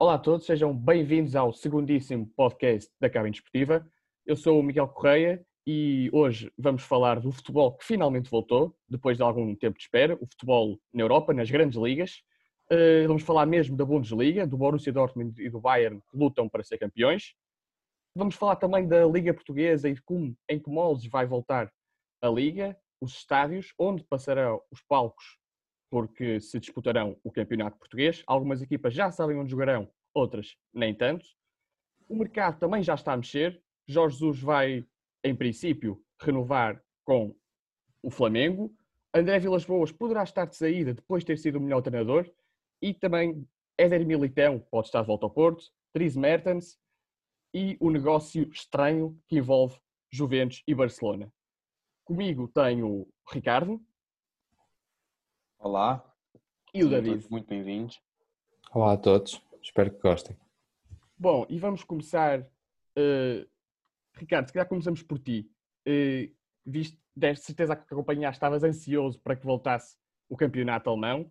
Olá 0.00 0.14
a 0.14 0.18
todos, 0.18 0.46
sejam 0.46 0.72
bem-vindos 0.72 1.34
ao 1.34 1.52
segundíssimo 1.52 2.24
podcast 2.36 2.88
da 3.00 3.10
Cabine 3.10 3.32
Desportiva. 3.32 3.84
Eu 4.24 4.36
sou 4.36 4.60
o 4.60 4.62
Miguel 4.62 4.86
Correia 4.86 5.44
e 5.66 6.08
hoje 6.12 6.52
vamos 6.56 6.84
falar 6.84 7.18
do 7.18 7.32
futebol 7.32 7.76
que 7.76 7.84
finalmente 7.84 8.30
voltou, 8.30 8.78
depois 8.88 9.16
de 9.16 9.24
algum 9.24 9.56
tempo 9.56 9.76
de 9.76 9.82
espera, 9.82 10.14
o 10.20 10.24
futebol 10.24 10.78
na 10.94 11.02
Europa, 11.02 11.34
nas 11.34 11.50
grandes 11.50 11.76
ligas. 11.76 12.22
Uh, 12.70 13.08
vamos 13.08 13.24
falar 13.24 13.44
mesmo 13.44 13.76
da 13.76 13.84
Bundesliga, 13.84 14.46
do 14.46 14.56
Borussia 14.56 14.92
Dortmund 14.92 15.42
e 15.44 15.50
do 15.50 15.60
Bayern 15.60 16.00
que 16.08 16.16
lutam 16.16 16.48
para 16.48 16.62
ser 16.62 16.78
campeões. 16.78 17.34
Vamos 18.14 18.36
falar 18.36 18.54
também 18.54 18.86
da 18.86 19.04
Liga 19.04 19.34
Portuguesa 19.34 19.88
e 19.88 19.94
de 19.94 20.02
como, 20.02 20.32
em 20.48 20.60
que 20.60 20.70
moldes 20.70 21.10
vai 21.10 21.26
voltar 21.26 21.72
a 22.22 22.28
Liga, 22.28 22.78
os 23.00 23.14
estádios, 23.14 23.74
onde 23.76 24.04
passarão 24.04 24.62
os 24.70 24.80
palcos 24.80 25.38
porque 25.90 26.40
se 26.40 26.58
disputarão 26.58 27.18
o 27.22 27.32
campeonato 27.32 27.78
português. 27.78 28.22
Algumas 28.26 28.62
equipas 28.62 28.94
já 28.94 29.10
sabem 29.10 29.36
onde 29.36 29.50
jogarão, 29.50 29.90
outras 30.14 30.56
nem 30.72 30.94
tanto. 30.94 31.26
O 32.08 32.16
mercado 32.16 32.58
também 32.58 32.82
já 32.82 32.94
está 32.94 33.12
a 33.12 33.16
mexer. 33.16 33.62
Jorge 33.86 34.18
Jesus 34.18 34.40
vai, 34.40 34.86
em 35.24 35.34
princípio, 35.34 36.02
renovar 36.20 36.82
com 37.04 37.34
o 38.02 38.10
Flamengo. 38.10 38.74
André 39.14 39.38
Vilas 39.38 39.64
Boas 39.64 39.90
poderá 39.90 40.22
estar 40.22 40.44
de 40.46 40.56
saída 40.56 40.94
depois 40.94 41.22
de 41.22 41.28
ter 41.28 41.38
sido 41.38 41.56
o 41.56 41.60
melhor 41.60 41.82
treinador. 41.82 42.30
E 42.80 42.94
também 42.94 43.46
Éder 43.76 44.06
Militão 44.06 44.60
pode 44.70 44.88
estar 44.88 45.00
de 45.00 45.06
volta 45.06 45.26
ao 45.26 45.30
Porto. 45.30 45.64
Dries 45.94 46.16
Mertens 46.16 46.78
e 47.54 47.76
o 47.80 47.90
negócio 47.90 48.48
estranho 48.52 49.18
que 49.26 49.38
envolve 49.38 49.78
Juventus 50.10 50.62
e 50.66 50.74
Barcelona. 50.74 51.32
Comigo 52.04 52.48
tenho 52.48 53.06
Ricardo. 53.30 53.80
Olá. 55.60 56.04
E 56.72 56.84
o 56.84 56.88
David. 56.88 57.26
Muito 57.28 57.48
bem-vindos. 57.48 58.00
Olá 58.72 58.92
a 58.92 58.96
todos. 58.96 59.42
Espero 59.60 59.90
que 59.90 60.00
gostem. 60.00 60.36
Bom, 61.18 61.44
e 61.48 61.58
vamos 61.58 61.82
começar. 61.82 62.42
Uh, 62.96 63.44
Ricardo, 64.14 64.46
se 64.46 64.52
calhar 64.52 64.68
começamos 64.68 65.02
por 65.02 65.18
ti. 65.18 65.50
Uh, 65.86 66.32
viste, 66.64 66.96
deste 67.14 67.46
certeza 67.46 67.74
que 67.74 67.92
acompanhaste, 67.92 68.36
estavas 68.36 68.62
ansioso 68.62 69.18
para 69.20 69.34
que 69.34 69.44
voltasse 69.44 69.96
o 70.28 70.36
campeonato 70.36 70.90
alemão. 70.90 71.22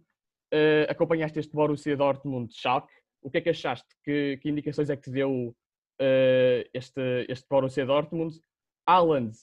Uh, 0.54 0.90
acompanhaste 0.90 1.40
este 1.40 1.56
Borussia 1.56 1.96
Dortmund 1.96 2.54
Schalke. 2.54 2.92
O 3.22 3.32
que 3.32 3.38
é 3.38 3.42
que 3.42 3.50
achaste? 3.50 3.88
Que, 4.04 4.38
que 4.42 4.50
indicações 4.50 4.90
é 4.90 4.98
que 4.98 5.04
te 5.04 5.12
deu 5.12 5.56
uh, 6.02 6.70
este, 6.74 7.26
este 7.30 7.48
Borussia 7.50 7.86
Dortmund? 7.86 8.38
Haaland, 8.86 9.38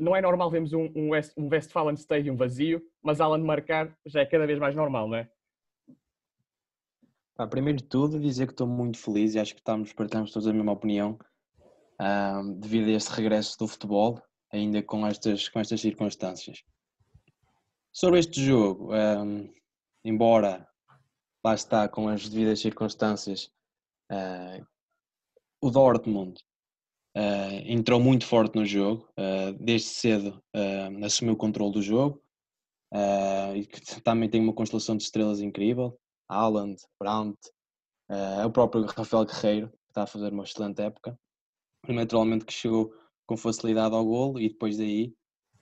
não 0.00 0.16
é 0.16 0.20
normal 0.20 0.50
vermos 0.50 0.72
um, 0.72 0.90
um, 0.94 1.10
West, 1.10 1.32
um 1.36 1.48
Westfalen 1.48 1.96
Stadium 1.96 2.36
vazio, 2.36 2.82
mas 3.02 3.20
Haaland 3.20 3.44
marcar 3.44 3.96
já 4.06 4.20
é 4.20 4.26
cada 4.26 4.46
vez 4.46 4.58
mais 4.58 4.74
normal, 4.74 5.08
não 5.08 5.16
é? 5.16 5.28
Primeiro 7.50 7.78
de 7.78 7.84
tudo, 7.84 8.18
dizer 8.18 8.46
que 8.46 8.52
estou 8.52 8.66
muito 8.66 8.98
feliz 8.98 9.34
e 9.34 9.38
acho 9.38 9.54
que 9.54 9.60
estamos, 9.60 9.92
partilhamos 9.92 10.32
todos 10.32 10.48
a 10.48 10.52
mesma 10.52 10.72
opinião 10.72 11.18
devido 12.58 12.88
a 12.88 12.92
este 12.92 13.08
regresso 13.08 13.58
do 13.58 13.68
futebol, 13.68 14.20
ainda 14.52 14.82
com 14.82 15.06
estas, 15.06 15.48
com 15.48 15.60
estas 15.60 15.80
circunstâncias. 15.80 16.62
Sobre 17.92 18.18
este 18.18 18.44
jogo, 18.44 18.94
um, 18.94 19.50
embora 20.04 20.68
lá 21.44 21.54
está 21.54 21.88
com 21.88 22.08
as 22.08 22.28
devidas 22.28 22.60
circunstâncias, 22.60 23.50
uh, 24.12 24.66
o 25.60 25.70
Dortmund 25.70 26.40
uh, 27.16 27.62
entrou 27.64 27.98
muito 27.98 28.26
forte 28.26 28.54
no 28.56 28.64
jogo, 28.64 29.08
uh, 29.18 29.52
desde 29.58 29.88
cedo 29.88 30.42
assumiu 31.04 31.34
o 31.34 31.36
controle 31.36 31.72
do 31.72 31.82
jogo 31.82 32.22
e 33.54 33.66
também 34.00 34.28
tem 34.28 34.40
uma 34.40 34.52
constelação 34.52 34.96
de 34.96 35.02
estrelas 35.02 35.40
incrível. 35.40 35.98
Haaland, 36.28 36.76
Brandt, 36.98 37.38
uh, 38.10 38.46
o 38.46 38.50
próprio 38.50 38.84
Rafael 38.84 39.24
Guerreiro, 39.24 39.68
que 39.68 39.90
está 39.90 40.02
a 40.02 40.06
fazer 40.06 40.32
uma 40.32 40.44
excelente 40.44 40.80
época. 40.82 41.18
Naturalmente 41.88 42.44
que 42.44 42.52
chegou 42.52 42.92
com 43.26 43.36
facilidade 43.36 43.94
ao 43.94 44.04
golo 44.04 44.40
e 44.40 44.48
depois 44.48 44.76
daí 44.76 45.14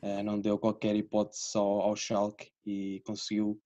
uh, 0.02 0.22
não 0.22 0.40
deu 0.40 0.58
qualquer 0.58 0.96
hipótese 0.96 1.50
ao, 1.54 1.82
ao 1.82 1.96
Schalke 1.96 2.50
e 2.64 3.02
conseguiu 3.04 3.60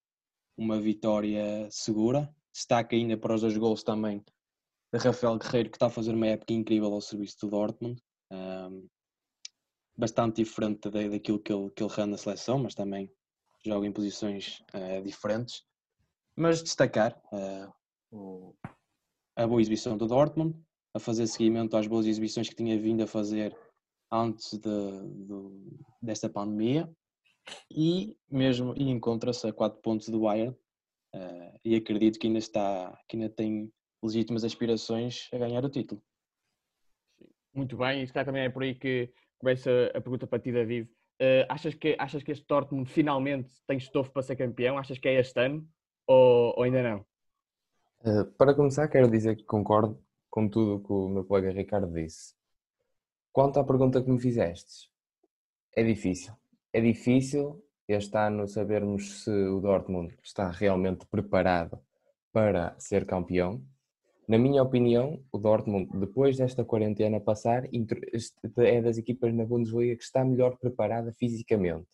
uma 0.57 0.79
vitória 0.79 1.67
segura. 1.69 2.33
Destaca 2.53 2.95
ainda 2.95 3.17
para 3.17 3.35
os 3.35 3.41
dois 3.41 3.57
gols 3.57 3.83
também 3.83 4.23
de 4.93 4.99
Rafael 4.99 5.37
Guerreiro, 5.37 5.69
que 5.69 5.77
está 5.77 5.87
a 5.87 5.91
fazer 5.91 6.13
uma 6.13 6.27
época 6.27 6.53
incrível 6.53 6.93
ao 6.93 7.01
serviço 7.01 7.37
do 7.41 7.51
Dortmund. 7.51 8.01
Um, 8.31 8.87
bastante 9.97 10.37
diferente 10.37 10.89
daquilo 10.89 11.39
que 11.39 11.51
ele, 11.51 11.69
que 11.71 11.83
ele 11.83 11.93
rende 11.93 12.11
na 12.11 12.17
seleção, 12.17 12.57
mas 12.57 12.73
também 12.73 13.11
joga 13.65 13.85
em 13.85 13.91
posições 13.91 14.63
uh, 14.73 15.03
diferentes. 15.03 15.63
Mas 16.37 16.63
destacar 16.63 17.21
uh, 17.33 18.55
a 19.35 19.45
boa 19.45 19.61
exibição 19.61 19.97
do 19.97 20.07
Dortmund, 20.07 20.55
a 20.93 20.99
fazer 20.99 21.27
seguimento 21.27 21.75
às 21.75 21.85
boas 21.85 22.05
exibições 22.05 22.49
que 22.49 22.55
tinha 22.55 22.79
vindo 22.79 23.03
a 23.03 23.07
fazer 23.07 23.55
antes 24.11 24.57
de, 24.57 24.59
de, 24.59 25.79
desta 26.01 26.29
pandemia 26.29 26.89
e 27.69 28.17
mesmo 28.29 28.73
encontra-se 28.75 29.47
a 29.47 29.53
4 29.53 29.81
pontos 29.81 30.09
do 30.09 30.21
Bayern 30.21 30.55
uh, 31.15 31.59
e 31.63 31.75
acredito 31.75 32.17
que 32.17 32.27
ainda 32.27 32.39
está 32.39 32.97
que 33.07 33.17
ainda 33.17 33.29
tem 33.29 33.71
legítimas 34.03 34.43
aspirações 34.43 35.27
a 35.33 35.37
ganhar 35.37 35.63
o 35.63 35.69
título. 35.69 36.01
Muito 37.53 37.77
bem, 37.77 38.03
e 38.03 38.07
se 38.07 38.13
calhar 38.13 38.25
também 38.25 38.43
é 38.43 38.49
por 38.49 38.63
aí 38.63 38.75
que 38.75 39.11
começa 39.37 39.69
a 39.93 40.01
pergunta 40.01 40.27
para 40.27 40.39
ti, 40.39 40.51
David. 40.51 40.89
Uh, 41.21 41.43
achas, 41.49 41.75
que, 41.75 41.95
achas 41.99 42.23
que 42.23 42.31
este 42.31 42.45
Dortmund 42.47 42.89
finalmente 42.89 43.51
tem 43.67 43.77
estofo 43.77 44.11
para 44.11 44.21
ser 44.21 44.35
campeão? 44.35 44.77
Achas 44.77 44.97
que 44.97 45.07
é 45.09 45.19
este 45.19 45.39
ano? 45.39 45.67
ou, 46.09 46.55
ou 46.57 46.63
ainda 46.63 46.81
não? 46.81 47.05
Uh, 48.01 48.25
para 48.37 48.55
começar, 48.55 48.87
quero 48.87 49.09
dizer 49.09 49.35
que 49.35 49.43
concordo 49.43 50.01
com 50.29 50.49
tudo 50.49 50.75
o 50.75 50.83
que 50.83 50.91
o 50.91 51.07
meu 51.07 51.23
colega 51.23 51.51
Ricardo 51.51 51.93
disse. 51.93 52.33
Quanto 53.31 53.59
à 53.59 53.63
pergunta 53.63 54.01
que 54.01 54.09
me 54.09 54.19
fizeste, 54.19 54.89
é 55.75 55.83
difícil. 55.83 56.33
É 56.73 56.81
difícil 56.81 57.63
este 57.87 58.17
ano 58.17 58.47
sabermos 58.47 59.23
se 59.23 59.29
o 59.29 59.59
Dortmund 59.59 60.17
está 60.23 60.49
realmente 60.49 61.05
preparado 61.05 61.79
para 62.31 62.75
ser 62.79 63.05
campeão. 63.05 63.63
Na 64.29 64.37
minha 64.37 64.61
opinião, 64.61 65.19
o 65.31 65.39
Dortmund, 65.39 65.89
depois 65.99 66.37
desta 66.37 66.63
quarentena 66.63 67.19
passar, 67.19 67.63
é 67.65 68.79
das 68.79 68.99
equipas 68.99 69.33
na 69.33 69.43
Bundesliga 69.43 69.95
que 69.95 70.03
está 70.03 70.23
melhor 70.23 70.55
preparada 70.59 71.11
fisicamente. 71.13 71.87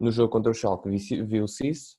No 0.00 0.10
jogo 0.10 0.32
contra 0.32 0.50
o 0.50 0.54
Schalke 0.54 0.88
viu-se 0.88 1.68
isso, 1.68 1.98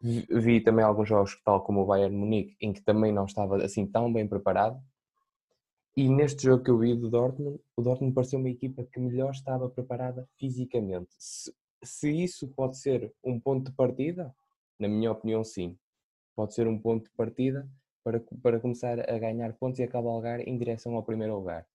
Vi 0.00 0.60
também 0.60 0.84
alguns 0.84 1.08
jogos, 1.08 1.40
tal 1.44 1.62
como 1.62 1.82
o 1.82 1.86
Bayern 1.86 2.16
Munique, 2.16 2.56
em 2.60 2.72
que 2.72 2.82
também 2.82 3.12
não 3.12 3.26
estava 3.26 3.64
assim 3.64 3.86
tão 3.86 4.12
bem 4.12 4.26
preparado. 4.26 4.82
E 5.96 6.08
neste 6.08 6.42
jogo 6.42 6.64
que 6.64 6.70
eu 6.70 6.78
vi 6.78 6.92
do 6.94 7.08
Dortmund, 7.08 7.60
o 7.76 7.82
Dortmund 7.82 8.12
pareceu 8.12 8.40
uma 8.40 8.50
equipa 8.50 8.84
que 8.84 8.98
melhor 8.98 9.30
estava 9.30 9.70
preparada 9.70 10.28
fisicamente. 10.36 11.14
Se, 11.16 11.54
se 11.82 12.10
isso 12.10 12.48
pode 12.48 12.76
ser 12.76 13.14
um 13.24 13.38
ponto 13.38 13.70
de 13.70 13.76
partida, 13.76 14.34
na 14.80 14.88
minha 14.88 15.12
opinião, 15.12 15.44
sim. 15.44 15.78
Pode 16.34 16.54
ser 16.54 16.66
um 16.66 16.76
ponto 16.76 17.04
de 17.04 17.16
partida 17.16 17.66
para, 18.06 18.20
para 18.40 18.60
começar 18.60 19.00
a 19.10 19.18
ganhar 19.18 19.52
pontos 19.54 19.80
e 19.80 19.82
a 19.82 19.88
cavalgar 19.88 20.38
em 20.38 20.56
direção 20.56 20.94
ao 20.94 21.02
primeiro 21.02 21.34
lugar. 21.34 21.66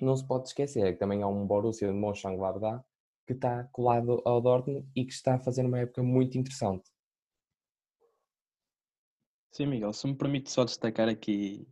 Não 0.00 0.16
se 0.16 0.26
pode 0.26 0.48
esquecer 0.48 0.94
que 0.94 0.98
também 0.98 1.22
há 1.22 1.26
um 1.28 1.46
Borussia 1.46 1.88
de 1.88 1.92
Mönchengladbach 1.92 2.82
que 3.26 3.34
está 3.34 3.64
colado 3.64 4.22
ao 4.24 4.40
Dortmund 4.40 4.88
e 4.96 5.04
que 5.04 5.12
está 5.12 5.34
a 5.34 5.38
fazer 5.38 5.66
uma 5.66 5.78
época 5.78 6.02
muito 6.02 6.38
interessante. 6.38 6.88
Sim, 9.52 9.66
Miguel, 9.66 9.92
se 9.92 10.06
me 10.06 10.14
permite 10.14 10.50
só 10.50 10.64
destacar 10.64 11.06
aqui, 11.06 11.68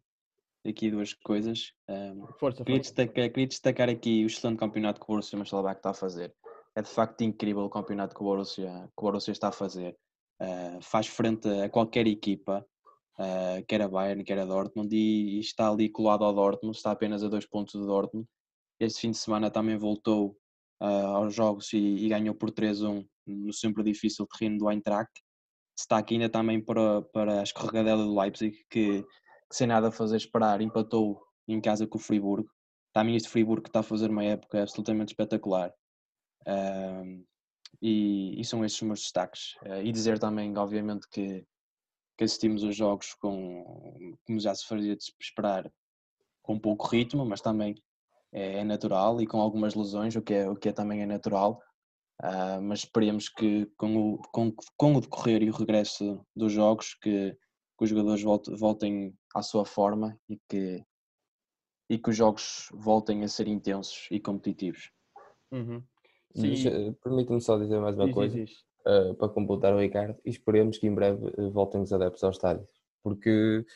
aqui 0.67 0.91
duas 0.91 1.15
coisas. 1.15 1.73
Um, 1.89 2.27
força, 2.39 2.65
queria, 2.65 2.83
força. 2.83 2.95
Destacar, 2.95 3.31
queria 3.31 3.47
destacar 3.47 3.89
aqui 3.89 4.25
o 4.25 4.27
excelente 4.27 4.59
campeonato 4.59 5.01
que 5.01 5.05
o 5.05 5.09
Borussia 5.09 5.39
Mönchengladbach 5.39 5.79
está 5.79 5.91
a 5.91 5.95
fazer. 5.95 6.35
É 6.75 6.83
de 6.83 6.91
facto 6.91 7.23
incrível 7.23 7.63
o 7.63 7.71
campeonato 7.71 8.15
que 8.15 8.21
o 8.21 8.27
Borussia, 8.27 8.91
que 8.95 9.03
o 9.03 9.03
Borussia 9.03 9.33
está 9.33 9.49
a 9.49 9.53
fazer. 9.53 9.97
Uh, 10.39 10.83
faz 10.83 11.07
frente 11.07 11.49
a 11.49 11.71
qualquer 11.71 12.07
equipa, 12.07 12.67
uh, 13.19 13.65
quer 13.67 13.83
a 13.83 13.89
Bayern, 13.89 14.25
quer 14.25 14.39
a 14.39 14.45
Dortmund, 14.45 14.95
e, 14.95 15.37
e, 15.37 15.41
está 15.41 15.69
ali 15.69 15.89
colado 15.89 16.25
ao 16.25 16.35
Dortmund, 16.35 16.77
está 16.77 16.93
apenas 16.93 17.23
a 17.23 17.29
dois 17.29 17.47
pontos 17.47 17.75
do 17.75 17.87
Dortmund. 17.87 18.27
Este 18.81 19.01
fim 19.01 19.11
de 19.11 19.19
semana 19.19 19.51
também 19.51 19.77
voltou 19.77 20.37
uh, 20.83 20.85
aos 20.85 21.35
jogos 21.35 21.73
e, 21.73 21.79
e 21.79 22.09
ganhou 22.09 22.35
por 22.35 22.51
3-1 22.51 23.07
no 23.27 23.53
sempre 23.53 23.83
difícil 23.83 24.27
terreno 24.27 24.59
do 24.59 24.71
Eintracht 24.71 25.11
destaque 25.77 26.15
ainda 26.15 26.29
também 26.29 26.61
para, 26.61 27.03
para 27.03 27.41
a 27.41 27.43
escorregadela 27.43 28.03
do 28.03 28.19
Leipzig, 28.19 28.57
que, 28.71 29.03
que, 29.03 29.07
sem 29.53 29.67
nada 29.67 29.91
fazer 29.91 30.17
esperar 30.17 30.61
empatou 30.61 31.23
em 31.47 31.61
casa 31.61 31.87
com 31.87 31.99
o 31.99 32.01
Friburgo. 32.01 32.51
Também 32.93 33.15
este 33.15 33.29
Friburgo 33.29 33.63
que 33.63 33.69
está 33.69 33.81
a 33.81 33.85
fazer 33.85 34.11
uma 34.11 34.25
época 34.25 34.63
absolutamente 34.63 35.13
espetacular. 35.13 35.73
Um, 36.47 37.25
e, 37.83 38.41
e, 38.41 38.45
são 38.45 38.65
estes 38.65 38.81
os 38.81 38.87
meus 38.87 39.01
destaques. 39.01 39.55
Uh, 39.63 39.83
e 39.85 39.93
dizer 39.93 40.19
também, 40.19 40.57
obviamente, 40.57 41.07
que, 41.11 41.45
que 42.17 42.25
assistimos 42.25 42.63
os 42.63 42.75
jogos 42.75 43.15
com, 43.15 44.15
como 44.27 44.41
já 44.41 44.55
se 44.55 44.67
fazia 44.67 44.97
de 44.97 45.05
esperar, 45.21 45.71
com 46.43 46.59
pouco 46.59 46.87
ritmo, 46.87 47.25
mas 47.25 47.41
também 47.41 47.75
é, 48.33 48.59
é 48.59 48.65
natural 48.65 49.21
e 49.21 49.27
com 49.27 49.41
algumas 49.41 49.75
lesões, 49.75 50.17
o 50.17 50.23
que 50.23 50.35
é, 50.35 50.49
o 50.49 50.57
que 50.57 50.69
é 50.69 50.73
também 50.73 51.03
é 51.03 51.07
natural. 51.07 51.61
Uh, 52.23 52.63
mas 52.63 52.81
esperemos 52.81 53.29
que 53.29 53.67
com 53.77 54.15
o, 54.15 54.19
com, 54.33 54.51
com 54.77 54.95
o 54.95 55.01
decorrer 55.03 55.43
e 55.43 55.51
o 55.51 55.53
regresso 55.53 56.25
dos 56.35 56.51
jogos 56.51 56.95
que, 56.95 57.33
que 57.33 57.85
os 57.85 57.91
jogadores 57.91 58.23
voltem 58.59 59.15
à 59.35 59.43
sua 59.43 59.67
forma 59.67 60.19
e 60.27 60.41
que, 60.49 60.83
e 61.91 61.99
que 61.99 62.09
os 62.09 62.17
jogos 62.17 62.69
voltem 62.73 63.23
a 63.23 63.29
ser 63.29 63.49
intensos 63.49 64.09
e 64.11 64.19
competitivos. 64.19 64.91
Uhum. 65.53 65.83
Permite-me 67.03 67.41
só 67.41 67.59
dizer 67.59 67.81
mais 67.81 67.97
uma 67.97 68.07
diz, 68.07 68.15
coisa 68.15 68.35
diz, 68.35 68.49
diz. 68.49 68.65
Uh, 68.87 69.15
para 69.17 69.29
completar 69.29 69.75
o 69.75 69.81
Ricardo 69.81 70.17
e 70.25 70.31
esperemos 70.31 70.79
que 70.79 70.87
em 70.87 70.95
breve 70.95 71.27
eh, 71.27 71.49
voltem 71.51 71.81
os 71.81 71.93
adeptos 71.93 72.23
ao 72.23 72.31
estádio, 72.31 72.69
porque 73.03 73.67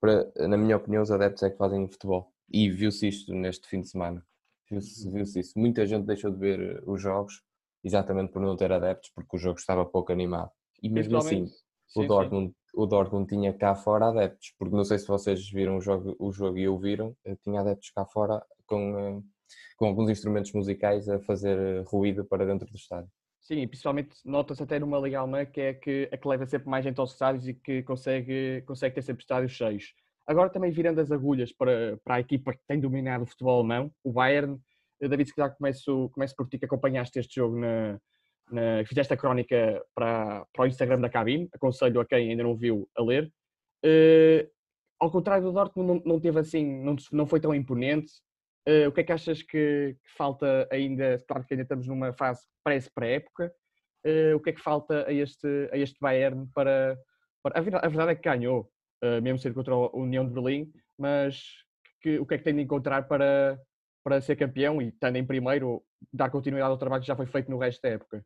para, 0.00 0.32
na 0.46 0.56
minha 0.56 0.76
opinião 0.76 1.02
os 1.02 1.10
adeptos 1.10 1.42
é 1.42 1.50
que 1.50 1.56
fazem 1.56 1.88
futebol 1.88 2.32
e 2.48 2.70
viu-se 2.70 3.08
isto 3.08 3.34
neste 3.34 3.68
fim 3.68 3.80
de 3.80 3.88
semana. 3.88 4.24
Viu-se 4.70 5.10
viu 5.10 5.22
isso. 5.22 5.58
Muita 5.58 5.84
gente 5.84 6.06
deixou 6.06 6.30
de 6.30 6.38
ver 6.38 6.60
eh, 6.60 6.82
os 6.86 7.00
jogos 7.00 7.42
exatamente 7.82 8.32
por 8.32 8.40
não 8.40 8.56
ter 8.56 8.70
adeptos, 8.70 9.10
porque 9.14 9.36
o 9.36 9.38
jogo 9.38 9.58
estava 9.58 9.84
pouco 9.84 10.12
animado. 10.12 10.50
E 10.82 10.88
mesmo 10.88 11.16
assim, 11.16 11.46
sim, 11.46 12.04
o, 12.04 12.06
Dortmund, 12.06 12.48
sim. 12.48 12.54
o 12.74 12.86
Dortmund 12.86 13.28
tinha 13.28 13.52
cá 13.52 13.74
fora 13.74 14.08
adeptos, 14.08 14.54
porque 14.58 14.76
não 14.76 14.84
sei 14.84 14.98
se 14.98 15.06
vocês 15.06 15.50
viram 15.50 15.76
o 15.76 15.80
jogo, 15.80 16.14
o 16.18 16.32
jogo 16.32 16.58
e 16.58 16.68
ouviram, 16.68 17.16
tinha 17.42 17.60
adeptos 17.60 17.90
cá 17.90 18.04
fora 18.04 18.44
com, 18.66 19.22
com 19.76 19.86
alguns 19.86 20.10
instrumentos 20.10 20.52
musicais 20.52 21.08
a 21.08 21.18
fazer 21.20 21.82
ruído 21.84 22.24
para 22.24 22.46
dentro 22.46 22.70
do 22.70 22.76
estádio. 22.76 23.10
Sim, 23.42 23.66
principalmente 23.66 24.16
nota-se 24.24 24.62
até 24.62 24.78
numa 24.78 25.00
Liga 25.00 25.18
Alemã 25.18 25.44
que 25.44 25.60
é 25.60 25.74
que 25.74 26.08
a 26.12 26.16
que 26.16 26.28
leva 26.28 26.46
sempre 26.46 26.68
mais 26.68 26.84
gente 26.84 27.00
aos 27.00 27.10
estádios 27.12 27.48
e 27.48 27.54
que 27.54 27.82
consegue, 27.82 28.62
consegue 28.62 28.94
ter 28.94 29.02
sempre 29.02 29.22
estádios 29.22 29.50
cheios. 29.52 29.92
Agora 30.24 30.48
também 30.48 30.70
virando 30.70 31.00
as 31.00 31.10
agulhas 31.10 31.52
para, 31.52 31.98
para 32.04 32.14
a 32.14 32.20
equipa 32.20 32.52
que 32.52 32.60
tem 32.68 32.78
dominado 32.78 33.24
o 33.24 33.26
futebol 33.26 33.58
alemão, 33.58 33.92
o 34.04 34.12
Bayern. 34.12 34.60
David, 35.00 35.28
se 35.28 35.34
calhar 35.34 35.56
começo, 35.56 36.08
começo 36.10 36.36
por 36.36 36.48
ti 36.48 36.56
que 36.56 36.64
acompanhaste 36.64 37.18
este 37.18 37.34
jogo, 37.34 37.58
na, 37.58 37.98
na, 38.48 38.84
fizeste 38.86 39.12
a 39.12 39.16
crónica 39.16 39.84
para, 39.92 40.46
para 40.52 40.62
o 40.62 40.66
Instagram 40.68 41.00
da 41.00 41.10
cabine, 41.10 41.48
aconselho 41.52 42.00
a 42.00 42.06
quem 42.06 42.30
ainda 42.30 42.44
não 42.44 42.56
viu 42.56 42.88
a 42.96 43.02
ler. 43.02 43.32
Uh, 43.84 44.48
ao 45.00 45.10
contrário 45.10 45.42
do 45.42 45.52
Dortmund, 45.52 45.88
não, 45.88 46.12
não 46.14 46.20
teve 46.20 46.38
assim, 46.38 46.64
não, 46.64 46.94
não 47.10 47.26
foi 47.26 47.40
tão 47.40 47.52
imponente. 47.52 48.12
Uh, 48.68 48.88
o 48.88 48.92
que 48.92 49.00
é 49.00 49.04
que 49.04 49.12
achas 49.12 49.42
que, 49.42 49.96
que, 50.02 50.12
falta 50.16 50.68
ainda? 50.70 51.18
Claro 51.26 51.44
que 51.44 51.54
ainda 51.54 51.62
estamos 51.62 51.86
numa 51.88 52.12
fase 52.12 52.42
pré-época. 52.94 53.52
Uh, 54.06 54.36
o 54.36 54.40
que 54.40 54.50
é 54.50 54.52
que 54.52 54.60
falta 54.60 55.06
a 55.06 55.12
este, 55.12 55.68
a 55.72 55.76
este 55.76 55.98
Bayern 56.00 56.48
para, 56.54 56.98
para. 57.42 57.58
A 57.58 57.62
verdade, 57.62 57.86
a 57.86 57.88
verdade 57.88 58.12
é 58.12 58.14
que 58.14 58.22
ganhou, 58.28 58.70
uh, 59.04 59.20
mesmo 59.20 59.38
ser 59.38 59.52
contra 59.52 59.74
a 59.74 59.96
União 59.96 60.26
de 60.26 60.32
Berlim, 60.32 60.72
mas 60.98 61.42
que, 62.00 62.18
o 62.18 62.26
que 62.26 62.34
é 62.34 62.38
que 62.38 62.44
tem 62.44 62.54
de 62.54 62.62
encontrar 62.62 63.02
para, 63.08 63.60
para 64.04 64.20
ser 64.20 64.36
campeão 64.36 64.80
e, 64.80 64.88
estando 64.88 65.16
em 65.16 65.26
primeiro, 65.26 65.82
dar 66.12 66.30
continuidade 66.30 66.70
ao 66.70 66.78
trabalho 66.78 67.02
que 67.02 67.08
já 67.08 67.16
foi 67.16 67.26
feito 67.26 67.50
no 67.50 67.58
resto 67.58 67.80
da 67.82 67.90
época? 67.90 68.24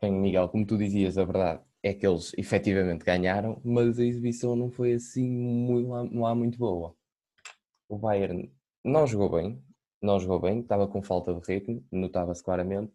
Bem, 0.00 0.12
Miguel, 0.12 0.48
como 0.48 0.66
tu 0.66 0.76
dizias, 0.76 1.16
a 1.16 1.24
verdade 1.24 1.62
é 1.82 1.94
que 1.94 2.06
eles 2.06 2.32
efetivamente 2.36 3.04
ganharam, 3.04 3.60
mas 3.64 3.98
a 3.98 4.04
exibição 4.04 4.56
não 4.56 4.70
foi 4.70 4.94
assim 4.94 5.28
muito, 5.28 5.88
não 6.12 6.26
há 6.26 6.34
muito 6.34 6.58
boa. 6.58 6.94
O 7.88 7.96
Bayern 7.96 8.52
não 8.86 9.06
jogou 9.06 9.30
bem, 9.30 9.62
não 10.00 10.18
jogou 10.18 10.40
bem, 10.40 10.60
estava 10.60 10.86
com 10.86 11.02
falta 11.02 11.34
de 11.34 11.40
ritmo, 11.46 11.84
notava-se 11.92 12.42
claramente, 12.42 12.92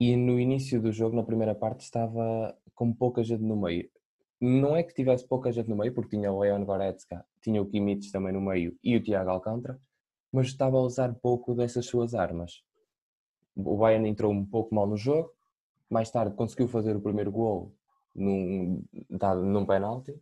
e 0.00 0.16
no 0.16 0.40
início 0.40 0.80
do 0.82 0.90
jogo, 0.90 1.14
na 1.14 1.22
primeira 1.22 1.54
parte, 1.54 1.82
estava 1.82 2.56
com 2.74 2.92
pouca 2.92 3.22
gente 3.22 3.42
no 3.42 3.56
meio 3.56 3.88
não 4.42 4.74
é 4.74 4.82
que 4.82 4.92
tivesse 4.92 5.24
pouca 5.24 5.52
gente 5.52 5.68
no 5.68 5.76
meio, 5.76 5.94
porque 5.94 6.16
tinha 6.16 6.32
o 6.32 6.40
Leon 6.40 6.64
Goretzka, 6.64 7.24
tinha 7.40 7.62
o 7.62 7.66
Kimmich 7.66 8.10
também 8.10 8.32
no 8.32 8.40
meio 8.40 8.76
e 8.82 8.96
o 8.96 9.00
Tiago 9.00 9.30
Alcântara, 9.30 9.80
mas 10.32 10.48
estava 10.48 10.76
a 10.78 10.80
usar 10.80 11.14
pouco 11.14 11.54
dessas 11.54 11.86
suas 11.86 12.12
armas. 12.12 12.64
O 13.54 13.76
Bayern 13.76 14.08
entrou 14.08 14.32
um 14.32 14.44
pouco 14.44 14.74
mal 14.74 14.84
no 14.84 14.96
jogo, 14.96 15.30
mais 15.88 16.10
tarde 16.10 16.34
conseguiu 16.34 16.66
fazer 16.66 16.96
o 16.96 17.00
primeiro 17.00 17.30
gol 17.30 17.72
num, 18.12 18.82
dado 19.08 19.44
num 19.44 19.64
penalti, 19.64 20.20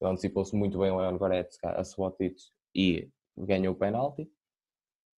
antecipou-se 0.00 0.54
muito 0.54 0.78
bem 0.78 0.92
o 0.92 0.98
Leon 0.98 1.18
Goretzka 1.18 1.70
a 1.70 1.82
Subotic 1.82 2.36
e 2.72 3.10
ganhou 3.36 3.74
o 3.74 3.76
penalti. 3.76 4.30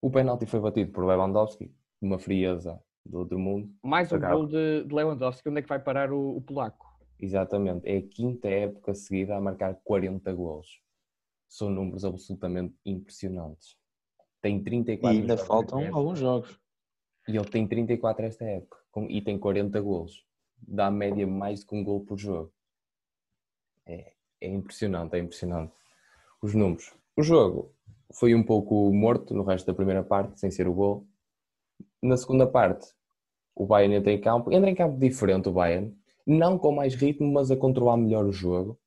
O 0.01 0.11
penalti 0.11 0.47
foi 0.47 0.61
batido 0.61 0.93
por 0.93 1.05
Lewandowski, 1.05 1.73
uma 2.01 2.19
frieza 2.19 2.81
do 3.05 3.19
outro 3.19 3.39
mundo. 3.39 3.73
Mais 3.83 4.13
um 4.13 4.21
gol 4.21 4.47
de, 4.47 4.85
de 4.85 4.95
Lewandowski, 4.95 5.49
onde 5.49 5.61
é 5.61 5.63
que 5.63 5.69
vai 5.69 5.79
parar 5.79 6.13
o, 6.13 6.37
o 6.37 6.41
polaco? 6.41 6.87
Exatamente, 7.19 7.89
é 7.89 7.97
a 7.97 8.03
quinta 8.03 8.49
época 8.49 8.95
seguida 8.95 9.37
a 9.37 9.41
marcar 9.41 9.75
40 9.83 10.33
golos. 10.35 10.81
São 11.49 11.71
números 11.71 12.05
absolutamente 12.05 12.75
impressionantes. 12.85 13.77
Tem 14.41 14.63
34 14.63 15.17
E 15.17 15.21
ainda 15.21 15.37
faltam 15.37 15.95
alguns 15.95 16.19
jogos. 16.19 16.61
E 17.27 17.37
ele 17.37 17.49
tem 17.49 17.67
34 17.67 18.25
esta 18.25 18.45
época 18.45 18.79
e 19.09 19.21
tem 19.21 19.39
40 19.39 19.81
golos. 19.81 20.25
Dá 20.57 20.87
a 20.87 20.91
média 20.91 21.27
mais 21.27 21.65
de 21.65 21.75
um 21.75 21.83
gol 21.83 22.05
por 22.05 22.19
jogo. 22.19 22.53
É, 23.87 24.13
é 24.41 24.49
impressionante, 24.49 25.15
é 25.17 25.19
impressionante. 25.19 25.73
Os 26.43 26.55
números. 26.55 26.95
O 27.17 27.23
jogo 27.23 27.75
foi 28.13 28.35
um 28.35 28.43
pouco 28.43 28.93
morto 28.93 29.35
no 29.35 29.43
resto 29.43 29.67
da 29.67 29.75
primeira 29.75 30.03
parte, 30.03 30.39
sem 30.41 30.51
ser 30.51 30.67
o 30.69 30.75
gol. 30.75 31.07
Na 32.03 32.17
segunda 32.17 32.47
parte, 32.47 32.87
o 33.55 33.67
Bayern 33.67 33.97
entra 33.97 34.13
em 34.13 34.21
campo. 34.21 34.53
Entra 34.53 34.71
em 34.71 34.75
campo 34.75 34.99
diferente 34.99 35.49
o 35.49 35.53
Bayern 35.53 35.97
não 36.29 36.59
com 36.59 36.71
mais 36.71 36.95
ritmo, 36.95 37.33
mas 37.33 37.51
a 37.51 37.57
controlar 37.57 37.97
melhor 37.97 38.27
o 38.27 38.33
jogo. 38.33 38.79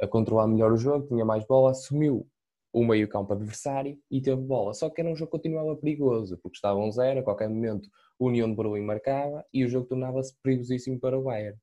A 0.00 0.06
controlar 0.06 0.46
melhor 0.46 0.72
o 0.72 0.76
jogo, 0.76 1.08
tinha 1.08 1.24
mais 1.24 1.44
bola, 1.44 1.72
assumiu 1.72 2.24
o 2.72 2.84
meio-campo 2.84 3.32
adversário 3.32 3.98
e 4.08 4.22
teve 4.22 4.40
bola. 4.40 4.72
Só 4.72 4.88
que 4.88 5.00
era 5.00 5.10
um 5.10 5.16
jogo 5.16 5.32
que 5.32 5.38
continuava 5.38 5.74
perigoso, 5.76 6.38
porque 6.38 6.56
estava 6.56 6.78
um 6.78 6.92
zero, 6.92 7.18
a 7.18 7.22
qualquer 7.24 7.48
momento 7.48 7.88
o 8.16 8.28
União 8.28 8.48
de 8.48 8.54
Berlim 8.54 8.82
marcava 8.82 9.44
e 9.52 9.64
o 9.64 9.68
jogo 9.68 9.86
tornava-se 9.86 10.32
perigosíssimo 10.40 11.00
para 11.00 11.18
o 11.18 11.24
Bayern. 11.24 11.58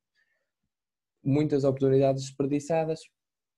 Muitas 1.24 1.64
oportunidades 1.64 2.24
desperdiçadas, 2.24 3.00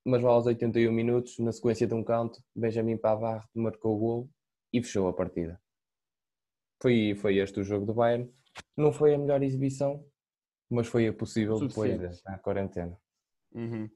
mas 0.04 0.24
aos 0.24 0.46
81 0.46 0.92
minutos, 0.92 1.38
na 1.38 1.52
sequência 1.52 1.86
de 1.86 1.94
um 1.94 2.02
canto, 2.02 2.42
Benjamin 2.54 2.96
Pavard 2.96 3.46
marcou 3.54 3.96
o 3.96 3.98
gol 3.98 4.30
e 4.72 4.82
fechou 4.82 5.08
a 5.08 5.12
partida. 5.12 5.60
Foi, 6.82 7.14
foi 7.14 7.36
este 7.36 7.60
o 7.60 7.64
jogo 7.64 7.84
do 7.84 7.94
Bayern. 7.94 8.32
Não 8.76 8.92
foi 8.92 9.14
a 9.14 9.18
melhor 9.18 9.42
exibição, 9.42 10.04
mas 10.70 10.86
foi 10.86 11.10
possível 11.12 11.58
depois 11.58 12.22
da 12.22 12.38
quarentena. 12.38 12.98
Uhum. 13.52 13.90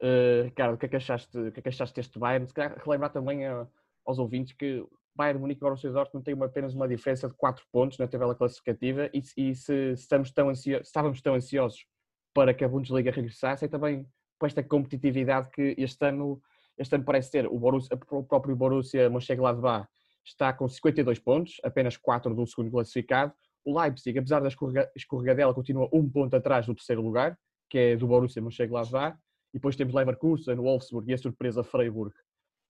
Uh, 0.00 0.44
Ricardo, 0.44 0.74
o 0.74 0.78
que, 0.78 0.86
é 0.86 0.88
que 0.88 0.96
achaste, 0.96 1.36
o 1.36 1.50
que 1.50 1.60
é 1.60 1.62
que 1.62 1.68
achaste 1.68 1.96
deste 1.96 2.18
Bayern? 2.18 2.46
Se 2.46 2.54
calhar 2.54 2.78
relembrar 2.84 3.12
também 3.12 3.46
a, 3.46 3.66
aos 4.04 4.18
ouvintes 4.18 4.52
que 4.52 4.86
Bayern 5.16 5.40
Munique 5.40 5.58
e 5.58 5.64
Borussia 5.64 5.90
Dortmund 5.90 6.24
têm 6.24 6.34
uma, 6.34 6.46
apenas 6.46 6.74
uma 6.74 6.86
diferença 6.86 7.28
de 7.28 7.34
4 7.34 7.64
pontos 7.72 7.98
na 7.98 8.06
tabela 8.06 8.34
classificativa 8.34 9.10
e, 9.12 9.22
e 9.36 9.54
se, 9.54 9.92
estamos 9.92 10.30
tão 10.30 10.52
estávamos 10.52 11.22
tão 11.22 11.34
ansiosos 11.34 11.86
para 12.34 12.52
que 12.52 12.62
a 12.62 12.68
Bundesliga 12.68 13.10
regressasse 13.10 13.64
é 13.64 13.68
também 13.68 14.06
com 14.38 14.46
esta 14.46 14.62
competitividade 14.62 15.50
que 15.50 15.74
este 15.78 16.06
ano, 16.06 16.40
este 16.76 16.94
ano 16.94 17.04
parece 17.04 17.30
ter. 17.30 17.46
O, 17.46 17.58
Borussia, 17.58 17.98
o 18.10 18.24
próprio 18.24 18.56
Borussia 18.56 19.08
Mönchengladbach 19.08 19.88
está 20.24 20.52
com 20.52 20.68
52 20.68 21.18
pontos, 21.18 21.60
apenas 21.62 21.96
4 21.96 22.34
do 22.34 22.46
segundo 22.46 22.70
classificado. 22.70 23.32
O 23.64 23.80
Leipzig, 23.80 24.18
apesar 24.18 24.40
da 24.40 24.48
escorregadela, 24.94 25.54
continua 25.54 25.88
um 25.92 26.08
ponto 26.08 26.34
atrás 26.34 26.66
do 26.66 26.74
terceiro 26.74 27.02
lugar, 27.02 27.38
que 27.68 27.78
é 27.78 27.96
do 27.96 28.06
Borussia 28.06 28.42
Mönchengladbach. 28.42 29.16
E 29.52 29.58
depois 29.58 29.76
temos 29.76 29.94
Leverkusen, 29.94 30.56
Wolfsburg 30.56 31.10
e 31.10 31.14
a 31.14 31.18
surpresa 31.18 31.64
Freiburg, 31.64 32.14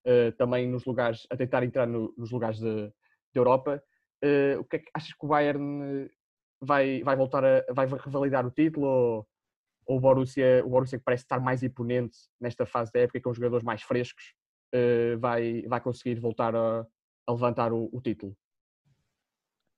uh, 0.06 0.30
também 0.38 0.68
nos 0.68 0.84
lugares, 0.84 1.26
a 1.30 1.36
tentar 1.36 1.64
entrar 1.64 1.86
no, 1.86 2.14
nos 2.16 2.30
lugares 2.30 2.60
de, 2.60 2.92
Europa. 3.34 3.82
Uh, 4.24 4.60
o 4.60 4.64
que 4.64 4.76
é 4.76 4.78
que 4.78 4.90
achas 4.94 5.12
que 5.12 5.26
o 5.26 5.28
Bayern 5.28 6.08
vai, 6.58 7.02
vai 7.02 7.16
voltar 7.16 7.44
a 7.44 7.64
vai 7.74 7.86
revalidar 7.86 8.46
o 8.46 8.50
título 8.50 8.86
ou, 8.86 9.28
ou 9.86 9.98
o, 9.98 10.00
Borussia, 10.00 10.62
o 10.64 10.68
Borussia 10.68 10.98
que 10.98 11.04
parece 11.04 11.24
estar 11.24 11.40
mais 11.40 11.62
imponente 11.62 12.18
nesta 12.40 12.66
fase 12.66 12.90
da 12.92 13.00
época 13.00 13.20
com 13.20 13.30
os 13.30 13.36
jogadores 13.36 13.64
mais 13.64 13.82
frescos 13.82 14.34
uh, 14.74 15.18
vai, 15.18 15.62
vai 15.62 15.80
conseguir 15.80 16.18
voltar 16.18 16.54
a, 16.54 16.86
a 17.26 17.32
levantar 17.32 17.72
o, 17.72 17.88
o 17.92 18.00
título? 18.00 18.36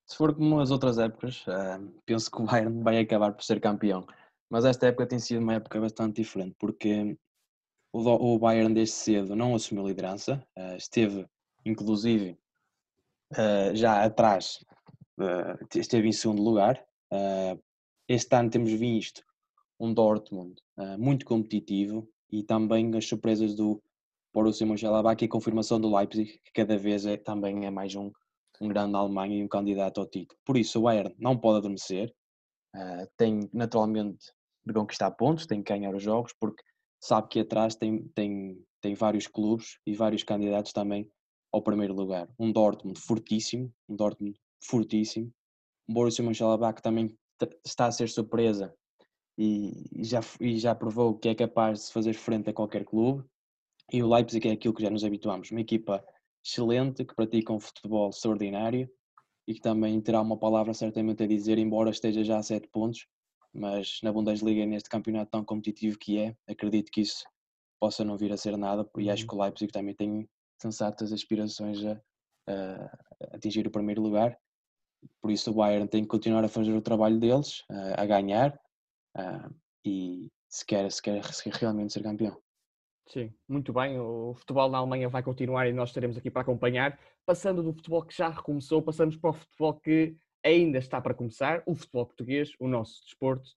Se 0.07 0.17
for 0.17 0.35
como 0.35 0.61
as 0.61 0.71
outras 0.71 0.99
épocas, 0.99 1.47
uh, 1.47 2.01
penso 2.07 2.31
que 2.31 2.41
o 2.41 2.47
Bayern 2.47 2.83
vai 2.83 2.99
acabar 2.99 3.33
por 3.35 3.45
ser 3.45 3.61
campeão. 3.61 4.07
Mas 4.51 4.65
esta 4.65 4.87
época 4.87 5.07
tem 5.07 5.19
sido 5.19 5.43
uma 5.43 5.55
época 5.55 5.79
bastante 5.79 6.23
diferente, 6.23 6.57
porque 6.59 7.19
o, 7.93 8.39
Bayern 8.39 8.73
desde 8.73 8.95
cedo 8.95 9.37
não 9.37 9.55
assumiu 9.55 9.87
liderança, 9.87 10.43
uh, 10.57 10.77
esteve 10.77 11.27
inclusive 11.65 12.39
já 13.75 14.05
atrás, 14.05 14.65
esteve 15.75 16.09
em 16.09 16.13
segundo 16.13 16.43
lugar. 16.43 16.83
este 18.09 18.35
ano 18.35 18.49
temos 18.49 18.73
visto 18.73 19.23
um 19.81 19.93
Dortmund 19.93 20.55
muito 20.99 21.25
competitivo 21.25 22.09
e 22.31 22.43
também 22.43 22.97
as 22.97 23.07
surpresas 23.07 23.55
do 23.55 23.83
Borussia 24.35 24.67
Mönchengladbach 24.67 25.23
e 25.23 25.27
a 25.27 25.31
confirmação 25.31 25.81
do 25.81 25.95
Leipzig, 25.95 26.39
que 26.45 26.53
cada 26.53 26.77
vez 26.77 27.07
é, 27.07 27.17
também 27.17 27.65
é 27.65 27.71
mais 27.71 27.95
um 27.95 28.11
um 28.61 28.69
grande 28.69 28.97
Alemanha 28.97 29.37
e 29.37 29.45
um 29.45 29.49
candidato 29.49 30.01
ao 30.01 30.07
título. 30.07 30.39
Por 30.45 30.57
isso, 30.57 30.79
o 30.79 30.83
Bayern 30.83 31.15
não 31.19 31.39
pode 31.39 31.59
adormecer, 31.59 32.13
uh, 32.75 33.09
tem 33.17 33.49
naturalmente 33.53 34.33
de 34.67 34.73
conquistar 34.73 35.11
pontos, 35.13 35.47
tem 35.47 35.63
que 35.63 35.73
ganhar 35.73 35.95
os 35.95 36.03
jogos, 36.03 36.33
porque 36.39 36.63
sabe 37.01 37.29
que 37.29 37.41
atrás 37.41 37.75
tem, 37.75 38.09
tem, 38.15 38.63
tem 38.81 38.95
vários 38.95 39.27
clubes 39.27 39.79
e 39.87 39.95
vários 39.95 40.23
candidatos 40.23 40.73
também 40.73 41.11
ao 41.53 41.63
primeiro 41.63 41.95
lugar. 41.95 42.29
Um 42.39 42.53
Dortmund 42.53 43.01
fortíssimo, 43.01 43.73
um 43.89 43.97
Dortmund 43.97 44.39
fortíssimo, 44.63 45.33
um 45.89 45.95
Borussia 45.95 46.25
Mönchengladbach 46.25 46.83
também 46.83 47.17
está 47.65 47.87
a 47.87 47.93
ser 47.93 48.09
surpresa 48.09 48.75
e, 49.39 50.05
já, 50.05 50.21
e 50.41 50.59
já 50.59 50.75
provou 50.75 51.17
que 51.17 51.29
é 51.29 51.35
capaz 51.35 51.87
de 51.87 51.93
fazer 51.93 52.15
frente 52.15 52.51
a 52.51 52.53
qualquer 52.53 52.85
clube. 52.85 53.25
E 53.91 54.03
o 54.03 54.13
Leipzig 54.13 54.49
é 54.49 54.53
aquilo 54.53 54.75
que 54.75 54.83
já 54.83 54.91
nos 54.91 55.05
habituamos, 55.05 55.51
uma 55.53 55.61
equipa 55.61 56.05
excelente, 56.45 57.05
que 57.05 57.15
pratica 57.15 57.53
um 57.53 57.61
futebol 57.61 58.11
extraordinário 58.11 58.91
e 59.47 59.55
que 59.55 59.61
também 59.61 59.99
terá 60.01 60.21
uma 60.21 60.37
palavra 60.37 60.75
certamente 60.75 61.23
a 61.23 61.27
dizer, 61.27 61.57
embora 61.57 61.91
esteja 61.91 62.23
já 62.25 62.39
a 62.39 62.43
sete 62.43 62.69
pontos, 62.69 63.07
mas 63.55 64.01
na 64.03 64.13
Bundesliga, 64.13 64.67
neste 64.67 64.91
campeonato 64.91 65.31
tão 65.31 65.45
competitivo 65.45 65.99
que 65.99 66.19
é, 66.19 66.37
acredito 66.47 66.91
que 66.91 67.01
isso 67.01 67.25
possa 67.81 68.05
não 68.05 68.17
vir 68.17 68.33
a 68.33 68.37
ser 68.37 68.59
nada, 68.59 68.87
e 68.99 69.09
acho 69.09 69.23
uhum. 69.23 69.29
que 69.29 69.35
o 69.37 69.43
Leipzig 69.43 69.73
também 69.73 69.95
tem 69.95 70.29
sensatas 70.61 71.13
aspirações 71.13 71.83
a, 71.85 71.93
a 72.47 73.37
atingir 73.37 73.67
o 73.67 73.71
primeiro 73.71 74.03
lugar. 74.03 74.37
Por 75.23 75.31
isso 75.31 75.51
o 75.51 75.55
Bayern 75.55 75.89
tem 75.89 76.03
que 76.03 76.09
continuar 76.09 76.45
a 76.45 76.49
fazer 76.49 76.73
o 76.73 76.83
trabalho 76.83 77.19
deles, 77.19 77.63
a 77.97 78.05
ganhar, 78.05 78.59
e 79.85 80.29
se 80.49 80.65
quer, 80.65 80.91
se 80.91 81.03
quer 81.03 81.23
realmente 81.53 81.93
ser 81.93 82.03
campeão. 82.03 82.41
Sim, 83.09 83.33
muito 83.49 83.73
bem. 83.73 83.99
O 83.99 84.35
futebol 84.35 84.69
na 84.69 84.79
Alemanha 84.79 85.09
vai 85.09 85.23
continuar 85.23 85.67
e 85.67 85.73
nós 85.73 85.89
estaremos 85.89 86.17
aqui 86.17 86.31
para 86.31 86.43
acompanhar. 86.43 86.99
Passando 87.25 87.63
do 87.63 87.73
futebol 87.73 88.03
que 88.03 88.17
já 88.17 88.29
recomeçou, 88.29 88.83
passamos 88.83 89.17
para 89.17 89.31
o 89.31 89.33
futebol 89.33 89.75
que 89.81 90.17
ainda 90.45 90.79
está 90.79 91.01
para 91.01 91.15
começar, 91.15 91.63
o 91.67 91.75
futebol 91.75 92.07
português, 92.07 92.53
o 92.61 92.69
nosso 92.69 93.03
desporto, 93.05 93.49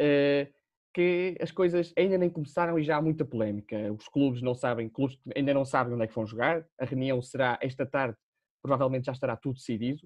eh, 0.00 0.50
que 0.94 1.36
as 1.40 1.50
coisas 1.50 1.92
ainda 1.98 2.16
nem 2.16 2.30
começaram 2.30 2.78
e 2.78 2.84
já 2.84 2.96
há 2.96 3.02
muita 3.02 3.24
polémica. 3.24 3.92
Os 3.92 4.08
clubes 4.08 4.40
não 4.40 4.54
sabem, 4.54 4.88
clubes 4.88 5.18
ainda 5.34 5.52
não 5.52 5.64
sabem 5.64 5.92
onde 5.94 6.04
é 6.04 6.06
que 6.06 6.14
vão 6.14 6.26
jogar. 6.26 6.66
A 6.78 6.84
reunião 6.84 7.20
será 7.20 7.58
esta 7.60 7.84
tarde, 7.84 8.16
provavelmente 8.62 9.06
já 9.06 9.12
estará 9.12 9.36
tudo 9.36 9.56
decidido. 9.56 10.00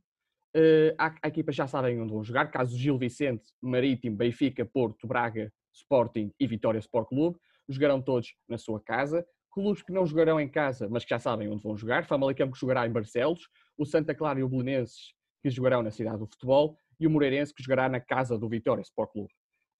Uh, 0.58 0.90
há, 0.98 1.14
há 1.22 1.28
equipas 1.28 1.54
já 1.54 1.68
sabem 1.68 2.00
onde 2.00 2.12
vão 2.12 2.24
jogar, 2.24 2.50
caso 2.50 2.76
Gil 2.76 2.98
Vicente, 2.98 3.44
Marítimo, 3.62 4.16
Benfica, 4.16 4.64
Porto, 4.64 5.06
Braga, 5.06 5.52
Sporting 5.72 6.32
e 6.40 6.46
Vitória 6.48 6.80
Sport 6.80 7.08
Clube, 7.08 7.38
jogarão 7.68 8.02
todos 8.02 8.34
na 8.48 8.58
sua 8.58 8.80
casa. 8.82 9.24
Clubes 9.52 9.82
que 9.82 9.92
não 9.92 10.04
jogarão 10.04 10.40
em 10.40 10.48
casa, 10.48 10.88
mas 10.90 11.04
que 11.04 11.10
já 11.10 11.18
sabem 11.20 11.48
onde 11.48 11.62
vão 11.62 11.76
jogar, 11.76 12.04
Famalicão 12.04 12.50
que 12.50 12.58
jogará 12.58 12.86
em 12.86 12.90
Barcelos, 12.90 13.48
o 13.76 13.86
Santa 13.86 14.14
Clara 14.14 14.40
e 14.40 14.42
o 14.42 14.48
Belenenses 14.48 15.14
que 15.42 15.50
jogarão 15.50 15.82
na 15.82 15.90
cidade 15.90 16.18
do 16.18 16.26
futebol 16.26 16.76
e 16.98 17.06
o 17.06 17.10
Moreirense 17.10 17.54
que 17.54 17.62
jogará 17.62 17.88
na 17.88 18.00
casa 18.00 18.36
do 18.36 18.48
Vitória 18.48 18.82
Sport 18.82 19.12
Clube. 19.12 19.32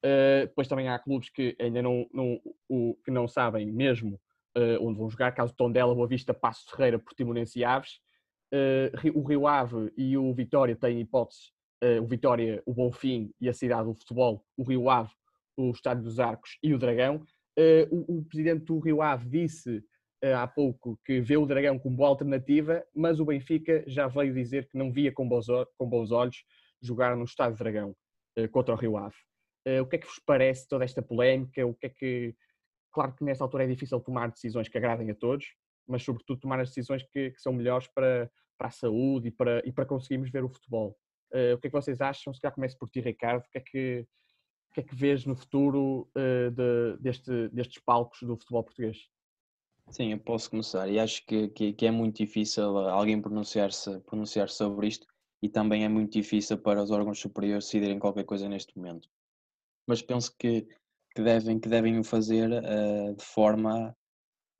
Uh, 0.04 0.46
depois 0.46 0.68
também 0.68 0.88
há 0.88 0.98
clubes 0.98 1.28
que 1.28 1.56
ainda 1.60 1.82
não, 1.82 2.06
não, 2.12 2.40
o, 2.68 2.96
que 3.04 3.10
não 3.10 3.26
sabem 3.26 3.66
mesmo 3.66 4.14
uh, 4.56 4.78
onde 4.80 4.98
vão 4.98 5.10
jogar, 5.10 5.32
caso 5.32 5.52
Tondela, 5.54 5.94
Boa 5.94 6.06
Vista, 6.06 6.32
Passo 6.32 6.70
Ferreira, 6.70 6.98
Portimonense 6.98 7.58
e 7.58 7.64
Aves. 7.64 7.98
Uh, 8.52 9.18
o 9.18 9.22
Rio 9.22 9.46
Ave 9.46 9.92
e 9.96 10.16
o 10.16 10.32
Vitória 10.32 10.74
têm 10.74 11.00
hipóteses, 11.00 11.52
o 12.02 12.06
Vitória, 12.06 12.60
o 12.66 12.74
Bonfim 12.74 13.32
e 13.40 13.48
a 13.48 13.52
cidade 13.52 13.86
do 13.86 13.94
futebol, 13.94 14.44
o 14.56 14.64
Rio 14.64 14.90
Ave, 14.90 15.12
o 15.56 15.70
Estádio 15.70 16.02
dos 16.02 16.18
Arcos 16.18 16.58
e 16.60 16.74
o 16.74 16.78
Dragão. 16.78 17.22
O, 17.90 18.18
o, 18.18 18.24
presidente 18.24 18.64
do 18.64 18.80
Rio 18.80 19.00
Ave 19.00 19.28
disse 19.28 19.84
há 20.34 20.46
pouco 20.48 20.98
que 21.04 21.20
vê 21.20 21.36
o 21.36 21.46
Dragão 21.46 21.78
como 21.78 21.96
boa 21.96 22.08
alternativa, 22.08 22.84
mas 22.92 23.20
o 23.20 23.24
Benfica 23.24 23.84
já 23.86 24.08
veio 24.08 24.34
dizer 24.34 24.68
que 24.68 24.76
não 24.76 24.90
via 24.90 25.12
com 25.12 25.28
bons, 25.28 25.48
olhos 26.10 26.42
jogar 26.82 27.16
no 27.16 27.24
Estádio 27.24 27.58
Dragão 27.58 27.94
contra 28.50 28.74
o 28.74 28.76
Rio 28.76 28.96
Ave. 28.96 29.16
O 29.80 29.86
que 29.86 29.96
é 29.96 29.98
que 29.98 30.06
vos 30.06 30.20
parece 30.24 30.66
toda 30.66 30.84
esta 30.84 31.02
polémica? 31.02 31.64
O 31.66 31.74
que 31.74 31.86
é 31.86 31.88
que. 31.90 32.34
Claro 32.90 33.14
que 33.14 33.22
nesta 33.22 33.44
altura 33.44 33.64
é 33.64 33.66
difícil 33.66 34.00
tomar 34.00 34.30
decisões 34.30 34.68
que 34.68 34.78
agradem 34.78 35.10
a 35.10 35.14
todos, 35.14 35.46
mas 35.88 36.02
sobretudo 36.02 36.40
tomar 36.40 36.60
as 36.60 36.68
decisões 36.68 37.02
que, 37.02 37.30
que 37.30 37.40
são 37.40 37.52
melhores 37.52 37.86
para, 37.88 38.30
para 38.56 38.68
a 38.68 38.70
saúde 38.70 39.28
e 39.28 39.30
para, 39.30 39.62
e 39.66 39.72
para 39.72 39.86
conseguirmos 39.86 40.30
ver 40.30 40.44
o 40.44 40.48
futebol. 40.48 40.96
Uh, 41.32 41.54
o 41.54 41.58
que 41.58 41.66
é 41.66 41.70
que 41.70 41.76
vocês 41.76 42.00
acham? 42.00 42.32
Se 42.32 42.40
calhar 42.40 42.54
começo 42.54 42.78
por 42.78 42.88
ti, 42.88 43.00
Ricardo. 43.00 43.44
O 43.44 43.50
que 43.50 43.58
é 43.58 43.60
que, 43.60 44.06
o 44.70 44.74
que, 44.74 44.80
é 44.80 44.82
que 44.82 44.94
vês 44.94 45.24
no 45.24 45.36
futuro 45.36 46.08
uh, 46.16 46.50
de, 46.50 46.96
deste, 47.00 47.48
destes 47.48 47.82
palcos 47.82 48.20
do 48.22 48.36
futebol 48.36 48.64
português? 48.64 48.98
Sim, 49.90 50.12
eu 50.12 50.18
posso 50.18 50.50
começar. 50.50 50.88
E 50.88 50.98
acho 50.98 51.24
que, 51.26 51.48
que, 51.48 51.72
que 51.72 51.86
é 51.86 51.90
muito 51.90 52.16
difícil 52.16 52.76
alguém 52.78 53.20
pronunciar-se 53.20 54.00
pronunciar 54.00 54.48
sobre 54.48 54.88
isto 54.88 55.06
e 55.42 55.48
também 55.48 55.84
é 55.84 55.88
muito 55.88 56.12
difícil 56.12 56.58
para 56.58 56.82
os 56.82 56.90
órgãos 56.90 57.18
superiores 57.18 57.64
decidirem 57.64 57.98
qualquer 57.98 58.24
coisa 58.24 58.48
neste 58.48 58.76
momento 58.76 59.08
mas 59.88 60.02
penso 60.02 60.36
que, 60.38 60.68
que 61.16 61.22
devem, 61.22 61.58
que 61.58 61.68
devem 61.68 61.98
o 61.98 62.04
fazer 62.04 62.50
uh, 62.50 63.16
de 63.16 63.24
forma, 63.24 63.96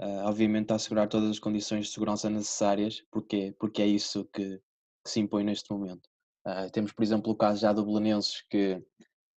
uh, 0.00 0.26
obviamente, 0.26 0.72
a 0.72 0.76
assegurar 0.76 1.08
todas 1.08 1.30
as 1.30 1.38
condições 1.38 1.86
de 1.86 1.92
segurança 1.92 2.30
necessárias, 2.30 3.02
porque, 3.10 3.54
porque 3.58 3.82
é 3.82 3.86
isso 3.86 4.24
que, 4.32 4.58
que 5.04 5.10
se 5.10 5.20
impõe 5.20 5.44
neste 5.44 5.70
momento. 5.70 6.08
Uh, 6.46 6.70
temos, 6.72 6.92
por 6.92 7.02
exemplo, 7.02 7.32
o 7.32 7.36
caso 7.36 7.60
já 7.60 7.72
do 7.72 7.84
Belenenses, 7.84 8.42
que, 8.50 8.82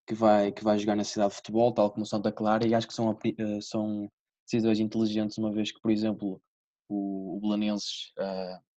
que, 0.07 0.13
vai, 0.13 0.51
que 0.51 0.63
vai 0.63 0.77
jogar 0.79 0.95
na 0.95 1.03
cidade 1.03 1.31
de 1.31 1.37
futebol, 1.37 1.73
tal 1.73 1.91
como 1.91 2.05
Santa 2.05 2.31
Clara, 2.31 2.67
e 2.67 2.73
acho 2.73 2.87
que 2.87 2.93
são, 2.93 3.17
são 3.61 4.09
decisões 4.45 4.79
inteligentes, 4.79 5.37
uma 5.37 5.51
vez 5.51 5.71
que, 5.71 5.81
por 5.81 5.91
exemplo, 5.91 6.41
o, 6.89 7.37
o 7.37 7.39
Belenenses, 7.41 8.13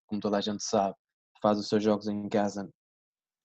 como 0.07 0.21
toda 0.21 0.39
a 0.39 0.41
gente 0.41 0.63
sabe, 0.63 0.97
faz 1.41 1.59
os 1.59 1.69
seus 1.69 1.83
jogos 1.83 2.09
em 2.09 2.29
casa 2.29 2.69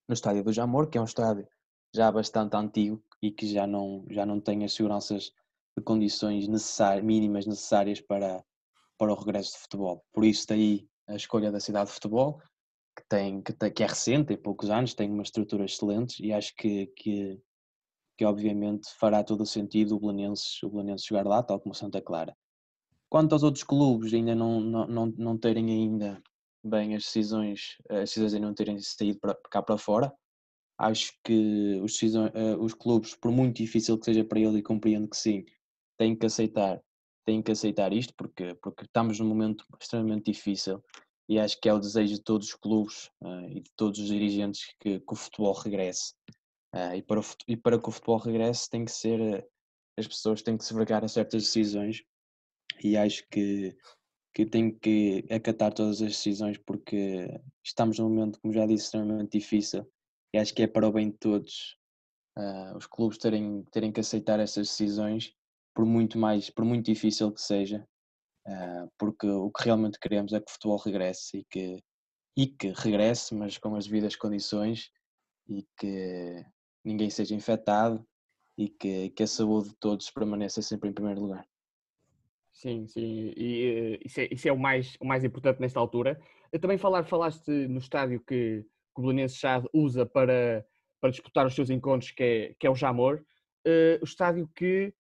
no 0.08 0.14
estádio 0.14 0.44
do 0.44 0.54
Jamor, 0.54 0.90
que 0.90 0.98
é 0.98 1.02
um 1.02 1.06
estádio 1.06 1.48
já 1.94 2.12
bastante 2.12 2.56
antigo 2.56 3.04
e 3.22 3.32
que 3.32 3.48
já 3.48 3.68
não, 3.68 4.06
já 4.10 4.26
não 4.26 4.40
tem 4.40 4.64
as 4.64 4.74
seguranças 4.74 5.32
condições 5.82 6.48
necessárias, 6.48 7.04
mínimas 7.04 7.46
necessárias 7.46 8.02
para, 8.02 8.44
para 8.98 9.12
o 9.12 9.16
regresso 9.16 9.54
de 9.54 9.60
futebol. 9.60 10.04
Por 10.14 10.24
isso 10.26 10.46
daí 10.48 10.88
a 11.08 11.16
escolha 11.16 11.52
da 11.52 11.60
cidade 11.60 11.88
de 11.88 11.94
futebol, 11.94 12.40
que, 12.96 13.04
tem, 13.10 13.42
que, 13.42 13.54
tem, 13.54 13.72
que 13.72 13.84
é 13.84 13.88
recente, 13.88 14.28
tem 14.28 14.38
poucos 14.38 14.70
anos, 14.70 14.94
tem 14.94 15.10
uma 15.10 15.24
estrutura 15.24 15.66
excelente 15.66 16.24
e 16.24 16.32
acho 16.32 16.54
que, 16.56 16.88
que, 16.96 17.42
que 18.18 18.26
obviamente 18.26 18.90
fará 19.00 19.24
todo 19.24 19.42
o 19.42 19.46
sentido 19.46 19.96
o 19.96 20.00
Belenenses, 20.00 20.62
o 20.64 20.70
Belenenses 20.70 21.06
jogar 21.06 21.26
lá, 21.26 21.42
tal 21.42 21.60
como 21.60 21.74
Santa 21.74 22.02
Clara. 22.02 22.36
Quanto 23.10 23.34
aos 23.34 23.44
outros 23.44 23.64
clubes 23.64 24.14
ainda 24.14 24.36
não, 24.36 24.60
não, 24.60 24.88
não, 24.88 25.06
não 25.18 25.38
terem 25.38 25.72
ainda 25.72 26.22
bem 26.64 26.96
as 26.96 27.04
decisões, 27.04 27.78
as 27.90 28.10
decisões 28.10 28.34
ainda 28.34 28.48
não 28.48 28.54
terem 28.54 28.80
saído 28.80 29.20
para, 29.20 29.36
cá 29.50 29.64
para 29.64 29.78
fora, 29.78 30.14
Acho 30.80 31.12
que 31.26 31.78
os, 31.84 32.02
eh, 32.02 32.56
os 32.58 32.74
clubes, 32.74 33.14
por 33.14 33.32
muito 33.32 33.58
difícil 33.58 34.00
que 34.00 34.06
seja 34.06 34.24
para 34.24 34.40
ele, 34.40 34.60
e 34.60 34.64
compreendo 34.64 35.10
que 35.10 35.18
sim, 35.18 35.44
têm 36.00 36.16
que 36.16 36.26
aceitar, 36.26 36.82
têm 37.26 37.44
que 37.44 37.52
aceitar 37.52 37.92
isto, 37.92 38.14
porque, 38.16 38.56
porque 38.56 38.86
estamos 38.86 39.20
num 39.20 39.28
momento 39.28 39.66
extremamente 39.80 40.32
difícil 40.32 40.82
e 41.28 41.38
acho 41.38 41.60
que 41.62 41.70
é 41.70 41.74
o 41.74 41.80
desejo 41.80 42.16
de 42.16 42.24
todos 42.24 42.48
os 42.48 42.56
clubes 42.56 43.12
uh, 43.22 43.48
e 43.50 43.62
de 43.62 43.70
todos 43.76 44.00
os 44.00 44.08
dirigentes 44.08 44.74
que, 44.80 45.00
que 45.00 45.14
o 45.14 45.16
futebol 45.16 45.54
regresse. 45.54 46.14
Uh, 46.74 46.96
e, 46.96 47.04
para 47.04 47.20
o, 47.20 47.24
e 47.48 47.58
para 47.58 47.80
que 47.80 47.90
o 47.90 47.92
futebol 47.92 48.18
regresse 48.18 48.70
tem 48.70 48.86
que 48.86 48.92
ser, 48.92 49.20
uh, 49.20 49.48
as 49.98 50.08
pessoas 50.08 50.42
têm 50.42 50.58
que 50.58 50.64
se 50.64 50.74
vergar 50.74 51.04
a 51.04 51.08
certas 51.08 51.44
decisões 51.44 52.02
e 52.82 52.96
acho 52.96 53.28
que, 53.30 53.76
que 54.34 54.46
tem 54.46 54.72
que 54.72 55.26
acatar 55.30 55.74
todas 55.74 56.02
as 56.02 56.14
decisões 56.14 56.58
porque 56.58 57.28
estamos 57.64 58.00
num 58.00 58.10
momento, 58.10 58.40
como 58.40 58.54
já 58.54 58.66
disse, 58.66 58.86
extremamente 58.86 59.38
difícil 59.38 59.86
e 60.34 60.38
acho 60.38 60.54
que 60.54 60.64
é 60.64 60.68
para 60.68 60.88
o 60.88 60.92
bem 60.92 61.12
de 61.12 61.18
todos 61.18 61.78
os 62.78 62.86
clubes 62.88 63.18
terem, 63.18 63.64
terem 63.64 63.92
que 63.92 64.00
aceitar 64.00 64.40
essas 64.40 64.70
decisões, 64.70 65.36
por 65.80 65.86
muito 65.86 66.18
mais, 66.18 66.50
por 66.50 66.66
muito 66.66 66.88
difícil 66.88 67.32
que 67.32 67.40
seja, 67.40 67.88
uh, 68.46 68.92
porque 68.98 69.26
o 69.26 69.50
que 69.50 69.64
realmente 69.64 69.98
queremos 69.98 70.34
é 70.34 70.42
que 70.42 70.50
o 70.50 70.52
futebol 70.52 70.78
regresse 70.78 71.38
e 71.38 71.46
que, 71.46 71.82
e 72.36 72.48
que 72.48 72.74
regresse, 72.76 73.34
mas 73.34 73.58
com 73.58 73.74
as 73.76 73.86
devidas 73.86 74.14
condições 74.18 74.92
e 75.48 75.66
que 75.78 76.46
ninguém 76.84 77.10
seja 77.10 77.34
infectado 77.34 78.06
e 78.58 78.68
que, 78.68 79.12
que 79.12 79.24
a 79.24 79.28
saúde 79.28 79.70
de 79.70 79.76
todos 79.80 80.12
permaneça 80.12 80.62
sempre 80.62 80.90
em 80.90 80.94
primeiro 80.94 81.22
lugar. 81.22 81.48
Sim, 82.52 82.86
sim, 82.86 83.34
e 83.38 83.96
uh, 83.96 84.06
isso, 84.06 84.20
é, 84.20 84.28
isso 84.30 84.50
é 84.50 84.52
o 84.52 84.60
mais, 84.60 84.98
o 85.00 85.06
mais 85.06 85.24
importante 85.24 85.62
nesta 85.62 85.80
altura. 85.80 86.20
Eu 86.52 86.60
também 86.60 86.78
falar, 86.78 87.06
falaste 87.06 87.50
no 87.70 87.80
estádio 87.80 88.20
que 88.28 88.66
que 88.94 89.00
o 89.00 89.02
Belenenses 89.02 89.40
já 89.40 89.64
usa 89.72 90.06
para, 90.06 90.66
para 91.00 91.12
disputar 91.12 91.46
os 91.48 91.56
seus 91.56 91.70
encontros, 91.70 92.12
que 92.12 92.24
é, 92.24 92.56
que 92.60 92.68
é 92.68 92.70
o 92.70 92.76
Jamor, 92.76 93.24
uh, 93.66 94.02
o 94.02 94.04
estádio 94.04 94.50
que 94.54 94.94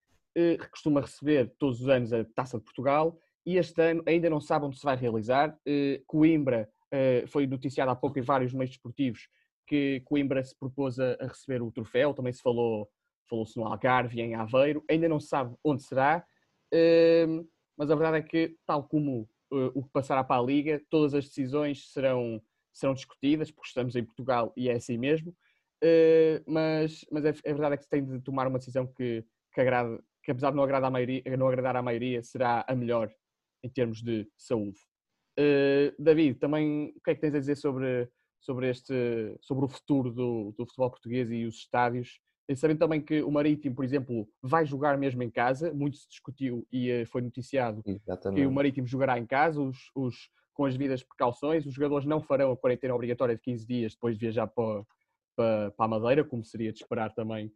costuma 0.71 1.01
receber 1.01 1.53
todos 1.57 1.81
os 1.81 1.89
anos 1.89 2.13
a 2.13 2.23
Taça 2.23 2.57
de 2.57 2.63
Portugal 2.63 3.17
e 3.45 3.57
este 3.57 3.81
ano 3.81 4.03
ainda 4.05 4.29
não 4.29 4.39
sabe 4.39 4.65
onde 4.65 4.77
se 4.77 4.83
vai 4.83 4.95
realizar. 4.95 5.57
Uh, 5.67 6.03
Coimbra 6.05 6.69
foi 7.27 7.45
noticiado 7.45 7.91
há 7.91 7.95
pouco 7.95 8.17
em 8.17 8.23
vários 8.23 8.51
meios 8.51 8.71
desportivos 8.71 9.29
que 9.67 10.01
Coimbra 10.05 10.43
se 10.43 10.57
propôs 10.57 10.99
a, 10.99 11.15
a 11.19 11.27
receber 11.27 11.61
o 11.61 11.71
troféu, 11.71 12.15
também 12.15 12.33
se 12.33 12.41
falou 12.41 12.89
falou-se 13.29 13.55
no 13.55 13.63
Algarve, 13.63 14.19
em 14.19 14.33
Aveiro, 14.33 14.83
ainda 14.89 15.07
não 15.07 15.19
se 15.19 15.27
sabe 15.27 15.55
onde 15.63 15.83
será, 15.83 16.25
ehm, 16.73 17.43
mas 17.77 17.91
a 17.91 17.95
verdade 17.95 18.17
é 18.17 18.21
que, 18.23 18.55
tal 18.65 18.83
como 18.83 19.29
o 19.51 19.83
que 19.83 19.91
passará 19.91 20.23
para 20.23 20.41
a 20.41 20.43
Liga, 20.43 20.81
todas 20.89 21.13
as 21.13 21.25
decisões 21.25 21.91
serão 21.91 22.41
serão 22.73 22.93
discutidas, 22.93 23.51
porque 23.51 23.67
estamos 23.67 23.95
em 23.95 24.03
Portugal 24.03 24.53
e 24.55 24.69
é 24.69 24.73
assim 24.73 24.97
mesmo, 24.97 25.35
mas, 26.47 27.05
mas 27.11 27.25
é, 27.25 27.29
é, 27.29 27.53
verdade 27.53 27.75
é 27.75 27.77
que 27.77 27.83
se 27.83 27.89
tem 27.89 28.03
de 28.03 28.19
tomar 28.21 28.47
uma 28.47 28.59
decisão 28.59 28.87
que, 28.87 29.23
que, 29.53 29.61
agrade, 29.61 29.99
que 30.23 30.31
apesar 30.31 30.51
de 30.51 30.57
não 30.57 30.63
agradar, 30.63 30.87
à 30.87 30.91
maioria, 30.91 31.23
não 31.37 31.47
agradar 31.47 31.75
à 31.75 31.81
maioria, 31.81 32.21
será 32.23 32.65
a 32.67 32.75
melhor 32.75 33.11
em 33.63 33.69
termos 33.69 34.01
de 34.01 34.27
saúde. 34.37 34.79
Uh, 35.37 35.93
David, 36.01 36.39
também 36.39 36.93
o 36.95 37.01
que 37.01 37.11
é 37.11 37.15
que 37.15 37.21
tens 37.21 37.35
a 37.35 37.39
dizer 37.39 37.55
sobre, 37.55 38.09
sobre, 38.39 38.69
este, 38.69 39.37
sobre 39.41 39.65
o 39.65 39.69
futuro 39.69 40.11
do, 40.11 40.53
do 40.57 40.65
futebol 40.65 40.89
português 40.89 41.31
e 41.31 41.45
os 41.45 41.55
estádios 41.55 42.19
sabendo 42.55 42.79
também 42.79 43.01
que 43.01 43.21
o 43.21 43.31
Marítimo, 43.31 43.75
por 43.75 43.85
exemplo, 43.85 44.27
vai 44.41 44.65
jogar 44.65 44.97
mesmo 44.97 45.21
em 45.21 45.29
casa, 45.29 45.73
muito 45.73 45.97
se 45.97 46.07
discutiu 46.09 46.65
e 46.71 47.05
foi 47.05 47.21
noticiado 47.21 47.81
Exatamente. 47.85 48.41
que 48.41 48.47
o 48.47 48.51
Marítimo 48.51 48.87
jogará 48.87 49.19
em 49.19 49.25
casa, 49.25 49.61
os, 49.61 49.91
os, 49.95 50.29
com 50.53 50.65
as 50.65 50.73
devidas 50.73 51.03
precauções, 51.03 51.65
os 51.65 51.73
jogadores 51.73 52.05
não 52.05 52.21
farão 52.21 52.51
a 52.51 52.57
quarentena 52.57 52.95
obrigatória 52.95 53.35
de 53.35 53.41
15 53.41 53.67
dias 53.67 53.93
depois 53.93 54.15
de 54.15 54.21
viajar 54.21 54.47
para, 54.47 54.83
para, 55.35 55.71
para 55.71 55.85
a 55.85 55.87
Madeira, 55.87 56.23
como 56.23 56.43
seria 56.43 56.71
de 56.71 56.79
esperar 56.79 57.13
também, 57.13 57.51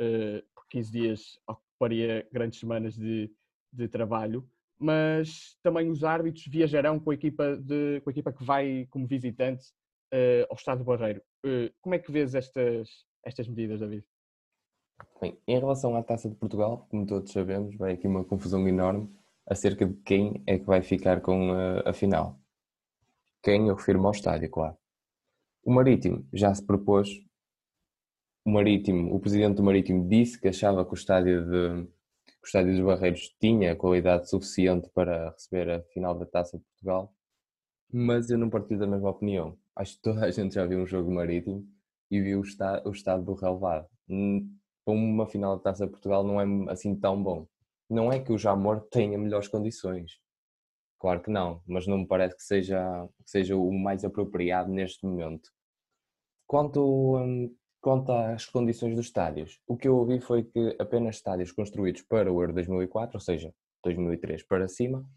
uh, 0.00 0.42
por 0.54 0.66
15 0.68 0.92
dias 0.92 1.38
ocuparia 1.46 2.26
grandes 2.32 2.60
semanas 2.60 2.96
de, 2.96 3.30
de 3.72 3.88
trabalho 3.88 4.48
mas 4.78 5.56
também 5.62 5.88
os 5.88 6.04
árbitros 6.04 6.46
viajarão 6.46 7.00
com 7.00 7.10
a 7.10 7.14
equipa, 7.14 7.56
de, 7.56 8.00
com 8.02 8.10
a 8.10 8.12
equipa 8.12 8.32
que 8.32 8.44
vai 8.44 8.86
como 8.90 9.06
visitante 9.06 9.64
uh, 10.12 10.46
ao 10.50 10.56
Estado 10.56 10.78
do 10.78 10.84
Barreiro. 10.84 11.22
Uh, 11.44 11.72
como 11.80 11.94
é 11.94 11.98
que 11.98 12.12
vês 12.12 12.34
estas, 12.34 12.88
estas 13.24 13.48
medidas, 13.48 13.80
David? 13.80 14.04
Bem, 15.20 15.38
em 15.46 15.58
relação 15.58 15.96
à 15.96 16.02
Taça 16.02 16.28
de 16.28 16.36
Portugal, 16.36 16.86
como 16.90 17.06
todos 17.06 17.32
sabemos, 17.32 17.74
vai 17.76 17.92
aqui 17.92 18.06
uma 18.06 18.24
confusão 18.24 18.66
enorme 18.68 19.10
acerca 19.46 19.86
de 19.86 19.94
quem 20.02 20.42
é 20.46 20.58
que 20.58 20.64
vai 20.64 20.82
ficar 20.82 21.20
com 21.20 21.52
a, 21.52 21.90
a 21.90 21.92
final. 21.92 22.38
Quem 23.42 23.68
eu 23.68 23.74
refiro 23.74 24.04
ao 24.04 24.10
estádio, 24.10 24.50
claro. 24.50 24.76
O 25.64 25.72
Marítimo 25.72 26.26
já 26.32 26.54
se 26.54 26.64
propôs. 26.64 27.08
O 28.46 28.50
Marítimo, 28.52 29.12
o 29.12 29.18
presidente 29.18 29.56
do 29.56 29.64
Marítimo 29.64 30.08
disse 30.08 30.40
que 30.40 30.46
achava 30.46 30.84
que 30.84 30.92
o 30.92 30.94
estádio 30.94 31.44
de, 31.44 31.82
o 31.82 32.46
Estádio 32.46 32.76
dos 32.76 32.84
Barreiros 32.84 33.34
tinha 33.40 33.74
qualidade 33.74 34.30
suficiente 34.30 34.88
para 34.90 35.30
receber 35.30 35.68
a 35.68 35.82
final 35.82 36.16
da 36.16 36.24
Taça 36.24 36.56
de 36.56 36.62
Portugal, 36.62 37.12
mas 37.92 38.30
eu 38.30 38.38
não 38.38 38.48
partilho 38.48 38.78
da 38.78 38.86
mesma 38.86 39.10
opinião. 39.10 39.58
Acho 39.74 39.96
que 39.96 40.02
toda 40.02 40.24
a 40.24 40.30
gente 40.30 40.54
já 40.54 40.64
viu 40.64 40.78
um 40.78 40.86
jogo 40.86 41.12
marítimo 41.12 41.66
e 42.08 42.20
viu 42.20 42.38
o, 42.38 42.44
está, 42.44 42.80
o 42.86 42.92
estado 42.92 43.24
do 43.24 43.34
relevado. 43.34 43.88
Para 44.84 44.94
uma 44.94 45.26
final 45.26 45.56
da 45.56 45.64
Taça 45.64 45.84
de 45.84 45.90
Portugal 45.90 46.22
não 46.22 46.40
é 46.40 46.72
assim 46.72 46.94
tão 46.94 47.20
bom. 47.20 47.48
Não 47.90 48.12
é 48.12 48.20
que 48.20 48.32
o 48.32 48.38
Jamor 48.38 48.80
tenha 48.92 49.18
melhores 49.18 49.48
condições. 49.48 50.20
Claro 51.00 51.20
que 51.20 51.32
não, 51.32 51.60
mas 51.66 51.88
não 51.88 51.98
me 51.98 52.06
parece 52.06 52.36
que 52.36 52.44
seja, 52.44 53.08
que 53.24 53.28
seja 53.28 53.56
o 53.56 53.72
mais 53.72 54.04
apropriado 54.04 54.70
neste 54.70 55.04
momento. 55.04 55.50
Quanto, 56.46 57.16
hum, 57.16 57.52
Quanto 57.86 58.10
às 58.10 58.44
condições 58.46 58.96
dos 58.96 59.06
estádios, 59.06 59.60
o 59.64 59.76
que 59.76 59.86
eu 59.86 59.96
ouvi 59.96 60.20
foi 60.20 60.42
que 60.42 60.74
apenas 60.76 61.14
estádios 61.14 61.52
construídos 61.52 62.02
para 62.02 62.32
o 62.32 62.42
Euro 62.42 62.52
2004, 62.52 63.16
ou 63.16 63.20
seja, 63.20 63.54
2003 63.84 64.42
para 64.42 64.66
cima, 64.66 65.08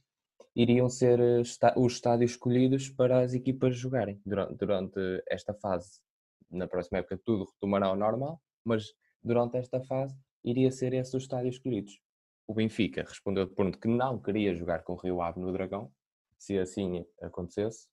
iriam 0.56 0.88
ser 0.88 1.20
eh, 1.20 1.42
os 1.76 1.94
estádios 1.94 2.30
escolhidos 2.34 2.88
para 2.88 3.22
as 3.22 3.34
equipas 3.34 3.76
jogarem 3.76 4.22
durante, 4.24 5.00
esta 5.28 5.52
fase. 5.52 6.00
Na 6.48 6.68
próxima 6.68 7.00
época 7.00 7.20
tudo 7.26 7.46
retomará 7.46 7.88
ao 7.88 7.96
normal, 7.96 8.40
mas 8.64 8.94
durante 9.24 9.58
esta 9.58 9.82
fase 9.82 10.16
iria 10.44 10.70
ser 10.70 10.94
esses 10.94 11.16
os 11.16 11.24
estádios 11.24 11.56
escolhidos. 11.56 12.00
O 12.48 12.54
Benfica 12.54 13.02
respondeu 13.02 13.48
de 13.48 13.56
pronto 13.56 13.80
que 13.80 13.88
não 13.88 14.22
queria 14.22 14.54
jogar 14.54 14.84
com 14.84 14.94
o 14.94 14.98
Rio 14.98 15.24
Ave 15.24 15.40
no 15.40 15.52
Dragão, 15.52 15.92
se 16.38 16.56
assim 16.60 17.04
acontecesse, 17.20 17.88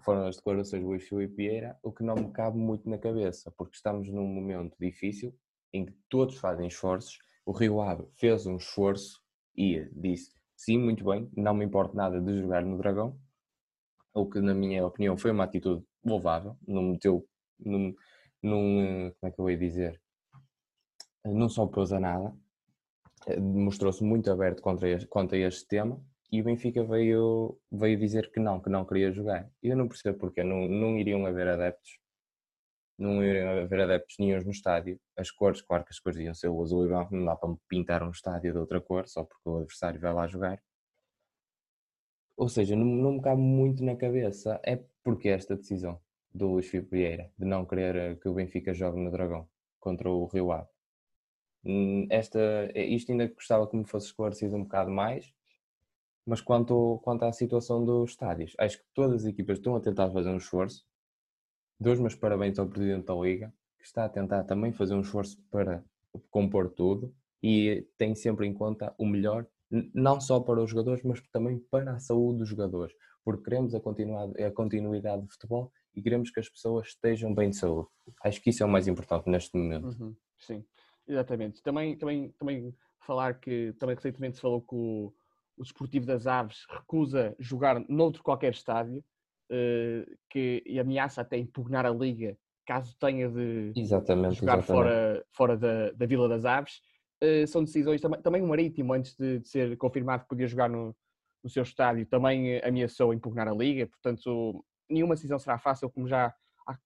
foram 0.00 0.26
as 0.26 0.36
declarações 0.36 0.82
do 0.82 0.88
Luís 0.88 1.08
Filipe 1.08 1.36
Vieira, 1.36 1.78
o 1.82 1.92
que 1.92 2.02
não 2.02 2.14
me 2.14 2.30
cabe 2.32 2.58
muito 2.58 2.88
na 2.88 2.98
cabeça, 2.98 3.52
porque 3.56 3.76
estamos 3.76 4.08
num 4.08 4.26
momento 4.26 4.76
difícil 4.80 5.34
em 5.72 5.86
que 5.86 5.94
todos 6.08 6.36
fazem 6.36 6.66
esforços. 6.66 7.18
O 7.44 7.52
Rio 7.52 7.80
Ave 7.80 8.06
fez 8.16 8.46
um 8.46 8.56
esforço 8.56 9.22
e 9.56 9.88
disse: 9.92 10.34
sim, 10.56 10.78
muito 10.78 11.04
bem, 11.04 11.30
não 11.36 11.54
me 11.54 11.64
importa 11.64 11.94
nada 11.94 12.20
de 12.20 12.38
jogar 12.38 12.64
no 12.64 12.78
Dragão, 12.78 13.18
o 14.14 14.26
que, 14.28 14.40
na 14.40 14.54
minha 14.54 14.84
opinião, 14.86 15.16
foi 15.16 15.30
uma 15.30 15.44
atitude 15.44 15.84
louvável. 16.04 16.56
Não 16.66 16.82
meteu, 16.82 17.26
num, 17.58 17.94
como 18.42 19.14
é 19.22 19.30
que 19.30 19.40
eu 19.40 19.50
ia 19.50 19.58
dizer? 19.58 20.00
Não 21.24 21.48
só 21.48 21.66
pôs 21.66 21.92
a 21.92 22.00
nada, 22.00 22.34
mostrou-se 23.38 24.02
muito 24.02 24.30
aberto 24.30 24.62
contra 24.62 24.88
este, 24.88 25.06
contra 25.06 25.36
este 25.36 25.66
tema 25.66 26.00
e 26.30 26.40
o 26.40 26.44
Benfica 26.44 26.84
veio, 26.84 27.58
veio 27.70 27.98
dizer 27.98 28.30
que 28.32 28.40
não, 28.40 28.60
que 28.60 28.68
não 28.68 28.84
queria 28.84 29.12
jogar. 29.12 29.50
Eu 29.62 29.76
não 29.76 29.88
percebo 29.88 30.18
porque 30.18 30.42
não, 30.42 30.68
não 30.68 30.98
iriam 30.98 31.24
haver 31.26 31.48
adeptos, 31.48 31.98
não 32.98 33.22
iriam 33.22 33.62
haver 33.62 33.80
adeptos 33.80 34.16
nenhum 34.18 34.42
no 34.42 34.50
estádio. 34.50 35.00
As 35.16 35.30
cores, 35.30 35.62
claro 35.62 35.84
que 35.84 35.92
as 35.92 35.98
cores 36.00 36.18
iam 36.18 36.34
ser 36.34 36.48
o 36.48 36.62
azul 36.62 36.84
e 36.84 36.88
branco, 36.88 37.14
não 37.14 37.24
dá 37.24 37.36
para 37.36 37.54
pintar 37.68 38.02
um 38.02 38.10
estádio 38.10 38.52
de 38.52 38.58
outra 38.58 38.80
cor 38.80 39.06
só 39.08 39.24
porque 39.24 39.48
o 39.48 39.58
adversário 39.58 40.00
vai 40.00 40.12
lá 40.12 40.26
jogar. 40.26 40.60
Ou 42.36 42.48
seja, 42.48 42.76
não, 42.76 42.84
não 42.84 43.12
me 43.12 43.22
cabe 43.22 43.40
muito 43.40 43.82
na 43.84 43.96
cabeça 43.96 44.60
é 44.64 44.82
porque 45.02 45.28
esta 45.28 45.56
decisão 45.56 46.00
do 46.34 46.48
Luís 46.48 46.66
Filipe 46.68 46.90
Vieira 46.96 47.32
de 47.38 47.46
não 47.46 47.64
querer 47.64 48.18
que 48.20 48.28
o 48.28 48.34
Benfica 48.34 48.74
jogue 48.74 49.00
no 49.00 49.10
Dragão 49.10 49.48
contra 49.80 50.10
o 50.10 50.26
Rio 50.26 50.52
Ave. 50.52 50.68
Hum, 51.64 52.06
esta, 52.10 52.38
isto 52.74 53.10
ainda 53.12 53.26
gostava 53.28 53.68
que 53.68 53.76
me 53.76 53.86
fosse 53.86 54.06
esclarecido 54.08 54.56
um 54.56 54.62
bocado 54.64 54.90
mais, 54.90 55.34
mas 56.26 56.40
quanto, 56.40 57.00
quanto 57.04 57.24
à 57.24 57.32
situação 57.32 57.84
dos 57.84 58.10
estádios, 58.10 58.54
acho 58.58 58.78
que 58.78 58.84
todas 58.92 59.22
as 59.22 59.26
equipas 59.26 59.58
estão 59.58 59.76
a 59.76 59.80
tentar 59.80 60.10
fazer 60.10 60.28
um 60.28 60.38
esforço. 60.38 60.84
Dois 61.78 62.00
meus 62.00 62.16
parabéns 62.16 62.58
ao 62.58 62.66
Presidente 62.66 63.06
da 63.06 63.14
Liga, 63.14 63.54
que 63.78 63.86
está 63.86 64.04
a 64.04 64.08
tentar 64.08 64.42
também 64.44 64.72
fazer 64.72 64.94
um 64.94 65.02
esforço 65.02 65.40
para 65.50 65.84
compor 66.30 66.70
tudo 66.70 67.14
e 67.42 67.86
tem 67.96 68.14
sempre 68.14 68.46
em 68.46 68.52
conta 68.52 68.92
o 68.98 69.06
melhor, 69.06 69.46
não 69.94 70.20
só 70.20 70.40
para 70.40 70.60
os 70.60 70.70
jogadores, 70.70 71.04
mas 71.04 71.20
também 71.28 71.58
para 71.70 71.92
a 71.92 71.98
saúde 72.00 72.38
dos 72.38 72.48
jogadores, 72.48 72.94
porque 73.24 73.44
queremos 73.44 73.74
a, 73.74 73.78
a 73.78 74.50
continuidade 74.50 75.22
do 75.22 75.28
futebol 75.28 75.70
e 75.94 76.02
queremos 76.02 76.30
que 76.30 76.40
as 76.40 76.48
pessoas 76.48 76.88
estejam 76.88 77.32
bem 77.32 77.50
de 77.50 77.56
saúde. 77.56 77.88
Acho 78.24 78.40
que 78.42 78.50
isso 78.50 78.62
é 78.62 78.66
o 78.66 78.68
mais 78.68 78.88
importante 78.88 79.30
neste 79.30 79.56
momento. 79.56 79.88
Uhum, 79.88 80.16
sim, 80.38 80.64
exatamente. 81.06 81.62
Também, 81.62 81.96
também, 81.96 82.30
também 82.32 82.74
falar 82.98 83.34
que 83.34 83.72
também 83.78 83.94
recentemente 83.94 84.36
se 84.36 84.42
falou 84.42 84.60
que 84.60 84.74
o 84.74 85.14
o 85.56 85.62
Desportivo 85.62 86.06
das 86.06 86.26
Aves 86.26 86.66
recusa 86.68 87.34
jogar 87.38 87.80
noutro 87.88 88.22
qualquer 88.22 88.52
estádio 88.52 89.04
uh, 89.50 90.16
que, 90.30 90.62
e 90.66 90.78
ameaça 90.78 91.22
até 91.22 91.36
impugnar 91.36 91.86
a 91.86 91.90
Liga 91.90 92.36
caso 92.66 92.96
tenha 92.98 93.30
de 93.30 93.72
exatamente, 93.76 94.40
jogar 94.40 94.58
exatamente. 94.58 94.66
fora, 94.66 95.24
fora 95.30 95.56
da, 95.56 95.92
da 95.92 96.06
Vila 96.06 96.28
das 96.28 96.44
Aves. 96.44 96.80
Uh, 97.22 97.46
são 97.46 97.64
decisões 97.64 98.00
também, 98.00 98.20
também 98.20 98.42
o 98.42 98.48
Marítimo, 98.48 98.92
antes 98.92 99.14
de, 99.16 99.38
de, 99.38 99.48
ser 99.48 99.76
confirmado 99.76 100.24
que 100.24 100.28
podia 100.28 100.48
jogar 100.48 100.68
no, 100.68 100.94
no 101.42 101.48
seu 101.48 101.62
estádio, 101.62 102.04
também 102.06 102.58
ameaçou 102.62 103.14
impugnar 103.14 103.48
a 103.48 103.54
Liga, 103.54 103.86
portanto, 103.86 104.64
nenhuma 104.90 105.14
decisão 105.14 105.38
será 105.38 105.58
fácil, 105.58 105.88
como 105.88 106.06
já, 106.08 106.34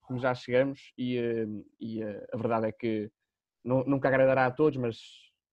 como 0.01 0.19
já 0.19 0.33
chegamos, 0.33 0.93
e, 0.97 1.17
e 1.79 2.01
a 2.03 2.37
verdade 2.37 2.67
é 2.67 2.71
que 2.71 3.11
não, 3.65 3.83
nunca 3.83 4.07
agradará 4.07 4.45
a 4.45 4.51
todos, 4.51 4.77
mas 4.77 4.97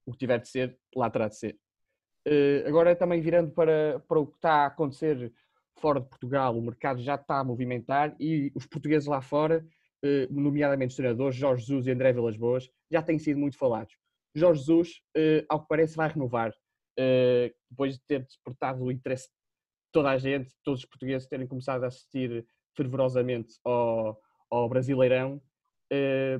o 0.06 0.12
que 0.12 0.18
tiver 0.18 0.38
de 0.40 0.48
ser, 0.48 0.78
lá 0.94 1.10
terá 1.10 1.28
de 1.28 1.36
ser. 1.36 1.58
Eh, 2.30 2.62
agora 2.66 2.94
também 2.94 3.22
virando 3.22 3.50
para, 3.52 4.00
para 4.06 4.18
o 4.20 4.26
que 4.26 4.36
está 4.36 4.64
a 4.64 4.66
acontecer 4.66 5.32
fora 5.78 5.98
de 5.98 6.08
Portugal, 6.08 6.58
o 6.58 6.60
mercado 6.60 7.00
já 7.00 7.14
está 7.14 7.38
a 7.38 7.44
movimentar 7.44 8.14
e 8.20 8.52
os 8.54 8.66
portugueses 8.66 9.08
lá 9.08 9.22
fora, 9.22 9.66
eh, 10.04 10.28
nomeadamente 10.30 10.90
os 10.90 10.96
treinadores 10.96 11.36
Jorge 11.36 11.64
Jesus 11.64 11.86
e 11.86 11.90
André 11.90 12.12
Vilas 12.12 12.36
Boas, 12.36 12.68
já 12.90 13.00
têm 13.00 13.18
sido 13.18 13.40
muito 13.40 13.56
falados. 13.56 13.96
Jorge 14.34 14.60
Jesus, 14.60 15.00
eh, 15.16 15.46
ao 15.48 15.62
que 15.62 15.68
parece, 15.68 15.96
vai 15.96 16.08
renovar, 16.10 16.52
depois 17.70 17.94
de 17.94 18.00
ter 18.08 18.24
despertado 18.24 18.82
o 18.82 18.90
interesse 18.90 19.28
de 19.28 19.34
toda 19.92 20.10
a 20.10 20.18
gente, 20.18 20.52
todos 20.64 20.80
os 20.80 20.86
portugueses 20.86 21.28
terem 21.28 21.46
começado 21.46 21.84
a 21.84 21.86
assistir 21.86 22.44
fervorosamente 22.76 23.54
ao, 23.64 24.20
ao 24.50 24.68
Brasileirão, 24.68 25.40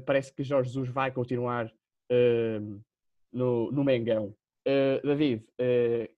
parece 0.05 0.35
que 0.35 0.43
Jorge 0.43 0.71
Jesus 0.71 0.89
vai 0.89 1.13
continuar 1.13 1.73
no, 3.33 3.71
no 3.71 3.85
Mengão. 3.85 4.35
Uh, 4.69 5.01
David, 5.07 5.47
uh, 5.59 6.15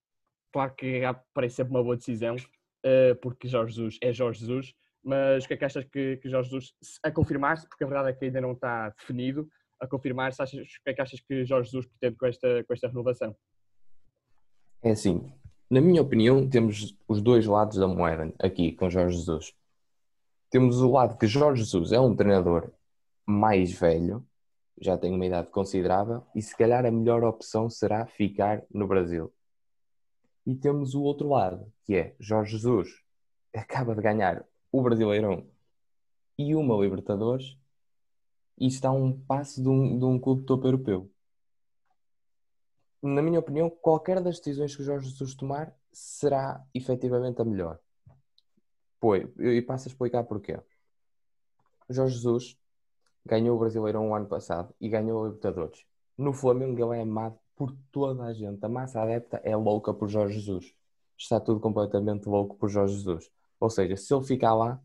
claro 0.52 0.74
que 0.74 1.02
parece 1.32 1.56
sempre 1.56 1.72
uma 1.72 1.84
boa 1.84 1.96
decisão, 1.96 2.34
uh, 2.34 3.14
porque 3.22 3.46
Jorge 3.46 3.76
Jesus 3.76 3.98
é 4.02 4.12
Jorge 4.12 4.40
Jesus, 4.40 4.74
mas 5.04 5.44
o 5.44 5.46
que 5.46 5.54
é 5.54 5.56
que 5.56 5.64
achas 5.64 5.84
que, 5.84 6.16
que 6.16 6.28
Jorge 6.28 6.50
Jesus, 6.50 6.74
a 7.04 7.12
confirmar-se, 7.12 7.68
porque 7.68 7.84
a 7.84 7.86
verdade 7.86 8.10
é 8.10 8.12
que 8.12 8.24
ainda 8.24 8.40
não 8.40 8.52
está 8.52 8.88
definido, 8.90 9.48
a 9.78 9.86
confirmar-se, 9.86 10.42
o 10.42 10.46
que 10.46 10.90
é 10.90 10.94
que 10.94 11.00
achas 11.00 11.20
que 11.20 11.44
Jorge 11.44 11.70
Jesus 11.70 11.86
pretende 11.86 12.18
com 12.18 12.26
esta, 12.26 12.64
com 12.64 12.72
esta 12.72 12.88
renovação? 12.88 13.36
É 14.82 14.90
assim, 14.90 15.32
na 15.70 15.80
minha 15.80 16.02
opinião, 16.02 16.48
temos 16.48 16.96
os 17.06 17.22
dois 17.22 17.46
lados 17.46 17.78
da 17.78 17.86
moeda 17.86 18.34
aqui 18.40 18.72
com 18.72 18.90
Jorge 18.90 19.16
Jesus. 19.16 19.54
Temos 20.50 20.80
o 20.80 20.90
lado 20.90 21.16
que 21.16 21.28
Jorge 21.28 21.62
Jesus 21.62 21.92
é 21.92 22.00
um 22.00 22.16
treinador 22.16 22.72
mais 23.24 23.70
velho, 23.72 24.26
já 24.80 24.96
tem 24.96 25.14
uma 25.14 25.26
idade 25.26 25.50
considerável 25.50 26.26
e 26.34 26.40
se 26.40 26.56
calhar 26.56 26.86
a 26.86 26.90
melhor 26.90 27.22
opção 27.22 27.68
será 27.68 28.06
ficar 28.06 28.64
no 28.72 28.88
Brasil. 28.88 29.32
E 30.46 30.56
temos 30.56 30.94
o 30.94 31.02
outro 31.02 31.28
lado, 31.28 31.70
que 31.84 31.94
é 31.94 32.16
Jorge 32.18 32.52
Jesus 32.52 32.88
acaba 33.54 33.94
de 33.94 34.00
ganhar 34.00 34.44
o 34.72 34.82
Brasileirão 34.82 35.46
e 36.38 36.54
uma 36.54 36.76
Libertadores 36.76 37.58
e 38.58 38.66
está 38.66 38.88
a 38.88 38.92
um 38.92 39.12
passo 39.12 39.62
de 39.62 39.68
um, 39.68 39.98
de 39.98 40.04
um 40.04 40.18
clube 40.18 40.44
topo 40.44 40.66
europeu. 40.66 41.10
Na 43.02 43.22
minha 43.22 43.40
opinião, 43.40 43.70
qualquer 43.70 44.22
das 44.22 44.38
decisões 44.38 44.74
que 44.74 44.82
o 44.82 44.84
Jorge 44.84 45.08
Jesus 45.08 45.34
tomar 45.34 45.74
será 45.92 46.64
efetivamente 46.74 47.40
a 47.40 47.44
melhor. 47.44 47.78
Pois, 48.98 49.26
e 49.38 49.62
passo 49.62 49.88
a 49.88 49.90
explicar 49.90 50.24
porquê. 50.24 50.58
Jorge 51.88 52.14
Jesus 52.14 52.59
ganhou 53.24 53.56
o 53.56 53.58
Brasileirão 53.58 54.08
o 54.08 54.14
ano 54.14 54.26
passado 54.26 54.74
e 54.80 54.88
ganhou 54.88 55.22
a 55.22 55.26
Libertadores. 55.28 55.84
No 56.16 56.32
Flamengo 56.32 56.82
ele 56.82 56.98
é 56.98 57.02
amado 57.02 57.38
por 57.56 57.74
toda 57.92 58.24
a 58.24 58.32
gente. 58.32 58.64
A 58.64 58.68
massa 58.68 59.02
adepta 59.02 59.40
é 59.44 59.54
louca 59.56 59.92
por 59.92 60.08
Jorge 60.08 60.38
Jesus. 60.38 60.74
Está 61.16 61.38
tudo 61.38 61.60
completamente 61.60 62.28
louco 62.28 62.56
por 62.56 62.68
Jorge 62.68 62.94
Jesus. 62.94 63.30
Ou 63.58 63.68
seja, 63.68 63.96
se 63.96 64.14
ele 64.14 64.24
ficar 64.24 64.54
lá, 64.54 64.82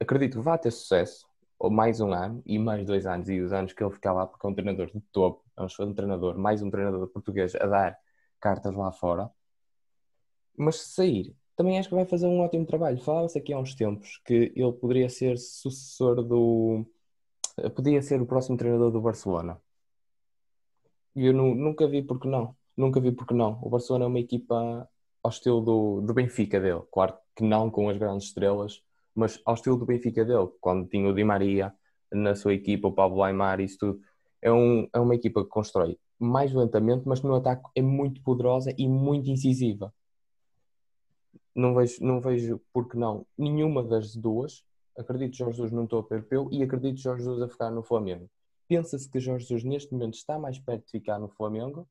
acredito 0.00 0.38
que 0.38 0.44
vai 0.44 0.58
ter 0.58 0.70
sucesso, 0.70 1.26
ou 1.58 1.70
mais 1.70 2.00
um 2.00 2.12
ano, 2.12 2.40
e 2.46 2.58
mais 2.58 2.86
dois 2.86 3.04
anos, 3.04 3.28
e 3.28 3.40
os 3.40 3.52
anos 3.52 3.72
que 3.72 3.82
ele 3.82 3.92
ficar 3.92 4.12
lá, 4.12 4.26
porque 4.26 4.46
é 4.46 4.50
um 4.50 4.54
treinador 4.54 4.86
de 4.86 5.00
topo, 5.12 5.44
é 5.56 5.62
um 5.84 5.94
treinador, 5.94 6.38
mais 6.38 6.62
um 6.62 6.70
treinador 6.70 7.08
português 7.08 7.54
a 7.56 7.66
dar 7.66 7.98
cartas 8.40 8.74
lá 8.74 8.92
fora. 8.92 9.28
Mas 10.56 10.76
se 10.76 10.88
sair, 10.94 11.36
também 11.56 11.78
acho 11.78 11.88
que 11.88 11.94
vai 11.96 12.04
fazer 12.04 12.26
um 12.28 12.40
ótimo 12.40 12.64
trabalho. 12.64 13.02
Falava-se 13.02 13.36
aqui 13.36 13.52
há 13.52 13.58
uns 13.58 13.74
tempos 13.74 14.20
que 14.24 14.52
ele 14.54 14.72
poderia 14.72 15.08
ser 15.08 15.36
sucessor 15.36 16.22
do. 16.22 16.86
Podia 17.74 18.02
ser 18.02 18.20
o 18.20 18.26
próximo 18.26 18.56
treinador 18.56 18.90
do 18.90 19.00
Barcelona. 19.00 19.60
E 21.14 21.26
eu 21.26 21.32
nunca 21.32 21.86
vi 21.88 22.02
porque 22.02 22.28
não. 22.28 22.56
Nunca 22.76 23.00
vi 23.00 23.12
porque 23.12 23.34
não. 23.34 23.58
O 23.62 23.68
Barcelona 23.68 24.04
é 24.04 24.08
uma 24.08 24.20
equipa 24.20 24.88
ao 25.22 25.30
estilo 25.30 25.60
do, 25.60 26.00
do 26.00 26.14
Benfica 26.14 26.60
dele. 26.60 26.82
Claro 26.92 27.14
que 27.34 27.42
não 27.44 27.70
com 27.70 27.88
as 27.88 27.96
grandes 27.96 28.28
estrelas, 28.28 28.82
mas 29.14 29.40
ao 29.44 29.54
estilo 29.54 29.76
do 29.76 29.86
Benfica 29.86 30.24
dele, 30.24 30.48
quando 30.60 30.88
tinha 30.88 31.08
o 31.08 31.14
Di 31.14 31.24
Maria 31.24 31.74
na 32.12 32.34
sua 32.34 32.54
equipa, 32.54 32.88
o 32.88 32.92
Pablo 32.92 33.22
Aymar, 33.22 33.60
isso 33.60 33.78
tudo. 33.78 34.00
É, 34.40 34.52
um, 34.52 34.88
é 34.92 35.00
uma 35.00 35.14
equipa 35.14 35.42
que 35.42 35.50
constrói 35.50 35.98
mais 36.18 36.52
lentamente, 36.52 37.06
mas 37.06 37.22
no 37.22 37.34
ataque 37.34 37.68
é 37.74 37.82
muito 37.82 38.22
poderosa 38.22 38.74
e 38.76 38.88
muito 38.88 39.30
incisiva. 39.30 39.92
Não 41.54 41.74
vejo, 41.74 42.04
não 42.04 42.20
vejo 42.20 42.60
porque 42.72 42.96
não 42.96 43.26
nenhuma 43.36 43.82
das 43.82 44.14
duas. 44.14 44.64
Acredito 44.98 45.30
que 45.30 45.38
Jorge 45.38 45.56
Jesus 45.56 45.72
estou 45.72 46.00
a 46.00 46.02
perpeu 46.02 46.48
e 46.50 46.62
acredito 46.62 47.00
Jorge 47.00 47.22
Jesus 47.22 47.40
a 47.40 47.48
ficar 47.48 47.70
no 47.70 47.82
Flamengo. 47.82 48.28
Pensa-se 48.66 49.08
que 49.08 49.20
Jorge 49.20 49.44
Jesus 49.44 49.64
neste 49.64 49.92
momento 49.92 50.14
está 50.14 50.38
mais 50.38 50.58
perto 50.58 50.84
de 50.84 50.90
ficar 50.90 51.18
no 51.18 51.28
Flamengo 51.28 51.88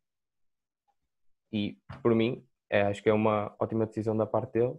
e, 1.51 1.77
por 2.03 2.13
mim, 2.13 2.45
é, 2.69 2.81
acho 2.83 3.01
que 3.01 3.09
é 3.09 3.13
uma 3.13 3.55
ótima 3.59 3.85
decisão 3.85 4.15
da 4.15 4.25
parte 4.25 4.53
dele 4.53 4.77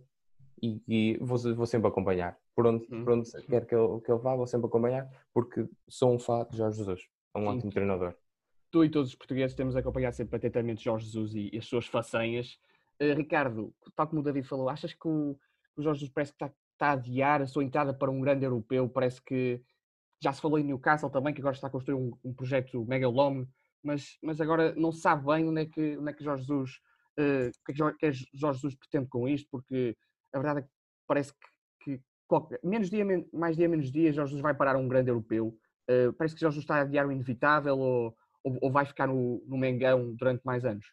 e, 0.63 0.83
e 0.87 1.19
vou, 1.19 1.39
vou, 1.55 1.67
sempre 1.67 1.89
acompanhar. 1.89 2.39
Por 2.55 2.67
onde, 2.67 2.85
hum. 2.93 3.05
por 3.05 3.15
onde 3.15 3.31
quer 3.47 3.67
que 3.67 3.75
ele, 3.75 4.01
que 4.01 4.13
ele 4.13 4.21
vá, 4.21 4.37
vou 4.37 4.47
sempre 4.47 4.67
acompanhar 4.67 5.09
porque 5.33 5.69
sou 5.89 6.13
um 6.13 6.19
fã 6.19 6.47
de 6.51 6.59
Jorge 6.59 6.79
Jesus. 6.79 7.01
É 7.35 7.39
um 7.39 7.43
Sim. 7.43 7.49
ótimo 7.49 7.73
treinador. 7.73 8.15
Tu 8.71 8.85
e 8.85 8.91
todos 8.91 9.09
os 9.09 9.15
portugueses 9.15 9.57
temos 9.57 9.75
acompanhado 9.75 10.15
sempre 10.15 10.37
atentamente 10.37 10.85
Jorge 10.85 11.07
Jesus 11.07 11.35
e, 11.35 11.51
e 11.53 11.59
as 11.59 11.67
suas 11.67 11.87
façanhas. 11.87 12.59
Uh, 13.01 13.15
Ricardo, 13.15 13.75
tal 13.97 14.07
como 14.07 14.21
o 14.21 14.25
David 14.25 14.47
falou, 14.47 14.69
achas 14.69 14.93
que 14.93 15.09
o, 15.09 15.39
o 15.77 15.83
Jorge 15.83 16.01
Jesus 16.01 16.13
parece 16.13 16.33
que 16.33 16.45
está, 16.45 16.55
está 16.79 16.91
a 16.91 16.93
adiar 16.93 17.43
a 17.43 17.47
sua 17.47 17.65
entrada 17.65 17.93
para 17.93 18.11
um 18.11 18.21
grande 18.21 18.45
europeu? 18.45 18.89
Parece 18.89 19.21
que 19.21 19.61
já 20.23 20.33
se 20.33 20.41
falou 20.41 20.59
em 20.59 20.65
Newcastle 20.65 21.11
também, 21.11 21.35
que 21.35 21.41
agora 21.41 21.55
está 21.55 21.67
a 21.67 21.71
construir 21.71 21.97
um, 21.97 22.13
um 22.25 22.33
projeto 22.33 22.85
megalómano, 22.87 23.49
mas, 23.83 24.17
mas 24.23 24.41
agora 24.41 24.75
não 24.75 24.93
se 24.93 25.01
sabe 25.01 25.27
bem 25.27 25.49
onde 25.49 25.63
é 25.63 25.67
que, 25.67 25.97
onde 25.97 26.11
é 26.11 26.13
que 26.13 26.25
Jorge 26.25 26.45
Jesus, 26.45 26.71
uh, 27.19 27.49
o 27.49 27.65
que 27.65 27.83
é 27.83 27.93
que 27.93 28.07
é 28.07 28.13
Jorge 28.35 28.59
Jesus 28.59 28.75
pretende 28.77 29.09
com 29.09 29.29
isto, 29.29 29.49
porque 29.51 29.97
a 30.33 30.39
verdade 30.39 30.61
é 30.61 30.63
que 30.63 30.69
parece 31.07 31.33
que, 31.33 31.97
que 31.97 32.03
qualquer, 32.27 32.61
menos 32.63 32.91
dia, 32.91 33.05
mais 33.33 33.57
dia, 33.57 33.69
menos 33.69 33.91
dia, 33.91 34.13
Jorge 34.13 34.31
Jesus 34.31 34.43
vai 34.43 34.55
parar 34.55 34.77
um 34.77 34.89
grande 34.89 35.11
europeu. 35.11 35.57
Uh, 35.91 36.13
parece 36.15 36.35
que 36.35 36.41
Jorge 36.41 36.57
Jesus 36.57 36.65
está 36.65 36.77
a 36.77 36.83
adiar 36.83 37.07
o 37.07 37.13
inevitável 37.13 37.79
ou, 37.79 38.17
ou, 38.45 38.59
ou 38.63 38.73
vai 38.73 38.85
ficar 38.85 39.07
no, 39.07 39.43
no 39.47 39.57
Mengão 39.57 40.15
durante 40.15 40.43
mais 40.45 40.65
anos? 40.65 40.87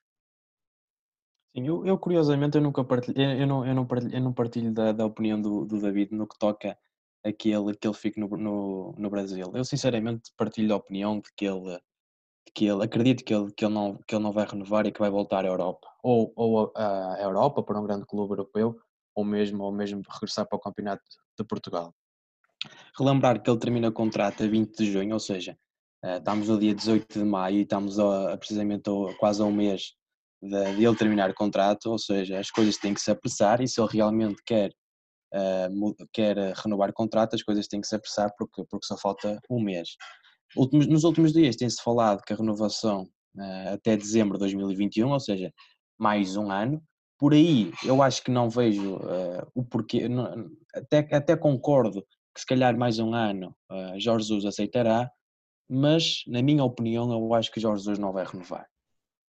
Sim, 1.56 1.68
eu, 1.68 1.86
eu, 1.86 1.98
curiosamente 1.98 2.58
eu 2.58 2.62
nunca 2.62 2.84
partilho, 2.84 3.18
eu, 3.22 3.40
eu 3.40 3.48
não, 3.48 3.66
eu 3.66 3.74
não 3.74 3.86
partilho, 3.88 4.14
eu 4.14 4.22
não 4.22 4.34
partilho 4.34 4.74
da, 4.74 4.92
da 4.92 5.06
opinião 5.06 5.42
do, 5.42 5.64
do, 5.64 5.80
David 5.80 6.14
no 6.14 6.28
que 6.28 6.38
toca 6.38 6.78
a 7.24 7.32
que 7.32 7.50
ele, 7.50 7.74
que 7.74 7.88
ele 7.88 7.96
fique 7.96 8.20
no, 8.20 8.28
no, 8.28 8.94
no, 8.98 9.10
Brasil. 9.10 9.50
Eu 9.56 9.64
sinceramente 9.64 10.34
partilho 10.36 10.68
da 10.68 10.76
opinião 10.76 11.18
de 11.22 11.30
que 11.34 11.46
ele, 11.46 11.78
de 12.46 12.52
que 12.54 12.66
ele 12.66 12.84
acredito 12.84 13.24
que 13.24 13.34
ele, 13.34 13.54
que, 13.54 13.64
ele 13.64 13.74
não, 13.74 13.98
que 14.06 14.14
ele 14.14 14.24
não 14.24 14.34
vai 14.34 14.46
renovar 14.46 14.86
e 14.86 14.92
que 14.92 15.00
vai 15.00 15.10
voltar 15.10 15.46
à 15.46 15.48
Europa. 15.48 15.88
Ou, 16.04 16.34
ou 16.36 16.74
à 16.76 17.20
Europa 17.22 17.64
para 17.64 17.80
um 17.80 17.86
grande 17.86 18.06
clube 18.06 18.34
europeu, 18.34 18.78
ou 19.16 19.24
mesmo, 19.24 19.64
ou 19.64 19.72
mesmo 19.72 20.02
regressar 20.12 20.46
para 20.46 20.58
o 20.58 20.62
Campeonato 20.62 21.04
de 21.40 21.46
Portugal. 21.46 21.96
Relembrar 23.00 23.42
que 23.42 23.50
ele 23.50 23.60
termina 23.60 23.88
o 23.88 23.94
contrato 23.94 24.44
a 24.44 24.48
20 24.48 24.76
de 24.78 24.92
junho, 24.92 25.14
ou 25.14 25.20
seja, 25.22 25.58
eh, 26.04 26.18
estamos 26.18 26.50
no 26.50 26.60
dia 26.60 26.76
18 26.76 27.20
de 27.20 27.24
maio 27.24 27.58
e 27.58 27.62
estamos 27.62 27.98
a, 27.98 28.38
precisamente 28.38 28.90
a, 28.90 29.18
quase 29.18 29.42
a 29.42 29.46
um 29.46 29.54
mês 29.54 29.96
de, 30.46 30.76
de, 30.76 30.86
ele 30.86 30.96
terminar 30.96 31.30
o 31.30 31.34
contrato, 31.34 31.88
ou 31.88 31.98
seja, 31.98 32.40
as 32.40 32.50
coisas 32.50 32.78
têm 32.78 32.94
que 32.94 33.02
se 33.02 33.12
apressar 33.12 33.62
e 33.62 33.68
se 33.68 33.82
ele 33.82 33.90
realmente 33.92 34.42
quer, 34.46 34.72
uh, 35.34 36.08
quer 36.14 36.38
renovar 36.56 36.90
o 36.90 36.94
contrato, 36.94 37.36
as 37.36 37.44
coisas 37.44 37.68
têm 37.68 37.82
que 37.82 37.88
se 37.88 37.96
apressar 37.96 38.32
porque, 38.38 38.64
porque 38.70 38.86
só 38.86 38.98
falta 38.98 39.40
um 39.50 39.62
mês. 39.62 39.90
Últimos, 40.56 40.88
nos 40.88 41.04
últimos 41.04 41.34
dias 41.34 41.56
tem-se 41.56 41.82
falado 41.82 42.22
que 42.24 42.34
a 42.34 42.36
renovação 42.36 43.04
uh, 43.38 43.74
até 43.74 43.98
dezembro 43.98 44.34
de 44.34 44.40
2021, 44.40 45.10
ou 45.10 45.20
seja, 45.20 45.52
mais 46.00 46.36
um 46.38 46.52
ano. 46.52 46.82
Por 47.18 47.34
aí 47.34 47.72
eu 47.84 48.02
acho 48.02 48.22
que 48.24 48.32
não 48.32 48.50
vejo 48.50 48.98
uh, 48.98 49.48
o 49.54 49.64
porquê, 49.64 50.08
não, 50.10 50.50
até, 50.74 51.00
até 51.16 51.36
concordo 51.36 52.02
que 52.34 52.42
se 52.42 52.46
calhar 52.46 52.78
mais 52.78 53.00
um 53.00 53.14
ano 53.14 53.56
Jorge 53.98 54.28
Jesus 54.28 54.44
aceitará, 54.44 55.10
mas 55.70 56.24
na 56.28 56.42
minha 56.42 56.66
opinião 56.66 57.10
eu 57.10 57.34
acho 57.34 57.50
que 57.50 57.62
Jorge 57.62 57.84
Jesus 57.84 57.98
não 57.98 58.12
vai 58.12 58.26
renovar. 58.26 58.68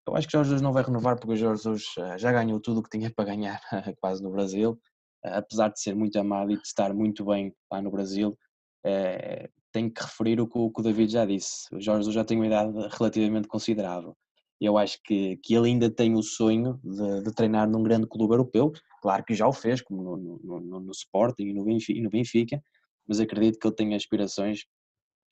Eu 0.07 0.15
acho 0.15 0.27
que 0.27 0.33
Jorge 0.33 0.49
Jesus 0.49 0.61
não 0.61 0.71
vai 0.71 0.83
renovar 0.83 1.17
porque 1.17 1.33
o 1.33 1.37
Jorge 1.37 1.63
Jesus 1.63 1.83
eh, 1.97 2.17
já 2.17 2.31
ganhou 2.31 2.59
tudo 2.59 2.79
o 2.79 2.83
que 2.83 2.97
tinha 2.97 3.11
para 3.15 3.25
ganhar 3.25 3.61
quase 3.99 4.23
no 4.23 4.31
Brasil, 4.31 4.79
eh, 5.23 5.37
apesar 5.37 5.69
de 5.69 5.81
ser 5.81 5.95
muito 5.95 6.17
amado 6.17 6.51
e 6.51 6.55
de 6.55 6.65
estar 6.65 6.93
muito 6.93 7.25
bem 7.25 7.53
lá 7.71 7.81
no 7.81 7.91
Brasil, 7.91 8.37
é, 8.85 9.49
tenho 9.71 9.91
que 9.91 10.01
referir 10.01 10.39
o 10.39 10.47
que, 10.47 10.57
o 10.57 10.71
que 10.71 10.79
o 10.79 10.83
David 10.83 11.11
já 11.11 11.25
disse. 11.25 11.67
O 11.73 11.81
Jorge 11.81 12.01
Jesus 12.01 12.15
já 12.15 12.23
tem 12.23 12.37
uma 12.37 12.47
idade 12.47 12.71
relativamente 12.97 13.47
considerável. 13.47 14.15
Eu 14.59 14.77
acho 14.77 14.97
que, 15.03 15.37
que 15.43 15.53
ele 15.53 15.69
ainda 15.69 15.89
tem 15.89 16.15
o 16.15 16.23
sonho 16.23 16.79
de, 16.83 17.23
de 17.23 17.33
treinar 17.33 17.69
num 17.69 17.83
grande 17.83 18.07
clube 18.07 18.33
europeu, 18.33 18.71
claro 19.01 19.23
que 19.23 19.35
já 19.35 19.47
o 19.47 19.53
fez, 19.53 19.81
como 19.81 20.01
no, 20.01 20.17
no, 20.17 20.59
no, 20.59 20.79
no 20.79 20.91
Sporting 20.91 21.43
e 21.43 21.53
no 21.53 21.63
Benfica, 21.63 21.99
e 21.99 22.01
no 22.01 22.09
Benfica, 22.09 22.61
mas 23.07 23.19
acredito 23.19 23.59
que 23.59 23.67
ele 23.67 23.75
tem 23.75 23.93
aspirações 23.93 24.65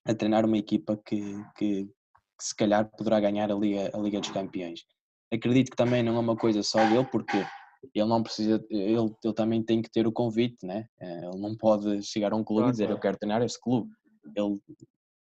a 0.06 0.14
treinar 0.14 0.44
uma 0.44 0.56
equipa 0.56 0.96
que, 1.04 1.20
que, 1.56 1.88
que, 2.36 2.44
se 2.44 2.54
calhar 2.54 2.90
poderá 2.96 3.20
ganhar 3.20 3.50
a 3.50 3.54
Liga, 3.54 3.90
a 3.92 3.98
Liga 3.98 4.20
dos 4.20 4.30
Campeões. 4.30 4.84
Acredito 5.32 5.70
que 5.70 5.76
também 5.76 6.02
não 6.02 6.16
é 6.16 6.20
uma 6.20 6.36
coisa 6.36 6.62
só 6.62 6.78
dele, 6.88 7.06
porque 7.10 7.36
ele 7.94 8.08
não 8.08 8.22
precisa, 8.22 8.64
ele, 8.70 9.14
ele 9.22 9.34
também 9.34 9.62
tem 9.62 9.82
que 9.82 9.90
ter 9.90 10.06
o 10.06 10.12
convite, 10.12 10.64
né? 10.64 10.86
Eh, 11.00 11.26
ele 11.26 11.40
não 11.40 11.56
pode 11.56 12.02
chegar 12.02 12.32
a 12.32 12.36
um 12.36 12.44
clube 12.44 12.62
claro, 12.62 12.70
e 12.70 12.72
dizer 12.72 12.90
eu 12.90 12.98
quero 12.98 13.16
treinar 13.18 13.42
este 13.42 13.60
clube. 13.60 13.90
Ele, 14.34 14.60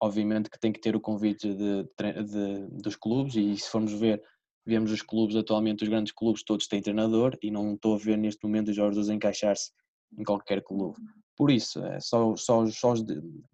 obviamente, 0.02 0.50
que 0.50 0.60
tem 0.60 0.72
que 0.72 0.80
ter 0.80 0.96
o 0.96 1.02
convite 1.02 1.54
de, 1.54 1.84
de, 1.84 2.68
dos 2.82 2.96
clubes 2.96 3.36
e 3.36 3.56
se 3.58 3.70
formos 3.70 3.94
ver, 3.94 4.22
vemos 4.66 4.92
os 4.92 5.02
clubes 5.02 5.36
atualmente, 5.36 5.84
os 5.84 5.90
grandes 5.90 6.14
clubes 6.14 6.44
todos 6.44 6.68
têm 6.68 6.82
treinador 6.82 7.38
e 7.42 7.52
não 7.52 7.74
estou 7.74 7.96
a 7.96 7.98
ver 7.98 8.18
neste 8.18 8.44
momento 8.44 8.70
os 8.70 8.76
Jorge 8.76 9.12
encaixar-se 9.12 9.72
em 10.18 10.24
qualquer 10.24 10.62
clube. 10.62 10.98
Por 11.36 11.50
isso, 11.50 11.84
é 11.84 12.00
só, 12.00 12.36
só, 12.36 12.66
só 12.68 12.94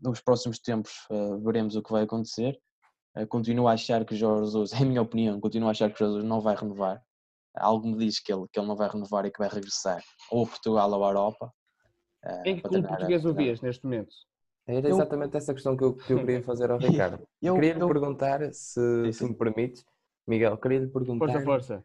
nos 0.02 0.20
próximos 0.22 0.60
tempos 0.60 0.92
uh, 1.10 1.40
veremos 1.40 1.76
o 1.76 1.82
que 1.82 1.92
vai 1.92 2.04
acontecer. 2.04 2.60
Uh, 3.16 3.28
continuo 3.28 3.68
a 3.68 3.74
achar 3.74 4.06
que 4.06 4.16
Jorge 4.16 4.46
Jesus, 4.46 4.72
em 4.80 4.86
minha 4.86 5.02
opinião, 5.02 5.40
continuo 5.40 5.68
a 5.68 5.72
achar 5.72 5.92
que 5.92 6.00
Jorge 6.00 6.16
Jesus 6.16 6.28
não 6.28 6.42
vai 6.42 6.56
renovar. 6.56 7.02
Algo 7.56 7.88
me 7.88 7.98
diz 7.98 8.20
que 8.20 8.32
ele, 8.32 8.46
que 8.52 8.60
ele 8.60 8.68
não 8.68 8.76
vai 8.76 8.90
renovar 8.90 9.26
e 9.26 9.32
que 9.32 9.40
vai 9.40 9.50
regressar 9.50 10.04
ou 10.32 10.44
a 10.44 10.48
Portugal 10.48 10.92
ou 10.92 11.04
à 11.04 11.08
Europa. 11.10 11.54
Uh, 12.24 12.48
em 12.48 12.56
que 12.58 12.62
clube 12.62 12.88
português 12.88 13.26
o 13.26 13.34
vias 13.34 13.62
neste 13.62 13.84
momento? 13.84 14.14
Era 14.68 14.88
exatamente 14.88 15.34
eu... 15.34 15.38
essa 15.38 15.54
questão 15.54 15.76
que 15.76 15.84
eu, 15.84 15.96
que 15.96 16.14
eu 16.14 16.20
queria 16.20 16.44
fazer 16.44 16.70
ao 16.70 16.78
Ricardo. 16.80 17.28
eu, 17.42 17.56
queria 17.56 17.74
lhe 17.74 17.82
eu... 17.82 17.88
perguntar, 17.88 18.54
se, 18.54 19.12
se 19.12 19.24
me 19.24 19.34
permites, 19.34 19.84
Miguel, 20.28 20.58
queria 20.58 20.80
lhe 20.80 20.88
perguntar. 20.88 21.26
Força, 21.26 21.44
força. 21.44 21.84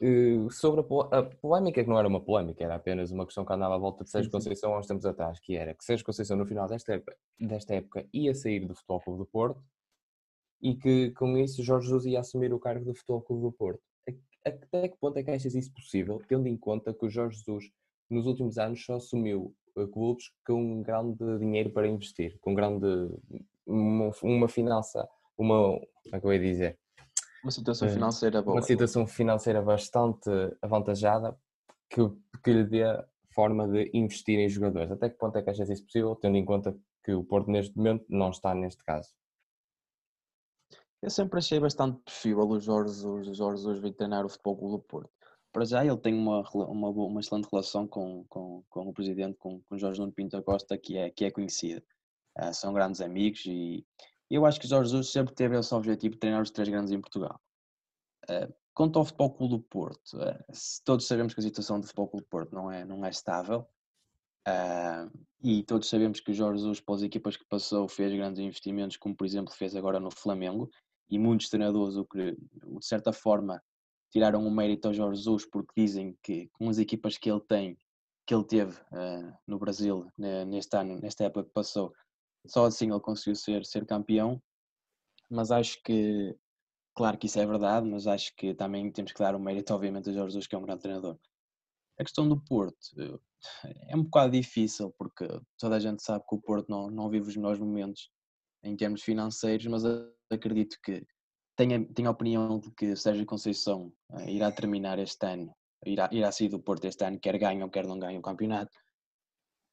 Eh, 0.00 0.48
sobre 0.50 0.80
a, 0.80 1.18
a, 1.18 1.22
polémica, 1.24 1.82
que 1.82 1.90
não 1.90 1.98
era 1.98 2.06
uma 2.06 2.20
polémica, 2.20 2.62
era 2.62 2.76
apenas 2.76 3.10
uma 3.10 3.26
questão 3.26 3.44
que 3.44 3.52
andava 3.52 3.74
à 3.74 3.78
volta 3.78 4.04
de 4.04 4.10
Sérgio 4.10 4.30
Conceição 4.30 4.72
há 4.72 4.78
uns 4.78 4.86
tempos 4.86 5.04
atrás, 5.04 5.40
que 5.40 5.56
era 5.56 5.74
que 5.74 5.84
Sérgio 5.84 6.06
Conceição 6.06 6.36
no 6.36 6.46
final 6.46 6.68
desta 6.68 6.94
época, 6.94 7.16
desta 7.40 7.74
época 7.74 8.06
ia 8.12 8.32
sair 8.32 8.64
do 8.64 8.76
Futebol 8.76 9.00
Clube 9.00 9.18
do 9.18 9.26
Porto 9.26 9.60
e 10.60 10.74
que 10.74 11.10
com 11.12 11.36
isso 11.36 11.62
Jorge 11.62 11.86
Jesus 11.86 12.06
ia 12.06 12.20
assumir 12.20 12.52
o 12.52 12.58
cargo 12.58 12.84
do 12.84 12.94
Futebol 12.94 13.22
Clube 13.22 13.42
do 13.42 13.52
Porto. 13.52 13.82
Até 14.44 14.88
que 14.88 14.96
ponto 14.98 15.16
é 15.18 15.22
que 15.22 15.30
achas 15.30 15.54
isso 15.54 15.72
possível, 15.72 16.20
tendo 16.26 16.48
em 16.48 16.56
conta 16.56 16.94
que 16.94 17.04
o 17.04 17.10
Jorge 17.10 17.36
Jesus 17.36 17.70
nos 18.10 18.26
últimos 18.26 18.56
anos 18.58 18.82
só 18.84 18.96
assumiu 18.96 19.54
eh, 19.76 19.86
clubes 19.86 20.30
com 20.46 20.82
grande 20.82 21.38
dinheiro 21.38 21.70
para 21.70 21.86
investir, 21.86 22.38
com 22.40 22.54
grande 22.54 22.86
uma, 23.66 24.10
uma 24.22 24.48
finança, 24.48 25.06
uma, 25.36 25.78
como 26.04 26.16
é 26.16 26.20
que 26.20 26.26
eu 26.26 26.32
ia 26.32 26.40
dizer? 26.40 26.78
Uma 27.42 27.52
situação 27.52 27.88
financeira 27.88 28.42
boa. 28.42 28.56
Uma 28.56 28.62
situação 28.62 29.06
financeira 29.06 29.62
bastante 29.62 30.30
avantajada 30.62 31.36
que, 31.90 32.00
que 32.42 32.52
lhe 32.52 32.64
dê 32.64 32.84
forma 33.32 33.68
de 33.68 33.90
investir 33.94 34.38
em 34.38 34.48
jogadores. 34.48 34.90
Até 34.90 35.08
que 35.08 35.16
ponto 35.16 35.36
é 35.36 35.42
que 35.42 35.50
achas 35.50 35.68
isso 35.68 35.84
possível, 35.84 36.16
tendo 36.16 36.36
em 36.36 36.44
conta 36.44 36.76
que 37.04 37.12
o 37.12 37.22
Porto 37.22 37.50
neste 37.50 37.76
momento 37.76 38.04
não 38.08 38.30
está 38.30 38.54
neste 38.54 38.82
caso? 38.82 39.10
Eu 41.00 41.10
sempre 41.10 41.38
achei 41.38 41.60
bastante 41.60 42.00
possível 42.00 42.48
o 42.48 42.58
Jorge 42.58 43.06
o 43.06 43.22
Jorge 43.34 43.62
Jesus 43.62 43.78
vir 43.80 43.94
treinar 43.94 44.26
o 44.26 44.28
Futebol 44.28 44.56
Clube 44.56 44.76
do 44.76 44.82
Porto. 44.82 45.10
Para 45.52 45.64
já 45.64 45.84
ele 45.84 45.96
tem 45.96 46.14
uma, 46.14 46.42
uma, 46.52 46.90
uma 46.90 47.20
excelente 47.20 47.48
relação 47.50 47.86
com, 47.86 48.24
com, 48.28 48.62
com 48.68 48.88
o 48.88 48.92
presidente, 48.92 49.36
com, 49.38 49.60
com 49.62 49.78
Jorge 49.78 50.00
Nuno 50.00 50.12
Pinto 50.12 50.42
Costa, 50.42 50.76
que 50.76 50.96
é, 50.96 51.10
que 51.10 51.24
é 51.24 51.30
conhecido. 51.30 51.82
uh, 52.38 52.52
são 52.52 52.72
grandes 52.72 53.00
amigos 53.00 53.44
e 53.46 53.86
eu 54.30 54.44
acho 54.44 54.60
que 54.60 54.68
Jorge 54.68 54.90
Jesus 54.90 55.10
sempre 55.10 55.34
teve 55.34 55.58
esse 55.58 55.74
objetivo 55.74 56.14
de 56.14 56.20
treinar 56.20 56.42
os 56.42 56.50
três 56.50 56.68
grandes 56.68 56.92
em 56.92 57.00
Portugal. 57.00 57.40
Uh, 58.28 58.52
quanto 58.74 58.98
ao 58.98 59.04
Futebol 59.04 59.30
Clube 59.30 59.54
do 59.54 59.60
Porto, 59.60 60.16
uh, 60.16 60.52
todos 60.84 61.06
sabemos 61.06 61.32
que 61.32 61.40
a 61.40 61.44
situação 61.44 61.80
do 61.80 61.86
Futebol 61.86 62.08
Clube 62.08 62.26
do 62.26 62.28
Porto 62.28 62.54
não 62.54 62.70
é, 62.70 62.84
não 62.84 63.04
é 63.04 63.10
estável 63.10 63.66
e 65.42 65.62
todos 65.62 65.88
sabemos 65.88 66.20
que 66.20 66.30
o 66.30 66.34
Jorge 66.34 66.60
Jesus, 66.60 66.80
pelas 66.80 67.02
equipas 67.02 67.36
que 67.36 67.44
passou, 67.44 67.86
fez 67.86 68.12
grandes 68.12 68.40
investimentos, 68.40 68.96
como 68.96 69.14
por 69.14 69.26
exemplo 69.26 69.52
fez 69.52 69.76
agora 69.76 70.00
no 70.00 70.10
Flamengo, 70.10 70.70
e 71.10 71.18
muitos 71.18 71.48
treinadores, 71.48 71.96
o 71.96 72.04
que 72.04 72.32
de 72.32 72.86
certa 72.86 73.12
forma 73.12 73.62
tiraram 74.10 74.46
o 74.46 74.50
mérito 74.50 74.88
ao 74.88 74.94
Jorge 74.94 75.18
Jesus 75.18 75.46
porque 75.46 75.72
dizem 75.76 76.16
que 76.22 76.48
com 76.52 76.68
as 76.68 76.78
equipas 76.78 77.16
que 77.16 77.30
ele 77.30 77.40
tem, 77.40 77.78
que 78.26 78.34
ele 78.34 78.44
teve 78.44 78.78
uh, 78.92 79.32
no 79.46 79.58
Brasil 79.58 80.06
neste 80.46 80.76
ano, 80.76 81.00
nesta 81.00 81.24
época 81.24 81.44
que 81.44 81.52
passou, 81.52 81.92
só 82.46 82.66
assim 82.66 82.90
ele 82.90 83.00
conseguiu 83.00 83.34
ser, 83.34 83.64
ser 83.64 83.86
campeão. 83.86 84.40
Mas 85.30 85.50
acho 85.50 85.82
que, 85.82 86.34
claro 86.94 87.18
que 87.18 87.26
isso 87.26 87.38
é 87.38 87.46
verdade, 87.46 87.86
mas 87.86 88.06
acho 88.06 88.34
que 88.34 88.54
também 88.54 88.90
temos 88.90 89.12
que 89.12 89.18
dar 89.18 89.34
o 89.34 89.40
mérito, 89.40 89.74
obviamente, 89.74 90.08
a 90.08 90.12
Jorge 90.12 90.32
Jesus, 90.32 90.46
que 90.46 90.54
é 90.54 90.58
um 90.58 90.62
grande 90.62 90.82
treinador. 90.82 91.18
A 91.98 92.04
questão 92.04 92.28
do 92.28 92.40
Porto 92.40 93.20
é 93.88 93.96
um 93.96 94.04
bocado 94.04 94.32
difícil, 94.32 94.94
porque 94.98 95.26
toda 95.58 95.76
a 95.76 95.80
gente 95.80 96.02
sabe 96.02 96.24
que 96.26 96.34
o 96.34 96.40
Porto 96.40 96.68
não, 96.68 96.90
não 96.90 97.10
vive 97.10 97.28
os 97.28 97.36
melhores 97.36 97.58
momentos 97.58 98.10
em 98.62 98.76
termos 98.76 99.02
financeiros, 99.02 99.66
mas 99.66 99.84
acredito 100.30 100.78
que 100.82 101.06
tenho, 101.56 101.86
tenho 101.92 102.08
a 102.08 102.12
opinião 102.12 102.58
de 102.58 102.70
que 102.72 102.94
Sérgio 102.96 103.26
Conceição 103.26 103.92
uh, 104.12 104.28
irá 104.28 104.50
terminar 104.52 104.98
este 104.98 105.26
ano, 105.26 105.52
irá, 105.84 106.08
irá 106.12 106.30
sair 106.30 106.48
do 106.48 106.60
Porto 106.60 106.84
este 106.84 107.04
ano, 107.04 107.18
quer 107.18 107.38
ganhe 107.38 107.62
ou 107.62 107.70
quer 107.70 107.86
não 107.86 107.98
ganhe 107.98 108.18
o 108.18 108.22
campeonato. 108.22 108.72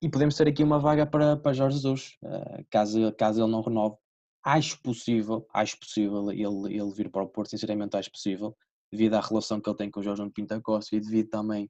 E 0.01 0.09
podemos 0.09 0.35
ter 0.35 0.47
aqui 0.47 0.63
uma 0.63 0.79
vaga 0.79 1.05
para, 1.05 1.37
para 1.37 1.53
Jorge 1.53 1.77
Jesus, 1.77 2.17
uh, 2.23 2.65
caso, 2.69 3.11
caso 3.13 3.41
ele 3.41 3.51
não 3.51 3.61
renove. 3.61 3.95
Acho 4.43 4.79
possível, 4.81 5.47
acho 5.53 5.79
possível 5.79 6.31
ele, 6.31 6.77
ele 6.77 6.91
vir 6.91 7.09
para 7.09 7.23
o 7.23 7.27
Porto, 7.29 7.49
sinceramente 7.49 7.97
acho 7.97 8.11
possível, 8.11 8.55
devido 8.91 9.15
à 9.15 9.21
relação 9.21 9.59
que 9.59 9.69
ele 9.69 9.77
tem 9.77 9.89
com 9.89 9.99
o 9.99 10.03
Jorge 10.03 10.29
Pinta 10.31 10.61
Costa 10.61 10.95
e 10.95 10.99
devido 10.99 11.29
também, 11.29 11.69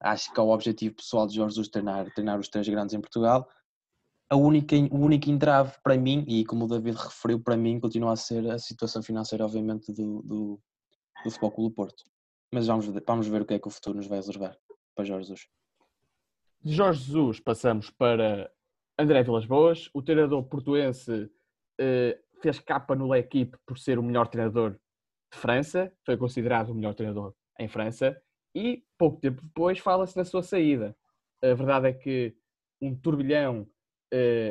acho 0.00 0.32
que 0.32 0.40
ao 0.40 0.48
objetivo 0.48 0.96
pessoal 0.96 1.26
de 1.26 1.36
Jorge 1.36 1.54
Jesus 1.54 1.68
treinar, 1.68 2.12
treinar 2.14 2.38
os 2.38 2.48
três 2.48 2.68
grandes 2.68 2.94
em 2.94 3.00
Portugal 3.00 3.48
a 4.28 4.36
única, 4.36 4.76
o 4.90 4.98
único 4.98 5.30
entrave 5.30 5.72
para 5.82 5.96
mim, 5.96 6.24
e 6.26 6.44
como 6.44 6.64
o 6.64 6.68
David 6.68 6.96
referiu, 6.96 7.40
para 7.40 7.56
mim 7.56 7.78
continua 7.78 8.12
a 8.12 8.16
ser 8.16 8.50
a 8.50 8.58
situação 8.58 9.02
financeira, 9.02 9.44
obviamente, 9.44 9.92
do, 9.92 10.22
do, 10.22 10.60
do 11.24 11.30
Futebol 11.30 11.52
Clube 11.52 11.70
do 11.70 11.74
Porto. 11.74 12.04
Mas 12.52 12.66
vamos 12.66 12.86
vamos 12.86 13.28
ver 13.28 13.42
o 13.42 13.46
que 13.46 13.54
é 13.54 13.58
que 13.58 13.68
o 13.68 13.70
futuro 13.70 13.96
nos 13.96 14.06
vai 14.06 14.18
reservar 14.18 14.56
para 14.94 15.04
Jorge 15.04 15.28
Jesus. 15.28 15.48
De 16.60 16.74
Jorge 16.74 17.04
Jesus 17.04 17.40
passamos 17.40 17.90
para 17.90 18.50
André 18.98 19.22
Vilas 19.22 19.46
Boas. 19.46 19.90
O 19.94 20.02
treinador 20.02 20.42
portuense 20.44 21.30
eh, 21.78 22.18
fez 22.40 22.58
capa 22.58 22.94
no 22.96 23.12
L'Equipe 23.12 23.56
por 23.66 23.78
ser 23.78 23.98
o 23.98 24.02
melhor 24.02 24.28
treinador 24.28 24.72
de 24.72 25.38
França, 25.38 25.92
foi 26.04 26.16
considerado 26.16 26.70
o 26.70 26.74
melhor 26.74 26.94
treinador 26.94 27.34
em 27.58 27.68
França, 27.68 28.20
e 28.54 28.84
pouco 28.98 29.20
tempo 29.20 29.42
depois 29.42 29.78
fala-se 29.78 30.16
na 30.16 30.24
sua 30.24 30.42
saída. 30.42 30.96
A 31.42 31.54
verdade 31.54 31.88
é 31.88 31.92
que 31.92 32.34
um 32.80 32.94
turbilhão 32.94 33.68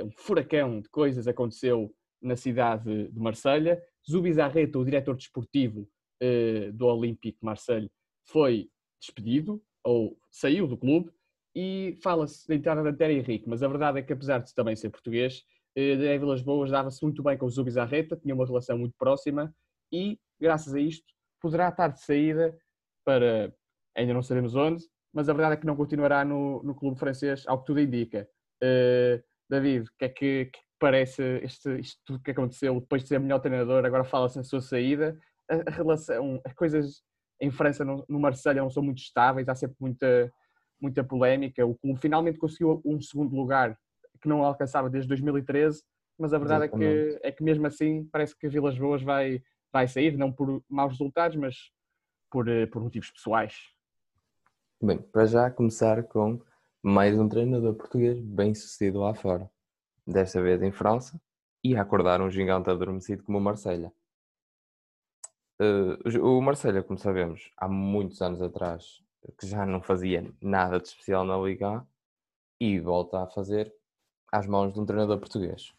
um 0.04 0.12
furacão 0.12 0.82
de 0.82 0.90
coisas 0.90 1.28
aconteceu 1.28 1.94
na 2.22 2.36
cidade 2.36 3.08
de 3.10 3.20
Marselha. 3.20 3.82
Zubizarreta, 4.10 4.78
o 4.78 4.86
diretor 4.86 5.16
desportivo 5.16 5.88
uh, 6.22 6.72
do 6.74 6.86
Olympique 6.88 7.40
de 7.40 7.46
Marselha, 7.46 7.90
foi 8.28 8.70
despedido 9.00 9.62
ou 9.84 10.18
saiu 10.32 10.68
do 10.68 10.78
clube 10.78 11.12
e 11.56 11.98
fala-se 12.04 12.48
da 12.48 12.56
entrada 12.56 12.84
da 12.84 12.94
Terry 12.94 13.16
Henrique, 13.16 13.48
mas 13.48 13.64
a 13.64 13.68
verdade 13.68 14.00
é 14.00 14.02
que 14.02 14.12
apesar 14.12 14.40
de 14.40 14.54
também 14.54 14.76
ser 14.76 14.90
português, 14.90 15.44
uh, 15.78 15.98
de 15.98 16.18
Vilas 16.18 16.42
Boas 16.42 16.72
dava-se 16.72 17.04
muito 17.04 17.24
bem 17.24 17.38
com 17.38 17.46
o 17.46 17.50
Zubizarreta, 17.50 18.18
tinha 18.18 18.36
uma 18.36 18.46
relação 18.46 18.78
muito 18.78 18.96
próxima 18.98 19.54
e, 19.92 20.20
graças 20.40 20.74
a 20.74 20.80
isto, 20.80 21.06
poderá 21.42 21.70
estar 21.70 21.90
de 21.90 22.02
saída 22.02 22.58
para, 23.06 23.54
ainda 23.96 24.14
não 24.14 24.24
sabemos 24.24 24.56
onde, 24.56 24.84
mas 25.14 25.30
a 25.30 25.34
verdade 25.34 25.56
é 25.56 25.58
que 25.58 25.66
não 25.66 25.76
continuará 25.76 26.26
no, 26.26 26.62
no 26.64 26.76
clube 26.76 27.00
francês, 27.00 27.44
ao 27.48 27.60
que 27.60 27.68
tudo 27.68 27.80
indica. 27.80 28.28
Uh, 28.62 29.24
David, 29.50 29.88
o 29.88 29.92
que 29.98 30.06
é 30.06 30.10
que, 30.10 30.46
que 30.46 30.60
parece 30.80 31.40
este, 31.44 31.80
isto 31.80 32.02
tudo 32.06 32.22
que 32.22 32.32
aconteceu 32.32 32.80
depois 32.80 33.04
de 33.04 33.10
ser 33.10 33.20
melhor 33.20 33.40
treinador, 33.40 33.86
agora 33.86 34.04
fala-se 34.04 34.38
na 34.38 34.44
sua 34.44 34.62
saída, 34.62 35.18
a, 35.50 35.70
a, 35.70 35.74
relação, 35.74 36.42
as 36.46 36.54
coisas 36.54 37.04
em 37.40 37.52
França, 37.52 37.84
no, 37.84 38.06
no 38.08 38.20
Marselha 38.20 38.62
não 38.62 38.70
são 38.70 38.84
muito 38.84 39.00
estáveis, 39.00 39.48
há 39.48 39.56
sempre 39.56 39.76
muita, 39.80 40.32
muita 40.80 41.04
polémica, 41.04 41.66
o 41.66 41.76
clube 41.76 42.00
finalmente 42.00 42.40
conseguiu 42.40 42.82
um 42.86 43.00
segundo 43.00 43.36
lugar 43.36 43.78
que 44.22 44.28
não 44.28 44.44
alcançava 44.44 44.90
desde 44.90 45.08
2013, 45.10 45.84
mas 46.18 46.34
a 46.34 46.38
verdade 46.38 46.66
é 46.66 46.68
que, 46.70 47.20
é 47.24 47.32
que 47.32 47.44
mesmo 47.44 47.68
assim 47.68 48.08
parece 48.12 48.38
que 48.38 48.48
Vilas 48.48 48.78
Boas 48.78 49.04
vai, 49.04 49.42
vai 49.72 49.88
sair, 49.88 50.18
não 50.18 50.32
por 50.32 50.64
maus 50.70 50.94
resultados, 50.94 51.36
mas 51.36 51.56
por, 52.32 52.48
eh, 52.48 52.66
por 52.66 52.82
motivos 52.82 53.12
pessoais. 53.12 53.54
Bem, 54.82 54.98
para 54.98 55.26
já 55.26 55.52
começar 55.52 56.04
com 56.04 56.42
mais 56.86 57.18
um 57.18 57.28
treinador 57.28 57.74
português 57.74 58.20
bem 58.20 58.54
sucedido 58.54 59.00
lá 59.00 59.16
fora, 59.16 59.50
desta 60.06 60.40
vez 60.40 60.62
em 60.62 60.72
França, 60.72 61.20
e 61.64 61.76
a 61.76 61.82
acordar 61.82 62.22
um 62.22 62.30
gigante 62.30 62.70
adormecido 62.70 63.24
como 63.24 63.40
o 63.40 63.42
Marselha. 63.42 63.92
Uh, 65.60 66.24
o 66.24 66.40
Marselha, 66.44 66.84
como 66.84 67.00
sabemos, 67.00 67.50
há 67.58 67.68
muitos 67.68 68.22
anos 68.22 68.40
atrás, 68.40 69.02
que 69.40 69.48
já 69.48 69.66
não 69.66 69.82
fazia 69.82 70.32
nada 70.40 70.80
de 70.80 70.88
especial 70.88 71.26
na 71.26 71.36
Liga 71.40 71.84
e 72.60 72.80
volta 72.80 73.24
a 73.24 73.28
fazer 73.32 73.74
às 74.32 74.46
mãos 74.46 74.72
de 74.72 74.80
um 74.80 74.86
treinador 74.86 75.18
português. 75.18 75.74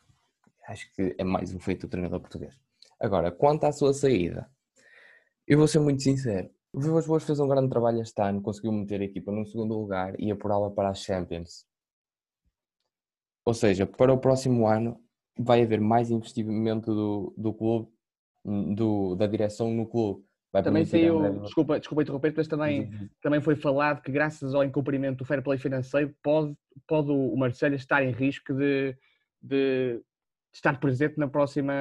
Acho 0.67 0.93
que 0.93 1.15
é 1.17 1.23
mais 1.23 1.55
um 1.55 1.61
feito 1.61 1.87
do 1.87 1.91
treinador 1.91 2.19
português. 2.19 2.59
Agora, 2.99 3.31
quanto 3.31 3.63
à 3.63 3.71
sua 3.71 3.95
saída, 3.95 4.51
eu 5.47 5.57
vou 5.57 5.69
ser 5.69 5.79
muito 5.79 6.03
sincero, 6.03 6.51
o 6.77 6.81
Vilas 6.81 7.07
Boas 7.07 7.25
fez 7.25 7.41
um 7.41 7.49
grande 7.49 7.71
trabalho 7.71 8.03
este 8.03 8.21
ano, 8.21 8.43
conseguiu 8.43 8.71
meter 8.71 9.01
a 9.01 9.05
equipa 9.05 9.33
num 9.33 9.47
segundo 9.47 9.73
lugar 9.73 10.15
e 10.21 10.31
apurá-la 10.31 10.71
para 10.71 10.91
as 10.91 10.99
Champions. 10.99 11.67
Ou 13.47 13.55
seja, 13.55 13.87
para 13.87 14.13
o 14.13 14.19
próximo 14.19 14.69
ano 14.69 15.01
vai 15.39 15.63
haver 15.63 15.81
mais 15.81 16.11
investimento 16.11 16.95
do, 16.95 17.35
do 17.35 17.55
clube, 17.55 17.89
do, 18.45 19.15
da 19.15 19.27
direção 19.27 19.71
no 19.71 19.87
clube. 19.87 20.23
Vai 20.53 20.63
também 20.63 20.85
saiu, 20.85 21.19
André... 21.19 21.41
desculpa, 21.45 21.79
desculpa 21.79 22.03
interromper, 22.03 22.35
mas 22.37 22.47
também, 22.47 22.91
também 23.23 23.41
foi 23.41 23.57
falado 23.57 24.03
que 24.03 24.13
graças 24.13 24.55
ao 24.55 24.63
incumprimento 24.63 25.19
do 25.19 25.25
fair 25.25 25.43
play 25.43 25.59
financeiro 25.59 26.15
pode, 26.23 26.55
pode 26.87 27.11
o 27.11 27.35
Marcelo 27.37 27.75
estar 27.75 28.05
em 28.05 28.11
risco 28.11 28.53
de, 28.53 28.95
de, 29.41 30.03
estar 30.53 30.79
presente 30.79 31.17
na 31.17 31.27
próxima, 31.27 31.75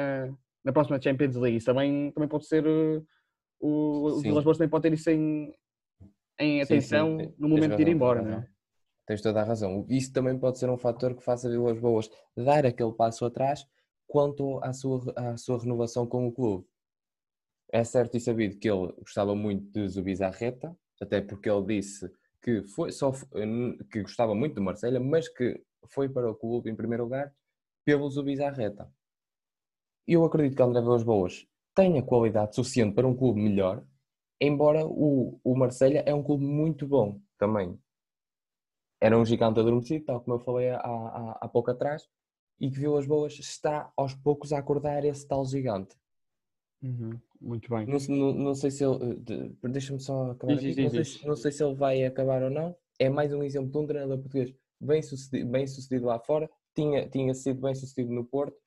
na 0.64 0.72
próxima 0.72 1.02
Champions 1.02 1.36
League. 1.36 1.58
Isso 1.58 1.66
também, 1.66 2.12
também 2.12 2.30
pode 2.30 2.46
ser 2.46 2.64
o, 3.60 4.18
o 4.18 4.20
Vilas 4.22 4.44
Boas 4.44 4.58
também 4.58 4.70
pode 4.70 4.84
ter 4.84 4.94
isso 4.94 5.10
em, 5.10 5.54
em 6.40 6.62
atenção 6.62 7.20
sim, 7.20 7.26
sim. 7.26 7.34
no 7.38 7.50
momento 7.50 7.76
de 7.76 7.82
ir 7.82 7.88
embora, 7.88 8.22
não 8.22 8.40
é? 8.40 8.48
Tens 9.08 9.22
toda 9.22 9.42
a 9.42 9.44
razão. 9.44 9.86
Isso 9.88 10.12
também 10.12 10.38
pode 10.38 10.58
ser 10.58 10.70
um 10.70 10.78
fator 10.78 11.16
que 11.16 11.24
faça 11.24 11.50
Vilas 11.50 11.80
Boas 11.80 12.10
dar 12.36 12.66
aquele 12.66 12.92
passo 12.92 13.26
atrás 13.26 13.66
quanto 14.08 14.60
à 14.64 14.74
sua, 14.74 15.14
à 15.16 15.38
sua 15.38 15.60
renovação 15.60 16.08
com 16.08 16.28
o 16.28 16.32
clube. 16.32 16.66
É 17.72 17.84
certo 17.84 18.18
e 18.18 18.20
sabido 18.20 18.58
que 18.58 18.70
ele 18.70 18.92
gostava 19.00 19.36
muito 19.36 19.72
de 19.72 19.88
Zubizarreta, 19.88 20.76
até 21.02 21.22
porque 21.22 21.50
ele 21.50 21.66
disse 21.66 22.12
que, 22.42 22.64
foi 22.64 22.92
só, 22.92 23.12
que 23.92 24.02
gostava 24.02 24.34
muito 24.34 24.56
de 24.56 24.62
Marselha, 24.62 25.00
mas 25.00 25.28
que 25.28 25.62
foi 25.88 26.08
para 26.10 26.30
o 26.30 26.36
clube 26.36 26.70
em 26.70 26.76
primeiro 26.76 27.04
lugar 27.04 27.34
pelo 27.84 28.10
Zubizarreta. 28.10 28.92
Eu 30.08 30.24
acredito 30.24 30.56
que 30.56 30.62
André 30.62 30.82
Vilas 30.82 31.04
Boas 31.04 31.48
tem 31.76 32.00
a 32.00 32.02
qualidade 32.02 32.56
suficiente 32.56 32.96
para 32.96 33.06
um 33.06 33.16
clube 33.16 33.42
melhor, 33.42 33.86
embora 34.40 34.86
o, 34.86 35.40
o 35.44 35.56
Marselha 35.56 36.04
é 36.06 36.14
um 36.14 36.24
clube 36.24 36.46
muito 36.46 36.88
bom 36.88 37.20
também. 37.38 37.78
Era 39.00 39.18
um 39.20 39.26
gigante 39.26 39.60
adormecido, 39.60 40.06
tal 40.06 40.22
como 40.22 40.38
eu 40.38 40.40
falei 40.40 40.70
há, 40.70 40.80
há, 40.80 41.38
há 41.42 41.48
pouco 41.50 41.70
atrás, 41.70 42.08
e 42.60 42.72
que 42.72 42.80
Vilas 42.80 43.06
Boas 43.06 43.38
está 43.38 43.92
aos 43.98 44.16
poucos 44.16 44.54
a 44.54 44.58
acordar 44.58 45.04
esse 45.04 45.28
tal 45.28 45.46
gigante. 45.46 45.96
Uhum, 46.82 47.20
muito 47.42 47.70
bem. 47.70 47.86
Não, 47.86 47.98
não, 48.10 48.34
não 48.34 48.56
sei 48.56 48.72
se 48.72 48.84
ele. 48.84 49.16
Deixa-me 49.64 50.00
só 50.00 50.32
acabar. 50.32 50.54
Não 50.54 50.60
sei, 50.62 51.26
não 51.26 51.36
sei, 51.36 51.52
se 51.52 51.64
ele 51.64 51.76
vai 51.76 52.06
acabar 52.06 52.42
ou 52.44 52.50
não. 52.50 52.76
É 52.98 53.10
mais 53.10 53.34
um 53.34 53.44
exemplo 53.44 53.72
de 53.72 53.78
um 53.78 53.86
treinador 53.86 54.20
português 54.20 54.54
bem 54.80 55.02
sucedido, 55.02 55.52
bem 55.52 55.68
sucedido 55.68 56.06
lá 56.06 56.20
fora. 56.20 56.50
Tinha, 56.74 57.08
tinha 57.10 57.34
sido 57.34 57.62
bem 57.62 57.76
sucedido 57.76 58.14
no 58.14 58.24
Porto 58.24 58.58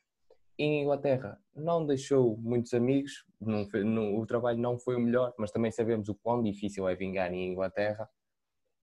em 0.58 0.82
Inglaterra 0.82 1.40
não 1.54 1.86
deixou 1.86 2.36
muitos 2.36 2.74
amigos, 2.74 3.24
não, 3.40 3.66
não, 3.84 4.18
o 4.18 4.26
trabalho 4.26 4.58
não 4.58 4.78
foi 4.78 4.96
o 4.96 5.00
melhor, 5.00 5.32
mas 5.38 5.50
também 5.50 5.70
sabemos 5.70 6.08
o 6.08 6.14
quão 6.14 6.42
difícil 6.42 6.88
é 6.88 6.94
vingar 6.94 7.32
em 7.32 7.52
Inglaterra. 7.52 8.08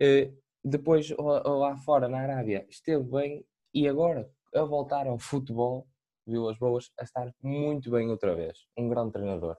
Uh, 0.02 0.36
depois, 0.64 1.10
lá 1.18 1.76
fora, 1.78 2.08
na 2.08 2.20
Arábia, 2.20 2.66
esteve 2.70 3.04
bem 3.04 3.46
e 3.74 3.88
agora, 3.88 4.30
a 4.54 4.64
voltar 4.64 5.06
ao 5.06 5.20
futebol, 5.20 5.88
viu 6.26 6.50
as 6.50 6.58
boas, 6.58 6.92
a 7.00 7.04
estar 7.04 7.32
muito 7.44 7.92
bem 7.92 8.10
outra 8.10 8.34
vez. 8.34 8.66
Um 8.78 8.90
grande 8.90 9.12
treinador. 9.12 9.58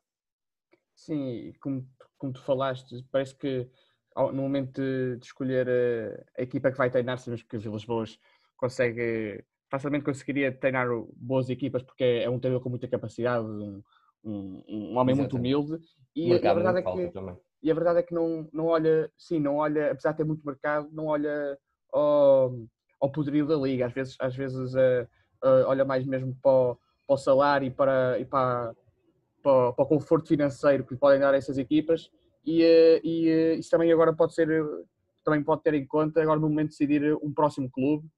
Sim, 0.95 1.53
como, 1.61 1.87
como 2.17 2.33
tu 2.33 2.43
falaste, 2.43 3.07
parece 3.13 3.37
que 3.37 3.71
no 4.17 4.43
momento 4.43 4.81
de, 4.81 5.19
escolher 5.23 5.69
a, 5.69 6.41
a, 6.41 6.43
equipa 6.43 6.73
que 6.73 6.79
vai 6.79 6.91
treinar, 6.91 7.19
sabemos 7.19 7.43
que 7.43 7.59
Vilas 7.59 7.85
Boas 7.85 8.19
consegue 8.57 9.45
facilmente 9.71 10.05
conseguiria 10.05 10.53
treinar 10.53 10.89
boas 11.17 11.51
equipas 11.51 11.83
porque 11.83 12.05
é 12.05 12.31
um 12.31 12.39
treinador 12.39 12.63
com 12.63 12.71
muita 12.71 12.89
capacidade, 12.89 13.45
um, 13.45 13.83
um, 14.25 14.65
um 14.69 14.97
homem 14.99 15.15
muito 15.15 15.37
humilde 15.37 15.79
e 16.15 16.33
a, 16.33 16.55
verdade 16.55 16.79
é 16.79 16.83
que 16.83 17.09
também. 17.09 17.37
e 17.63 17.71
a 17.71 17.75
verdade 17.75 17.99
é 17.99 18.03
que 18.03 18.15
não, 18.15 18.49
não 18.53 18.67
olha, 18.67 19.11
sim, 19.17 19.39
não 19.39 19.57
olha, 19.57 19.93
apesar 19.93 20.13
de 20.13 20.19
ter 20.19 20.25
muito 20.25 20.47
mercado, 20.47 20.89
não 20.93 21.07
olha 21.07 21.59
ao, 21.93 22.55
ao 23.01 23.11
poderio 23.11 23.47
da 23.47 23.57
liga, 23.57 23.87
às 23.87 23.93
vezes, 23.93 24.17
às 24.21 24.35
vezes 24.35 24.75
uh, 24.75 25.07
uh, 25.45 25.67
olha 25.67 25.85
mais 25.85 26.07
mesmo 26.07 26.37
para 26.43 26.51
o, 26.51 26.79
para 27.07 27.15
o 27.15 27.19
salário 27.19 27.67
e 27.67 27.71
para, 27.71 28.19
e 28.19 28.25
para, 28.25 28.75
para, 29.43 29.73
para, 29.73 29.85
o 29.85 29.89
conforto 29.89 30.29
financeiro 30.29 30.85
que 30.85 30.97
podem 30.97 31.21
dar 31.21 31.35
essas 31.35 31.59
equipas 31.59 32.11
e, 32.45 32.63
uh, 32.63 33.01
e 33.05 33.57
isso 33.59 33.71
também 33.71 33.93
agora 33.93 34.13
pode 34.13 34.35
ser 34.35 34.49
também 35.27 35.43
pode 35.43 35.63
ter 35.63 35.75
em 35.75 35.85
conta 35.85 36.23
agora 36.23 36.39
no 36.39 36.49
momento 36.49 36.71
de 36.71 36.79
decidir 36.79 37.19
um 37.21 37.35
próximo 37.35 37.69
clube. 37.69 38.09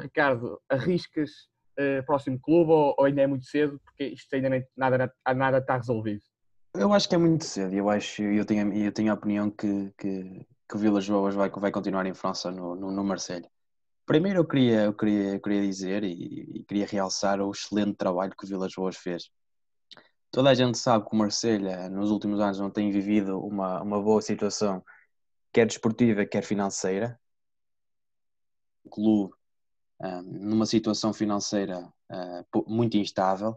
Ricardo, 0.00 0.60
arriscas 0.68 1.30
uh, 1.78 2.04
próximo 2.04 2.38
clube 2.40 2.70
ou, 2.70 2.94
ou, 2.98 3.04
ainda 3.04 3.22
é 3.22 3.26
muito 3.26 3.46
cedo 3.46 3.80
porque 3.84 4.04
isto 4.04 4.34
ainda 4.34 4.48
nem, 4.48 4.66
nada, 4.76 5.12
nada 5.34 5.58
está 5.58 5.76
resolvido? 5.76 6.22
Eu 6.74 6.92
acho 6.92 7.08
que 7.08 7.14
é 7.14 7.18
muito 7.18 7.44
cedo. 7.44 7.74
Eu 7.74 7.90
acho, 7.90 8.22
eu 8.22 8.44
tenho, 8.44 8.72
eu 8.72 8.92
tenho 8.92 9.10
a 9.10 9.14
opinião 9.14 9.50
que, 9.50 9.92
que, 9.98 10.46
que 10.68 10.76
o 10.76 10.78
Vilas 10.78 11.08
Boas 11.08 11.34
vai, 11.34 11.50
vai 11.50 11.70
continuar 11.70 12.06
em 12.06 12.14
França 12.14 12.50
no, 12.50 12.74
no, 12.74 12.90
no. 12.90 13.14
Primeiro 14.06 14.40
eu 14.40 14.46
queria, 14.46 14.84
eu 14.84 14.94
queria, 14.94 15.34
eu 15.34 15.40
queria 15.40 15.62
dizer 15.62 16.02
e, 16.02 16.58
e, 16.58 16.64
queria 16.64 16.86
realçar 16.86 17.40
o 17.40 17.50
excelente 17.50 17.94
trabalho 17.96 18.34
que 18.36 18.44
o 18.44 18.48
Vilas 18.48 18.72
Boas 18.74 18.96
fez. 18.96 19.30
Toda 20.30 20.50
a 20.50 20.54
gente 20.54 20.78
sabe 20.78 21.06
que 21.06 21.14
o 21.14 21.18
Marselha 21.18 21.90
nos 21.90 22.10
últimos 22.10 22.40
anos 22.40 22.58
não 22.58 22.70
tem 22.70 22.90
vivido 22.90 23.38
uma, 23.38 23.82
uma 23.82 24.02
boa 24.02 24.22
situação, 24.22 24.82
quer 25.52 25.66
desportiva, 25.66 26.24
quer 26.24 26.42
financeira. 26.42 27.20
O 28.84 28.90
clube 28.90 29.34
numa 30.24 30.66
situação 30.66 31.12
financeira 31.12 31.88
uh, 32.10 32.64
muito 32.66 32.96
instável. 32.96 33.56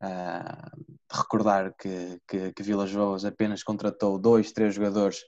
Uh, 0.00 0.94
recordar 1.10 1.74
que, 1.76 2.20
que, 2.28 2.52
que 2.52 2.62
Vilas 2.62 3.24
apenas 3.24 3.62
contratou 3.62 4.18
dois, 4.18 4.52
três 4.52 4.74
jogadores, 4.74 5.20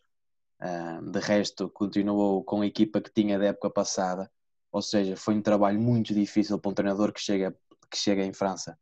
uh, 0.62 1.10
de 1.10 1.18
resto 1.18 1.68
continuou 1.70 2.44
com 2.44 2.60
a 2.60 2.66
equipa 2.66 3.00
que 3.00 3.12
tinha 3.12 3.38
da 3.38 3.46
época 3.46 3.70
passada, 3.70 4.30
ou 4.70 4.82
seja, 4.82 5.16
foi 5.16 5.34
um 5.34 5.42
trabalho 5.42 5.80
muito 5.80 6.14
difícil 6.14 6.58
para 6.58 6.70
um 6.70 6.74
treinador 6.74 7.12
que 7.12 7.20
chega, 7.20 7.56
que 7.90 7.96
chega 7.96 8.24
em 8.24 8.32
França, 8.32 8.78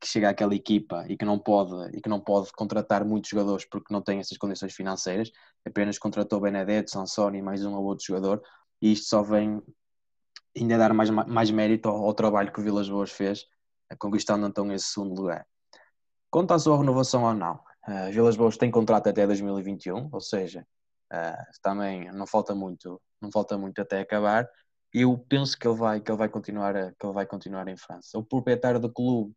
que 0.00 0.06
chega 0.06 0.30
àquela 0.30 0.54
equipa 0.54 1.04
e 1.08 1.16
que 1.16 1.24
não 1.24 1.38
pode 1.38 1.96
e 1.96 2.00
que 2.00 2.08
não 2.08 2.18
pode 2.18 2.50
contratar 2.52 3.04
muitos 3.04 3.30
jogadores 3.30 3.64
porque 3.64 3.92
não 3.92 4.02
tem 4.02 4.18
essas 4.18 4.36
condições 4.36 4.74
financeiras, 4.74 5.30
apenas 5.64 5.98
contratou 5.98 6.40
Benedetto, 6.40 6.90
Sansoni 6.90 7.38
e 7.38 7.42
mais 7.42 7.64
um 7.64 7.74
ou 7.74 7.84
outro 7.84 8.04
jogador, 8.04 8.42
e 8.80 8.92
isto 8.92 9.08
só 9.08 9.22
vem 9.22 9.62
ainda 10.60 10.78
dar 10.78 10.92
mais, 10.92 11.10
mais 11.10 11.50
mérito 11.50 11.88
ao, 11.88 12.04
ao 12.04 12.14
trabalho 12.14 12.52
que 12.52 12.60
o 12.60 12.62
Vilas 12.62 12.88
Boas 12.88 13.10
fez, 13.10 13.46
eh, 13.90 13.96
conquistando 13.96 14.46
então 14.46 14.70
esse 14.72 14.86
segundo 14.86 15.14
lugar. 15.14 15.46
Quanto 16.30 16.52
à 16.52 16.58
sua 16.58 16.76
renovação 16.76 17.24
ou 17.24 17.34
não, 17.34 17.54
uh, 17.54 18.12
Vilas 18.12 18.36
Boas 18.36 18.56
tem 18.56 18.70
contrato 18.70 19.08
até 19.08 19.26
2021, 19.26 20.08
ou 20.12 20.20
seja, 20.20 20.66
uh, 21.12 21.60
também 21.62 22.10
não 22.12 22.26
falta 22.26 22.54
muito, 22.54 23.00
não 23.20 23.30
falta 23.30 23.56
muito 23.56 23.80
até 23.80 24.00
acabar. 24.00 24.48
E 24.94 25.02
eu 25.02 25.18
penso 25.28 25.58
que 25.58 25.66
ele 25.66 25.76
vai, 25.76 26.00
que 26.00 26.10
ele 26.10 26.18
vai 26.18 26.28
continuar, 26.28 26.74
que 26.74 27.06
ele 27.06 27.12
vai 27.12 27.26
continuar 27.26 27.68
em 27.68 27.76
França. 27.76 28.18
O 28.18 28.24
proprietário 28.24 28.80
do 28.80 28.92
clube 28.92 29.34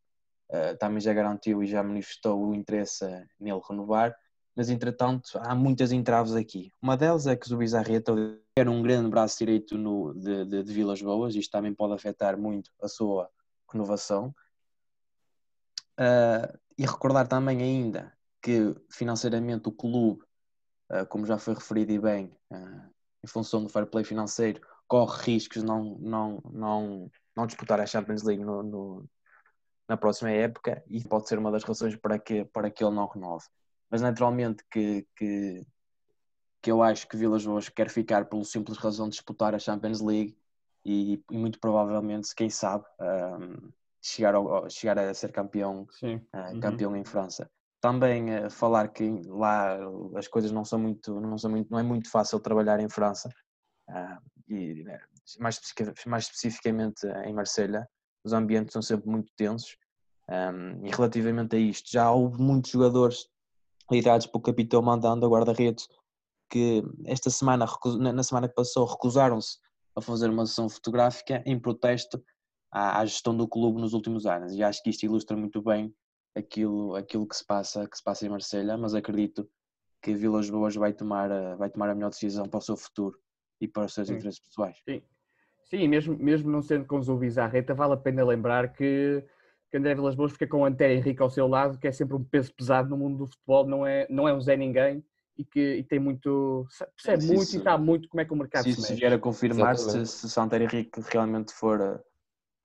uh, 0.52 0.78
também 0.78 1.00
já 1.02 1.14
garantiu 1.14 1.64
e 1.64 1.68
já 1.68 1.84
manifestou 1.84 2.48
o 2.48 2.56
interesse 2.56 3.06
nele 3.40 3.62
renovar 3.70 4.16
mas 4.56 4.70
entretanto 4.70 5.40
há 5.40 5.56
muitas 5.56 5.92
entraves 5.92 6.34
aqui. 6.34 6.72
Uma 6.82 6.98
delas 6.98 7.28
é 7.28 7.36
que 7.36 7.52
o 7.54 7.58
Bizarreta 7.58 8.14
era 8.56 8.70
um 8.70 8.82
grande 8.82 9.10
braço 9.10 9.38
direito 9.40 9.78
no, 9.78 10.14
de, 10.14 10.46
de, 10.46 10.64
de, 10.64 10.74
Vilas 10.74 11.02
Boas, 11.02 11.36
isto 11.36 11.52
também 11.52 11.74
pode 11.74 11.94
afetar 11.94 12.38
muito 12.38 12.72
a 12.82 12.88
sua 12.88 13.30
renovação. 13.72 14.34
Uh, 16.00 16.58
e 16.78 16.86
recordar 16.86 17.28
também 17.28 17.62
ainda 17.62 18.12
que 18.42 18.76
financeiramente 18.90 19.70
o 19.70 19.72
clube, 19.72 20.24
uh, 20.92 21.06
como 21.08 21.26
já 21.26 21.38
foi 21.38 21.54
referido 21.54 21.92
e 21.92 22.00
bem, 22.00 22.26
uh, 22.52 22.90
em 23.24 23.28
função 23.28 23.64
do 23.64 23.70
fair 23.70 23.86
play 23.86 24.04
financeiro, 24.04 24.60
corre 24.88 25.24
riscos 25.24 25.64
não, 25.64 25.98
não, 26.00 26.42
não, 26.52 27.12
não 27.36 27.46
disputar 27.46 27.80
a 27.80 27.86
Champions 27.86 28.24
League 28.24 28.44
no, 28.44 28.64
no, 28.64 29.10
na 29.88 29.96
próxima 29.96 30.32
época 30.32 30.84
e 30.88 31.04
pode 31.08 31.30
ser 31.30 31.38
uma 31.38 31.52
das 31.52 31.64
razões 31.64 31.96
para 31.96 32.18
que, 32.18 32.46
para 32.46 32.70
que 32.72 32.84
ele 32.84 32.96
não 32.96 33.08
renove 33.08 33.46
mas 33.92 34.02
naturalmente 34.02 34.64
que, 34.72 35.06
que, 35.16 35.68
que 36.62 36.72
eu 36.72 36.84
acho 36.84 37.08
que 37.08 37.18
Vilas 37.18 37.46
Boas 37.46 37.70
quer 37.70 37.90
ficar 37.90 38.26
pelo 38.26 38.46
simples 38.46 38.78
razão 38.78 39.08
de 39.08 39.16
disputar 39.16 39.56
a 39.56 39.60
Champions 39.60 40.02
League 40.02 40.38
e, 40.86 41.24
e 41.30 41.38
muito 41.38 41.60
provavelmente, 41.60 42.34
quem 42.36 42.50
sabe, 42.50 42.86
um, 43.00 43.72
chegar, 44.02 44.36
ao, 44.36 44.70
chegar 44.70 44.98
a 44.98 45.14
ser 45.14 45.32
campeão, 45.32 45.88
uh, 46.04 46.60
campeão 46.60 46.92
uhum. 46.92 46.98
em 46.98 47.04
França. 47.04 47.50
Também 47.80 48.26
uh, 48.36 48.50
falar 48.50 48.90
que 48.90 49.10
lá 49.26 49.78
as 50.16 50.28
coisas 50.28 50.52
não 50.52 50.66
são 50.66 50.80
muito, 50.80 51.20
não 51.20 51.38
são 51.38 51.52
muito, 51.52 51.70
não 51.72 51.80
é 51.80 51.84
muito 51.84 52.10
fácil 52.10 52.40
trabalhar 52.40 52.80
em 52.80 52.90
França 52.90 53.30
uh, 53.90 54.22
e 54.48 54.84
né, 54.84 55.00
mais, 55.40 55.60
mais 56.06 56.24
especificamente 56.26 57.06
em 57.26 57.34
Marselha, 57.34 57.88
os 58.24 58.34
ambientes 58.34 58.74
são 58.74 58.82
sempre 58.82 59.10
muito 59.10 59.32
tensos. 59.36 59.78
Um, 60.30 60.86
e 60.86 60.90
relativamente 60.90 61.56
a 61.56 61.60
isto, 61.60 61.92
já 61.92 62.10
houve 62.10 62.42
muitos 62.42 62.72
jogadores 62.72 63.28
liderados 63.92 64.28
pelo 64.28 64.42
capitão 64.42 64.82
mandando 64.82 65.26
a 65.26 65.30
guarda-redes, 65.30 65.90
que 66.52 66.84
esta 67.06 67.30
semana, 67.30 67.66
na 68.14 68.24
semana 68.24 68.50
que 68.50 68.54
passou, 68.54 68.86
recusaram-se 68.86 69.58
a 69.96 70.02
fazer 70.02 70.30
uma 70.30 70.46
sessão 70.46 70.70
fotográfica 70.70 71.42
em 71.46 71.58
protesto 71.58 72.22
à, 72.70 73.00
à, 73.00 73.06
gestão 73.06 73.36
do 73.36 73.48
clube 73.48 73.80
nos 73.80 73.94
últimos 73.94 74.26
anos. 74.26 74.54
E 74.54 74.62
acho 74.62 74.84
que 74.84 74.90
isto 74.90 75.04
ilustra 75.04 75.36
muito 75.36 75.62
bem 75.62 75.94
aquilo, 76.36 76.96
aquilo 76.96 77.26
que, 77.26 77.36
se 77.36 77.46
passa, 77.46 77.88
que 77.88 77.98
se 77.98 78.04
passa 78.04 78.26
em 78.26 78.30
Marselha, 78.30 78.78
mas 78.78 78.94
acredito 78.94 79.50
que 80.02 80.14
Vilas 80.14 80.50
Boas 80.50 80.76
vai 80.76 80.92
tomar, 80.92 81.32
a, 81.32 81.56
vai 81.56 81.70
tomar 81.70 81.90
a 81.90 81.96
melhor 81.96 82.10
decisão 82.10 82.48
para 82.48 82.58
o 82.58 82.62
seu 82.62 82.76
futuro 82.76 83.18
e 83.62 83.68
para 83.68 83.86
os 83.86 83.94
seus 83.94 84.08
Sim. 84.08 84.16
interesses 84.16 84.42
pessoais. 84.42 84.78
Sim, 84.84 85.02
Sim 85.64 85.88
mesmo, 85.88 86.18
mesmo 86.18 86.52
não 86.52 86.62
sendo 86.62 86.86
com 86.86 87.00
o 87.00 87.18
Bizarreta, 87.18 87.74
vale 87.74 87.94
a 87.94 87.98
pena 87.98 88.26
lembrar 88.26 88.74
que 88.74 89.24
que 89.70 89.78
André 89.78 89.96
Vilas 89.96 90.16
Boas 90.16 90.34
fica 90.34 90.46
com 90.46 90.64
o 90.64 90.66
Antero 90.66 90.92
Henrique 90.92 91.22
ao 91.22 91.30
seu 91.30 91.48
lado, 91.48 91.80
que 91.80 91.88
é 91.88 91.94
sempre 91.94 92.18
um 92.18 92.24
peso 92.26 92.54
pesado 92.54 92.90
no 92.90 92.98
mundo 92.98 93.20
do 93.20 93.28
futebol, 93.28 93.66
não 93.66 93.88
é, 93.88 94.06
não 94.10 94.28
é 94.28 94.34
um 94.34 94.42
Zé 94.42 94.58
Ninguém 94.58 95.02
e 95.42 95.46
que 95.46 95.76
e 95.78 95.84
tem 95.84 96.00
muito, 96.00 96.66
percebe 96.96 97.26
muito 97.26 97.44
isso, 97.44 97.58
e 97.58 97.64
sabe 97.64 97.84
muito 97.84 98.08
como 98.08 98.22
é 98.22 98.26
que 98.26 98.34
o 98.34 98.36
mercado 98.36 98.64
se, 98.64 98.74
se 98.74 98.82
mexe. 98.82 98.96
Vier 98.96 99.14
a 99.14 99.20
confirmar, 99.20 99.78
se, 99.78 100.06
se 100.06 100.30
Santero 100.30 100.64
Henrique 100.64 101.02
realmente 101.12 101.54
for, 101.54 102.04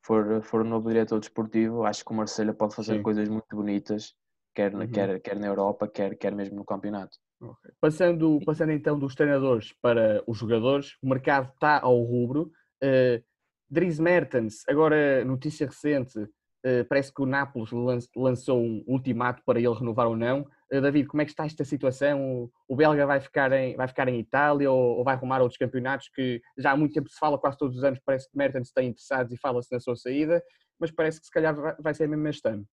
for, 0.05 0.43
for 0.43 0.61
o 0.61 0.65
novo 0.65 0.89
diretor 0.89 1.19
desportivo, 1.19 1.85
acho 1.85 2.05
que 2.05 2.13
o 2.13 2.15
Marcelo 2.15 2.55
pode 2.55 2.75
fazer 2.75 2.97
Sim. 2.97 3.03
coisas 3.03 3.29
muito 3.29 3.55
bonitas, 3.55 4.15
quer, 4.55 4.75
uhum. 4.75 4.87
quer, 4.89 5.21
quer 5.21 5.39
na 5.39 5.47
Europa, 5.47 5.89
quer, 5.89 6.17
quer 6.17 6.35
mesmo 6.35 6.57
no 6.57 6.65
campeonato. 6.65 7.17
Okay. 7.41 7.73
Passando, 7.81 8.39
passando 8.45 8.73
então 8.73 8.99
dos 8.99 9.15
treinadores 9.15 9.75
para 9.83 10.23
os 10.27 10.39
jogadores, 10.39 10.97
o 11.03 11.09
mercado 11.09 11.51
está 11.53 11.81
ao 11.81 12.01
rubro. 12.03 12.51
Uh, 12.83 13.23
Dries 13.69 13.99
Mertens, 13.99 14.63
agora 14.69 15.25
notícia 15.25 15.67
recente, 15.67 16.29
eh, 16.67 16.83
parece 16.83 17.15
que 17.15 17.23
o 17.23 17.27
Nápoles 17.27 17.71
lançou 18.17 18.61
um 18.61 18.83
ultimato 18.89 19.41
para 19.47 19.61
ele 19.61 19.73
renovar 19.73 20.09
ou 20.09 20.17
não. 20.17 20.45
Uh, 20.73 20.81
David, 20.81 21.07
como 21.07 21.23
é 21.23 21.25
que 21.25 21.31
está 21.31 21.45
esta 21.45 21.65
situação? 21.65 22.21
O, 22.21 22.53
o 22.69 22.77
belga 22.77 23.07
vai 23.07 23.21
ficar 23.21 23.53
em, 23.53 23.77
vai 23.77 23.87
ficar 23.87 24.09
em 24.09 24.19
Itália 24.19 24.71
ou, 24.71 24.99
ou, 24.99 25.05
vai 25.05 25.15
arrumar 25.15 25.41
outros 25.41 25.59
campeonatos 25.59 26.09
que 26.09 26.41
já 26.59 26.73
há 26.73 26.77
muito 26.77 26.95
tempo 26.95 27.09
se 27.09 27.19
fala, 27.19 27.39
quase 27.39 27.59
todos 27.59 27.77
os 27.77 27.85
anos, 27.85 28.01
parece 28.05 28.31
que 28.31 28.37
Mertens 28.37 28.69
está 28.69 28.83
interessado 28.83 29.33
e 29.33 29.39
fala-se 29.39 29.73
na 29.73 29.81
sua 29.81 29.97
saída, 29.97 30.43
mas 30.79 30.91
parece 30.91 31.21
que 31.21 31.27
se 31.27 31.33
calhar 31.33 31.55
vai, 31.55 31.77
vai 31.79 31.95
ser 31.95 32.09
mesmo 32.09 32.27
este 32.29 32.49
ano. 32.49 32.67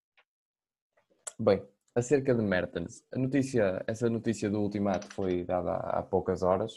Bem, 1.40 1.64
acerca 1.96 2.34
de 2.34 2.42
Mertens, 2.42 3.04
a 3.14 3.20
notícia, 3.20 3.84
essa 3.88 4.10
notícia 4.10 4.50
do 4.50 4.60
ultimato 4.60 5.08
foi 5.14 5.44
dada 5.44 5.72
há, 5.72 6.00
há 6.00 6.04
poucas 6.04 6.42
horas. 6.42 6.74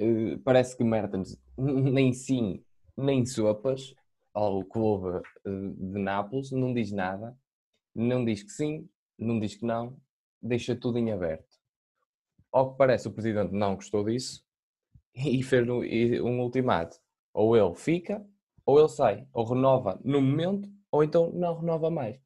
Uh, 0.00 0.38
parece 0.44 0.76
que 0.76 0.84
Mertens 0.84 1.36
nem 1.56 2.12
sim, 2.12 2.64
nem 2.96 3.24
sopas, 3.24 3.94
ao 4.38 4.64
clube 4.64 5.20
eh, 5.44 5.50
de 5.76 5.98
Nápoles, 5.98 6.52
não 6.52 6.72
diz 6.72 6.92
nada, 6.92 7.36
não 7.92 8.24
diz 8.24 8.44
que 8.44 8.50
sim, 8.50 8.88
não 9.18 9.40
diz 9.40 9.54
que 9.54 9.64
não, 9.64 9.96
deixa 10.40 10.76
tudo 10.76 10.98
em 10.98 11.12
aberto. 11.12 11.58
Ao 12.52 12.70
que 12.70 12.78
parece, 12.78 13.08
o 13.08 13.12
presidente 13.12 13.52
não 13.52 13.74
gostou 13.74 14.04
disso 14.04 14.42
e 15.14 15.42
fez 15.42 15.68
um 15.68 16.40
ultimato. 16.40 16.96
Ou 17.34 17.56
ele 17.56 17.74
fica, 17.74 18.24
ou 18.64 18.78
ele 18.78 18.88
sai, 18.88 19.26
ou 19.32 19.44
renova 19.44 20.00
no 20.04 20.20
momento, 20.20 20.68
ou 20.90 21.04
então 21.04 21.30
não 21.32 21.58
renova 21.58 21.90
mais. 21.90 22.20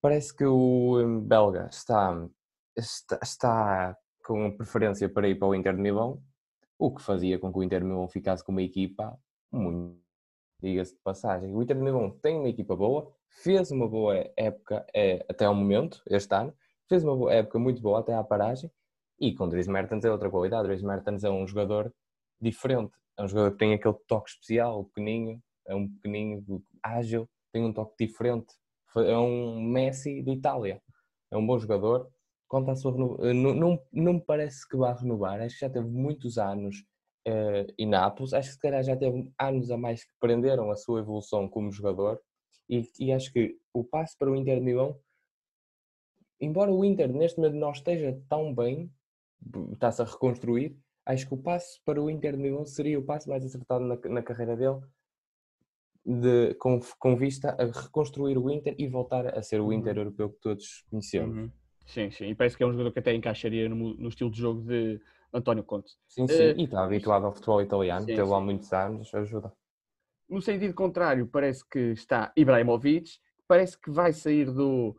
Parece 0.00 0.34
que 0.34 0.44
o 0.44 1.00
eh, 1.00 1.20
belga 1.20 1.68
está, 1.70 2.28
está, 2.76 3.18
está 3.22 3.98
com 4.24 4.56
preferência 4.56 5.08
para 5.08 5.28
ir 5.28 5.38
para 5.38 5.48
o 5.48 5.54
Inter 5.54 5.74
de 5.74 5.82
Milão, 5.82 6.22
o 6.78 6.92
que 6.92 7.02
fazia 7.02 7.38
com 7.38 7.52
que 7.52 7.58
o 7.58 7.62
Inter 7.62 7.80
de 7.80 7.86
Milão 7.86 8.08
ficasse 8.08 8.44
com 8.44 8.52
uma 8.52 8.62
equipa 8.62 9.16
muito 9.52 10.02
diga-se 10.62 10.94
de 10.94 11.00
passagem. 11.00 11.52
O 11.54 11.62
Inter 11.62 11.76
de 11.76 11.82
Milão 11.82 12.10
tem 12.22 12.38
uma 12.38 12.48
equipa 12.48 12.76
boa, 12.76 13.12
fez 13.42 13.70
uma 13.70 13.88
boa 13.88 14.14
época 14.36 14.86
é, 14.94 15.24
até 15.28 15.44
ao 15.44 15.54
momento, 15.54 16.02
este 16.06 16.34
ano, 16.34 16.54
fez 16.88 17.04
uma 17.04 17.16
boa 17.16 17.32
época 17.32 17.58
muito 17.58 17.80
boa 17.80 18.00
até 18.00 18.14
à 18.14 18.22
paragem, 18.22 18.70
e 19.20 19.34
com 19.34 19.48
Dries 19.48 19.68
Mertens 19.68 20.04
é 20.04 20.10
outra 20.10 20.30
qualidade. 20.30 20.66
Dries 20.66 20.82
Mertens 20.82 21.22
é 21.24 21.30
um 21.30 21.46
jogador 21.46 21.92
diferente, 22.40 22.92
é 23.18 23.22
um 23.22 23.28
jogador 23.28 23.52
que 23.52 23.58
tem 23.58 23.72
aquele 23.72 23.94
toque 24.06 24.30
especial, 24.30 24.84
pequenino, 24.86 25.40
É 25.66 25.74
um 25.74 25.88
pequenino, 25.88 26.62
ágil, 26.82 27.28
tem 27.52 27.64
um 27.64 27.72
toque 27.72 28.04
diferente. 28.04 28.52
É 28.96 29.16
um 29.16 29.60
Messi 29.62 30.22
de 30.22 30.32
Itália. 30.32 30.82
É 31.30 31.36
um 31.36 31.46
bom 31.46 31.58
jogador. 31.58 32.10
Quanto 32.48 32.70
à 32.70 32.76
sua 32.76 32.92
renovação, 32.92 33.32
não, 33.34 33.54
não, 33.54 33.82
não 33.92 34.12
me 34.14 34.20
parece 34.20 34.68
que 34.68 34.76
vá 34.76 34.92
renovar. 34.92 35.40
Acho 35.40 35.54
que 35.54 35.60
já 35.60 35.70
teve 35.70 35.88
muitos 35.88 36.36
anos 36.36 36.76
uh, 37.26 37.72
em 37.78 37.86
Nápoles. 37.86 38.32
Acho 38.34 38.48
que 38.48 38.54
se 38.54 38.60
calhar 38.60 38.82
já 38.82 38.96
teve 38.96 39.30
anos 39.38 39.70
a 39.70 39.78
mais 39.78 40.04
que 40.04 40.12
prenderam 40.20 40.70
a 40.70 40.76
sua 40.76 41.00
evolução 41.00 41.48
como 41.48 41.70
jogador. 41.70 42.20
E, 42.72 42.90
e 42.98 43.12
acho 43.12 43.30
que 43.30 43.58
o 43.74 43.84
passo 43.84 44.16
para 44.16 44.30
o 44.30 44.34
Inter 44.34 44.58
de 44.58 44.64
Milão, 44.64 44.98
embora 46.40 46.72
o 46.72 46.82
Inter 46.82 47.12
neste 47.12 47.38
momento 47.38 47.56
não 47.56 47.70
esteja 47.70 48.18
tão 48.30 48.54
bem, 48.54 48.90
está-se 49.72 50.00
a 50.00 50.06
reconstruir, 50.06 50.74
acho 51.04 51.28
que 51.28 51.34
o 51.34 51.36
passo 51.36 51.82
para 51.84 52.00
o 52.00 52.08
Inter 52.08 52.34
de 52.34 52.42
Milão 52.42 52.64
seria 52.64 52.98
o 52.98 53.04
passo 53.04 53.28
mais 53.28 53.44
acertado 53.44 53.84
na, 53.84 53.96
na 54.08 54.22
carreira 54.22 54.56
dele, 54.56 54.80
de, 56.02 56.54
com, 56.54 56.80
com, 56.98 57.14
vista 57.14 57.54
a 57.58 57.66
reconstruir 57.66 58.38
o 58.38 58.50
Inter 58.50 58.74
e 58.78 58.88
voltar 58.88 59.26
a 59.36 59.42
ser 59.42 59.60
o 59.60 59.70
Inter 59.70 59.92
uhum. 59.92 60.00
europeu 60.00 60.30
que 60.30 60.40
todos 60.40 60.86
conhecemos. 60.88 61.36
Uhum. 61.36 61.50
Sim, 61.84 62.10
sim, 62.10 62.24
e 62.28 62.34
parece 62.34 62.56
que 62.56 62.62
é 62.62 62.66
um 62.66 62.72
jogador 62.72 62.92
que 62.92 63.00
até 63.00 63.14
encaixaria 63.14 63.68
no, 63.68 63.92
no 63.94 64.08
estilo 64.08 64.30
de 64.30 64.38
jogo 64.38 64.62
de 64.62 64.98
António 65.30 65.62
Conte. 65.62 65.92
Sim, 66.08 66.26
sim, 66.26 66.52
uh, 66.52 66.58
e 66.58 66.64
está 66.64 66.84
habituado 66.84 67.26
ao 67.26 67.32
futebol 67.32 67.60
italiano, 67.60 68.06
teve 68.06 68.22
lá 68.22 68.40
muitos 68.40 68.72
anos, 68.72 69.14
ajuda. 69.14 69.52
No 70.32 70.40
sentido 70.40 70.72
contrário, 70.72 71.26
parece 71.26 71.62
que 71.68 71.92
está 71.92 72.32
Ibrahimovic, 72.34 73.20
parece 73.46 73.78
que 73.78 73.90
vai 73.90 74.14
sair 74.14 74.50
do, 74.50 74.96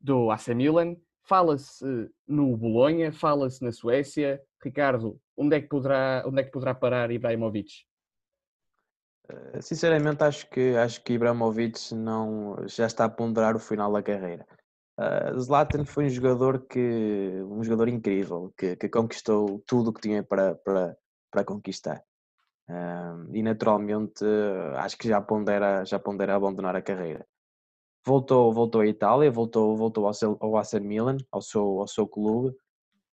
do 0.00 0.30
AC 0.30 0.54
Milan, 0.54 0.96
fala-se 1.22 1.84
no 2.26 2.56
Bolonha, 2.56 3.12
fala-se 3.12 3.62
na 3.62 3.72
Suécia. 3.72 4.40
Ricardo, 4.64 5.20
onde 5.36 5.56
é 5.56 5.60
que 5.60 5.68
poderá, 5.68 6.24
onde 6.26 6.40
é 6.40 6.44
que 6.44 6.50
poderá 6.50 6.74
parar 6.74 7.10
Ibrahimovic? 7.10 7.84
Eh, 9.28 9.60
sinceramente, 9.60 10.24
acho 10.24 10.48
que, 10.48 10.74
acho 10.74 11.04
que 11.04 11.12
Ibrahimovic 11.12 11.94
não, 11.94 12.56
já 12.66 12.86
está 12.86 13.04
a 13.04 13.10
ponderar 13.10 13.54
o 13.54 13.60
final 13.60 13.92
da 13.92 14.02
carreira. 14.02 14.46
Uh, 14.98 15.38
Zlatan 15.38 15.84
foi 15.84 16.06
um 16.06 16.10
jogador 16.10 16.66
que 16.66 17.42
um 17.44 17.62
jogador 17.62 17.88
incrível 17.88 18.50
que, 18.56 18.76
que 18.76 18.88
conquistou 18.88 19.62
tudo 19.66 19.90
o 19.90 19.92
que 19.92 20.00
tinha 20.00 20.22
para, 20.22 20.54
para, 20.54 20.96
para 21.30 21.44
conquistar 21.44 22.02
uh, 22.70 23.34
e 23.34 23.42
naturalmente 23.42 24.24
uh, 24.24 24.76
acho 24.76 24.96
que 24.96 25.08
já 25.08 25.20
pondera 25.20 25.84
já 25.84 25.98
pondera 25.98 26.34
abandonar 26.34 26.76
a 26.76 26.82
carreira 26.82 27.26
voltou 28.04 28.52
voltou 28.52 28.80
à 28.80 28.86
Itália 28.86 29.30
voltou 29.30 29.76
voltou 29.76 30.06
ao, 30.06 30.12
ao 30.40 30.56
AC 30.56 30.74
Milan 30.80 31.16
ao 31.30 31.42
seu 31.42 31.80
ao 31.80 31.88
seu 31.88 32.06
clube 32.06 32.56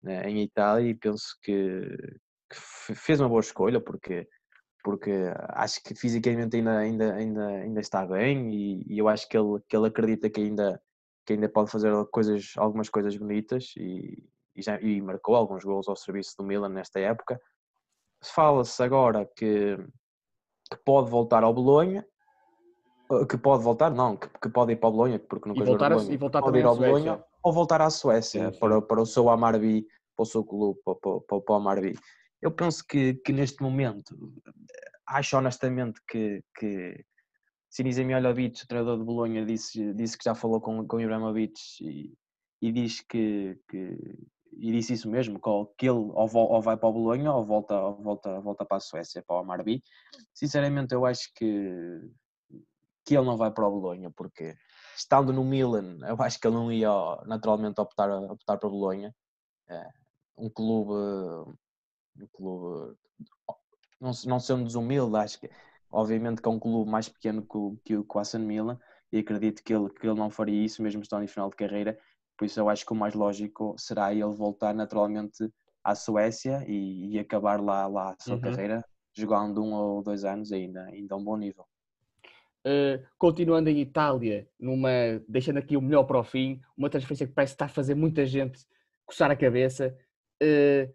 né, 0.01 0.29
em 0.29 0.41
Itália 0.41 0.89
e 0.89 0.95
penso 0.95 1.37
que, 1.43 1.81
que, 2.49 2.95
fez 2.95 3.19
uma 3.19 3.29
boa 3.29 3.41
escolha 3.41 3.79
porque 3.79 4.27
porque 4.83 5.11
acho 5.49 5.83
que 5.83 5.93
fisicamente 5.93 6.57
ainda 6.57 6.79
ainda 6.79 7.13
ainda 7.13 7.47
ainda 7.47 7.79
está 7.79 8.05
bem 8.05 8.49
e, 8.51 8.83
e 8.87 8.97
eu 8.97 9.07
acho 9.07 9.27
que 9.29 9.37
ele 9.37 9.59
que 9.67 9.75
ele 9.77 9.87
acredita 9.87 10.29
que 10.29 10.41
ainda 10.41 10.81
que 11.25 11.33
ainda 11.33 11.49
pode 11.49 11.71
fazer 11.71 11.91
coisas, 12.07 12.53
algumas 12.57 12.89
coisas 12.89 13.15
bonitas 13.15 13.73
e, 13.77 14.23
e, 14.55 14.61
já, 14.61 14.79
e 14.81 15.01
marcou 15.01 15.35
alguns 15.35 15.63
gols 15.63 15.87
ao 15.87 15.95
serviço 15.95 16.35
do 16.37 16.43
Milan 16.43 16.69
nesta 16.69 16.99
época. 16.99 17.39
Fala-se 18.23 18.81
agora 18.83 19.25
que, 19.35 19.77
que 20.69 20.77
pode 20.85 21.09
voltar 21.09 21.43
ao 21.43 21.53
Bolonha, 21.53 22.05
que 23.29 23.37
pode 23.37 23.63
voltar, 23.63 23.91
não, 23.91 24.15
que, 24.15 24.29
que 24.41 24.49
pode 24.49 24.73
ir 24.73 24.77
para 24.77 24.89
o 24.89 24.91
Bolonha, 24.91 25.19
porque 25.19 25.49
nunca 25.49 25.65
jogou 25.65 25.77
Bolonha, 25.77 26.13
e 26.13 26.17
voltar 26.17 26.41
pode 26.41 26.59
ir 26.59 26.65
ao 26.65 26.75
Bolonha 26.75 27.23
ou 27.43 27.51
voltar 27.51 27.81
à 27.81 27.89
Suécia 27.89 28.45
sim, 28.45 28.53
sim. 28.53 28.59
Para, 28.59 28.81
para 28.81 29.01
o 29.01 29.05
seu 29.05 29.29
Amarby, 29.29 29.85
para 30.15 30.23
o 30.23 30.25
seu 30.25 30.43
clube, 30.43 30.79
para, 30.85 30.95
para, 30.95 31.41
para 31.41 31.53
o 31.53 31.57
Amarby. 31.57 31.97
Eu 32.41 32.51
penso 32.51 32.85
que, 32.87 33.15
que 33.15 33.33
neste 33.33 33.61
momento, 33.61 34.15
acho 35.07 35.37
honestamente 35.37 35.99
que, 36.07 36.43
que 36.57 37.03
Sinisa 37.69 38.03
Mihajlovic, 38.03 38.63
o 38.63 38.67
treinador 38.67 38.97
de 38.97 39.05
Bolonha, 39.05 39.45
disse, 39.45 39.93
disse 39.93 40.17
que 40.17 40.25
já 40.25 40.35
falou 40.35 40.59
com, 40.59 40.85
com 40.85 40.99
Ibrahimovic 40.99 41.53
e, 41.81 42.13
e 42.61 42.71
diz 42.71 43.01
que, 43.01 43.57
que, 43.69 43.97
e 44.53 44.71
disse 44.71 44.93
isso 44.93 45.09
mesmo, 45.09 45.39
que 45.77 45.87
ele 45.87 46.11
ou, 46.13 46.61
vai 46.61 46.77
para 46.77 46.89
o 46.89 46.93
Bolonha 46.93 47.31
ou 47.31 47.43
volta, 47.43 47.79
ou 47.79 47.95
volta, 48.01 48.39
volta 48.39 48.65
para 48.65 48.77
a 48.77 48.79
Suécia, 48.79 49.23
para 49.25 49.37
o 49.37 49.39
Amarby. 49.39 49.83
Sinceramente, 50.33 50.93
eu 50.93 51.05
acho 51.05 51.31
que, 51.35 52.11
que 53.05 53.15
ele 53.15 53.25
não 53.25 53.37
vai 53.37 53.51
para 53.51 53.67
o 53.67 53.71
Bolonha, 53.71 54.11
porque 54.11 54.55
estando 54.95 55.31
no 55.33 55.43
Milan, 55.43 55.97
eu 56.07 56.15
acho 56.21 56.39
que 56.39 56.47
ele 56.47 56.55
não 56.55 56.71
ia 56.71 56.89
naturalmente 57.25 57.79
optar, 57.79 58.09
optar 58.31 58.57
para 58.57 58.67
o 58.67 58.71
Bolonha. 58.71 59.13
É, 59.69 59.87
um 60.37 60.49
clube, 60.49 60.93
um 62.17 62.27
clube 62.33 62.97
não, 63.99 64.11
não 64.25 64.39
sendo 64.39 64.65
desumilde, 64.65 65.15
acho 65.17 65.39
que 65.39 65.49
Obviamente 65.91 66.41
que 66.41 66.47
é 66.47 66.51
um 66.51 66.59
clube 66.59 66.89
mais 66.89 67.09
pequeno 67.09 67.45
que 67.45 67.57
o, 67.57 67.77
que 67.83 67.97
o 67.97 68.05
Aston 68.19 68.39
Milan 68.39 68.79
e 69.11 69.19
acredito 69.19 69.61
que 69.61 69.73
ele, 69.73 69.89
que 69.89 70.07
ele 70.07 70.17
não 70.17 70.29
faria 70.29 70.63
isso 70.63 70.81
mesmo 70.81 71.01
estando 71.01 71.23
em 71.23 71.27
final 71.27 71.49
de 71.49 71.57
carreira. 71.57 71.99
Por 72.41 72.45
isso 72.45 72.59
eu 72.59 72.69
acho 72.69 72.83
que 72.83 72.91
o 72.91 72.95
mais 72.95 73.13
lógico 73.13 73.75
será 73.77 74.11
ele 74.11 74.23
voltar 74.23 74.73
naturalmente 74.73 75.47
à 75.83 75.93
Suécia 75.93 76.65
e, 76.67 77.11
e 77.11 77.19
acabar 77.19 77.61
lá, 77.61 77.85
lá 77.85 78.13
a 78.13 78.15
sua 78.19 78.33
uhum. 78.33 78.41
carreira, 78.41 78.83
jogando 79.15 79.63
um 79.63 79.75
ou 79.75 80.01
dois 80.01 80.25
anos 80.25 80.51
ainda, 80.51 80.85
ainda 80.85 81.13
a 81.13 81.17
um 81.19 81.23
bom 81.23 81.37
nível. 81.37 81.63
Uh, 82.65 83.05
continuando 83.15 83.69
em 83.69 83.79
Itália, 83.79 84.49
numa, 84.59 84.89
deixando 85.29 85.57
aqui 85.57 85.77
o 85.77 85.81
melhor 85.83 86.03
para 86.05 86.17
o 86.17 86.23
fim, 86.23 86.59
uma 86.75 86.89
transferência 86.89 87.27
que 87.27 87.33
parece 87.33 87.53
estar 87.53 87.65
a 87.65 87.69
fazer 87.69 87.93
muita 87.93 88.25
gente 88.25 88.65
coçar 89.05 89.29
a 89.29 89.35
cabeça. 89.35 89.95
Uh, 90.41 90.91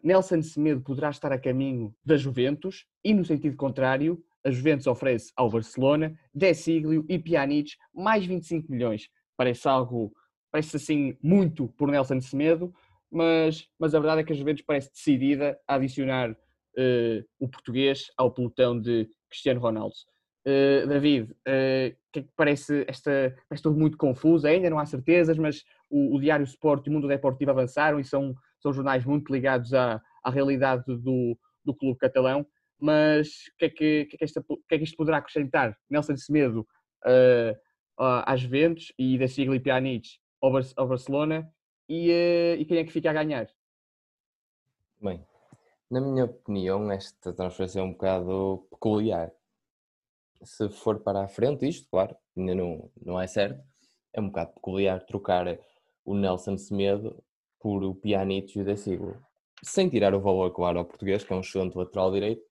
Nelson 0.00 0.42
Semedo 0.42 0.80
poderá 0.80 1.10
estar 1.10 1.32
a 1.32 1.40
caminho 1.40 1.92
da 2.04 2.16
Juventus 2.16 2.86
e, 3.02 3.12
no 3.12 3.24
sentido 3.24 3.56
contrário, 3.56 4.24
a 4.44 4.50
Juventus 4.52 4.86
oferece 4.86 5.32
ao 5.34 5.50
Barcelona, 5.50 6.16
De 6.32 6.54
Siglio 6.54 7.04
e 7.08 7.18
Pjanic 7.18 7.72
mais 7.92 8.24
25 8.24 8.70
milhões. 8.70 9.08
Parece 9.36 9.66
algo, 9.66 10.12
parece 10.54 10.76
assim 10.76 11.16
muito 11.20 11.66
por 11.66 11.90
Nelson 11.90 12.20
Semedo, 12.20 12.72
mas, 13.10 13.68
mas 13.76 13.92
a 13.92 13.98
verdade 13.98 14.20
é 14.20 14.24
que 14.24 14.32
a 14.32 14.36
Juventus 14.36 14.62
parece 14.64 14.88
decidida 14.88 15.58
a 15.66 15.74
adicionar 15.74 16.30
uh, 16.30 17.24
o 17.40 17.48
português 17.48 18.06
ao 18.16 18.30
pelotão 18.30 18.80
de 18.80 19.10
Cristiano 19.28 19.58
Ronaldo. 19.58 19.96
Uh, 20.46 20.86
David, 20.86 21.32
uh, 21.32 21.96
que 22.12 22.20
é 22.20 22.22
que 22.22 22.28
parece 22.36 22.84
esta 22.86 23.36
parece 23.48 23.64
tudo 23.64 23.76
muito 23.76 23.98
confuso, 23.98 24.46
ainda 24.46 24.70
não 24.70 24.78
há 24.78 24.86
certezas, 24.86 25.36
mas 25.38 25.64
o, 25.90 26.14
o 26.14 26.20
Diário 26.20 26.44
Sport 26.44 26.86
e 26.86 26.90
o 26.90 26.92
Mundo 26.92 27.08
Deportivo 27.08 27.50
avançaram 27.50 27.98
e 27.98 28.04
são, 28.04 28.32
são 28.60 28.72
jornais 28.72 29.04
muito 29.04 29.32
ligados 29.32 29.74
à, 29.74 30.00
à 30.22 30.30
realidade 30.30 30.84
do, 30.86 31.36
do 31.64 31.74
clube 31.74 31.98
catalão 31.98 32.46
mas 32.80 33.28
o 33.28 33.56
que, 33.58 33.64
é 33.64 33.70
que, 33.70 34.04
que, 34.04 34.14
é 34.14 34.18
que, 34.18 34.24
esta, 34.24 34.40
que 34.42 34.74
é 34.74 34.78
que 34.78 34.84
isto 34.84 34.96
poderá 34.96 35.16
acrescentar? 35.16 35.76
Nelson 35.88 36.16
Semedo 36.16 36.60
uh, 37.06 37.56
às 37.96 38.40
Juventus 38.40 38.92
e 38.98 39.16
da 39.16 39.26
Sigli 39.26 39.58
Pjanic 39.58 40.22
ao, 40.44 40.52
Bar 40.52 40.62
ao 40.76 40.86
Barcelona 40.86 41.50
e, 41.88 42.10
uh, 42.10 42.60
e 42.60 42.64
quem 42.64 42.78
é 42.78 42.84
que 42.84 42.92
fica 42.92 43.10
a 43.10 43.14
ganhar? 43.14 43.48
Bem, 45.00 45.26
na 45.90 46.00
minha 46.00 46.24
opinião, 46.26 46.90
esta 46.90 47.32
transferência 47.32 47.80
é 47.80 47.82
um 47.82 47.92
bocado 47.92 48.66
peculiar. 48.70 49.32
Se 50.42 50.68
for 50.68 51.00
para 51.00 51.24
a 51.24 51.28
frente, 51.28 51.66
isto, 51.66 51.88
claro, 51.90 52.14
ainda 52.36 52.54
não, 52.54 52.90
não 53.00 53.20
é 53.20 53.26
certo, 53.26 53.62
é 54.12 54.20
um 54.20 54.26
bocado 54.26 54.52
peculiar 54.52 55.04
trocar 55.04 55.58
o 56.04 56.14
Nelson 56.14 56.58
Semedo 56.58 57.22
por 57.58 57.82
o 57.82 57.94
Pjanic 57.94 58.58
e 58.58 58.62
o 58.62 58.76
Sigli. 58.76 59.14
Sem 59.62 59.88
tirar 59.88 60.14
o 60.14 60.20
valor, 60.20 60.52
claro, 60.52 60.78
ao 60.78 60.84
português, 60.84 61.24
que 61.24 61.32
é 61.32 61.36
um 61.36 61.40
excelente 61.40 61.76
lateral 61.76 62.12
direito, 62.12 62.42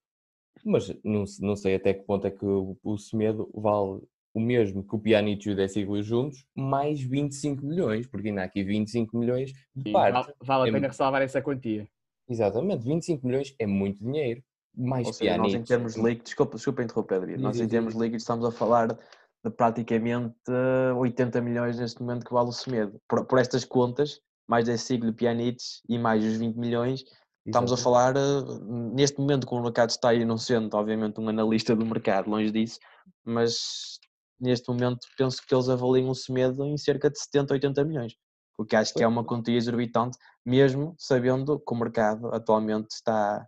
mas 0.65 0.89
não, 1.03 1.25
não 1.39 1.55
sei 1.55 1.75
até 1.75 1.93
que 1.93 2.03
ponto 2.03 2.25
é 2.25 2.31
que 2.31 2.45
o, 2.45 2.75
o 2.83 2.97
Semedo 2.97 3.51
vale 3.53 4.01
o 4.33 4.39
mesmo 4.39 4.83
que 4.83 4.95
o 4.95 4.99
Pjanic 4.99 5.47
e 5.47 5.51
o 5.51 5.55
Desiglio 5.55 6.01
juntos, 6.01 6.45
mais 6.55 7.01
25 7.01 7.65
milhões, 7.65 8.07
porque 8.07 8.29
ainda 8.29 8.41
há 8.41 8.45
aqui 8.45 8.63
25 8.63 9.17
milhões 9.17 9.53
de 9.75 9.83
Sim, 9.83 9.91
parte. 9.91 10.13
Vale, 10.13 10.33
vale 10.41 10.63
a 10.63 10.67
é 10.67 10.71
pena 10.71 10.85
é... 10.85 10.89
ressalvar 10.89 11.21
essa 11.21 11.41
quantia. 11.41 11.87
Exatamente, 12.27 12.85
25 12.85 13.27
milhões 13.27 13.55
é 13.59 13.67
muito 13.67 14.03
dinheiro. 14.03 14.43
Mais 14.75 15.05
Ou 15.05 15.13
seja, 15.13 15.37
nós 15.37 15.53
em 15.53 15.61
termos 15.61 15.95
líquidos, 15.95 16.23
desculpa, 16.23 16.55
desculpa 16.55 16.83
interromper, 16.83 17.19
David, 17.19 17.39
nós 17.39 17.59
em 17.59 17.67
termos 17.67 17.93
líquidos 17.93 18.23
estamos 18.23 18.43
a 18.43 18.51
falar 18.51 18.87
de 18.87 19.51
praticamente 19.55 20.35
80 20.97 21.41
milhões 21.41 21.77
neste 21.77 22.01
momento 22.01 22.25
que 22.25 22.33
vale 22.33 22.49
o 22.49 22.51
Semedo. 22.51 22.99
Por, 23.07 23.23
por 23.25 23.37
estas 23.37 23.63
contas, 23.65 24.19
mais 24.47 24.65
Desiglio, 24.65 25.13
Pjanic 25.13 25.57
e 25.87 25.99
mais 25.99 26.23
os 26.25 26.37
20 26.37 26.55
milhões, 26.55 27.03
Estamos 27.45 27.73
a 27.73 27.77
falar, 27.77 28.15
eh, 28.15 28.19
neste 28.93 29.19
momento, 29.19 29.45
com 29.45 29.57
o 29.57 29.63
mercado 29.63 29.89
está 29.89 30.09
aí, 30.09 30.23
não 30.23 30.37
sendo, 30.37 30.73
obviamente, 30.75 31.19
um 31.19 31.27
analista 31.27 31.75
do 31.75 31.85
mercado, 31.85 32.29
longe 32.29 32.49
disso, 32.49 32.79
mas 33.25 33.99
neste 34.43 34.67
momento 34.69 35.07
penso 35.17 35.41
que 35.45 35.53
eles 35.53 35.69
avaliam 35.69 36.09
o 36.09 36.15
Semedo 36.15 36.65
em 36.65 36.77
cerca 36.77 37.09
de 37.09 37.17
70, 37.19 37.53
80 37.53 37.83
milhões, 37.85 38.15
porque 38.57 38.75
acho 38.75 38.93
que 38.93 39.03
é 39.03 39.07
uma 39.07 39.23
quantia 39.23 39.57
exorbitante, 39.57 40.17
mesmo 40.45 40.95
sabendo 40.97 41.59
que 41.59 41.73
o 41.73 41.77
mercado 41.77 42.27
atualmente 42.27 42.91
está, 42.91 43.47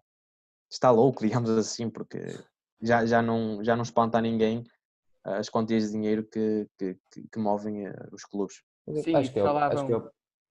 está 0.71 0.89
louco, 0.91 1.21
digamos 1.25 1.49
assim, 1.49 1.89
porque 1.89 2.39
já, 2.81 3.05
já, 3.05 3.21
não, 3.21 3.63
já 3.63 3.75
não 3.75 3.83
espanta 3.83 4.17
a 4.17 4.21
ninguém 4.21 4.63
as 5.23 5.49
quantias 5.49 5.85
de 5.85 5.91
dinheiro 5.91 6.23
que, 6.23 6.67
que, 6.77 6.97
que 7.31 7.39
movem 7.39 7.87
eh, 7.87 8.07
os 8.11 8.23
clubes. 8.23 8.61
Sim, 8.87 9.15
acho 9.15 9.33
que, 9.33 9.39
acho 9.39 9.85
que 9.87 9.93
é 9.93 10.01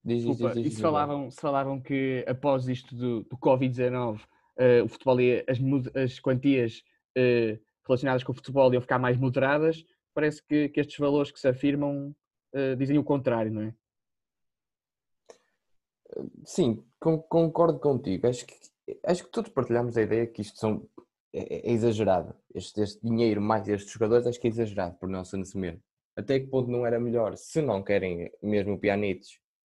Diz, 0.04 0.22
Desculpa, 0.22 0.52
diz, 0.52 0.62
diz, 0.62 0.72
diz, 0.72 0.80
falavam, 0.82 1.30
se 1.30 1.40
falavam 1.40 1.80
que 1.80 2.22
após 2.28 2.68
isto 2.68 2.94
do, 2.94 3.20
do 3.22 3.38
Covid-19 3.38 4.20
uh, 4.20 4.84
o 4.84 4.88
futebol 4.88 5.18
ia, 5.18 5.42
as, 5.48 5.58
as 5.96 6.20
quantias 6.20 6.82
uh, 7.16 7.58
relacionadas 7.86 8.22
com 8.22 8.32
o 8.32 8.34
futebol 8.34 8.70
iam 8.74 8.82
ficar 8.82 8.98
mais 8.98 9.16
moderadas, 9.16 9.82
parece 10.14 10.42
que, 10.42 10.68
que 10.68 10.80
estes 10.80 10.98
valores 10.98 11.30
que 11.30 11.40
se 11.40 11.48
afirmam 11.48 12.14
uh, 12.54 12.76
dizem 12.76 12.98
o 12.98 13.04
contrário, 13.04 13.52
não 13.52 13.62
é? 13.62 13.74
Sim, 16.44 16.84
concordo 17.00 17.78
contigo. 17.78 18.26
Acho 18.26 18.46
que, 18.46 18.54
acho 19.04 19.24
que 19.24 19.30
todos 19.30 19.50
partilhamos 19.50 19.96
a 19.96 20.02
ideia 20.02 20.26
que 20.26 20.42
isto 20.42 20.58
são, 20.58 20.88
é, 21.32 21.68
é 21.68 21.72
exagerado. 21.72 22.34
Este, 22.54 22.80
este, 22.80 23.00
dinheiro 23.04 23.40
mais 23.40 23.68
estes 23.68 23.92
jogadores 23.92 24.26
acho 24.26 24.40
que 24.40 24.46
é 24.46 24.50
exagerado 24.50 24.96
por 24.96 25.08
Nelson 25.08 25.44
Semedo. 25.44 25.80
Até 26.16 26.38
que 26.38 26.46
ponto 26.46 26.70
não 26.70 26.86
era 26.86 27.00
melhor, 27.00 27.36
se 27.36 27.60
não 27.60 27.82
querem 27.82 28.30
mesmo 28.40 28.74
o 28.74 28.78
Pjanic 28.78 29.26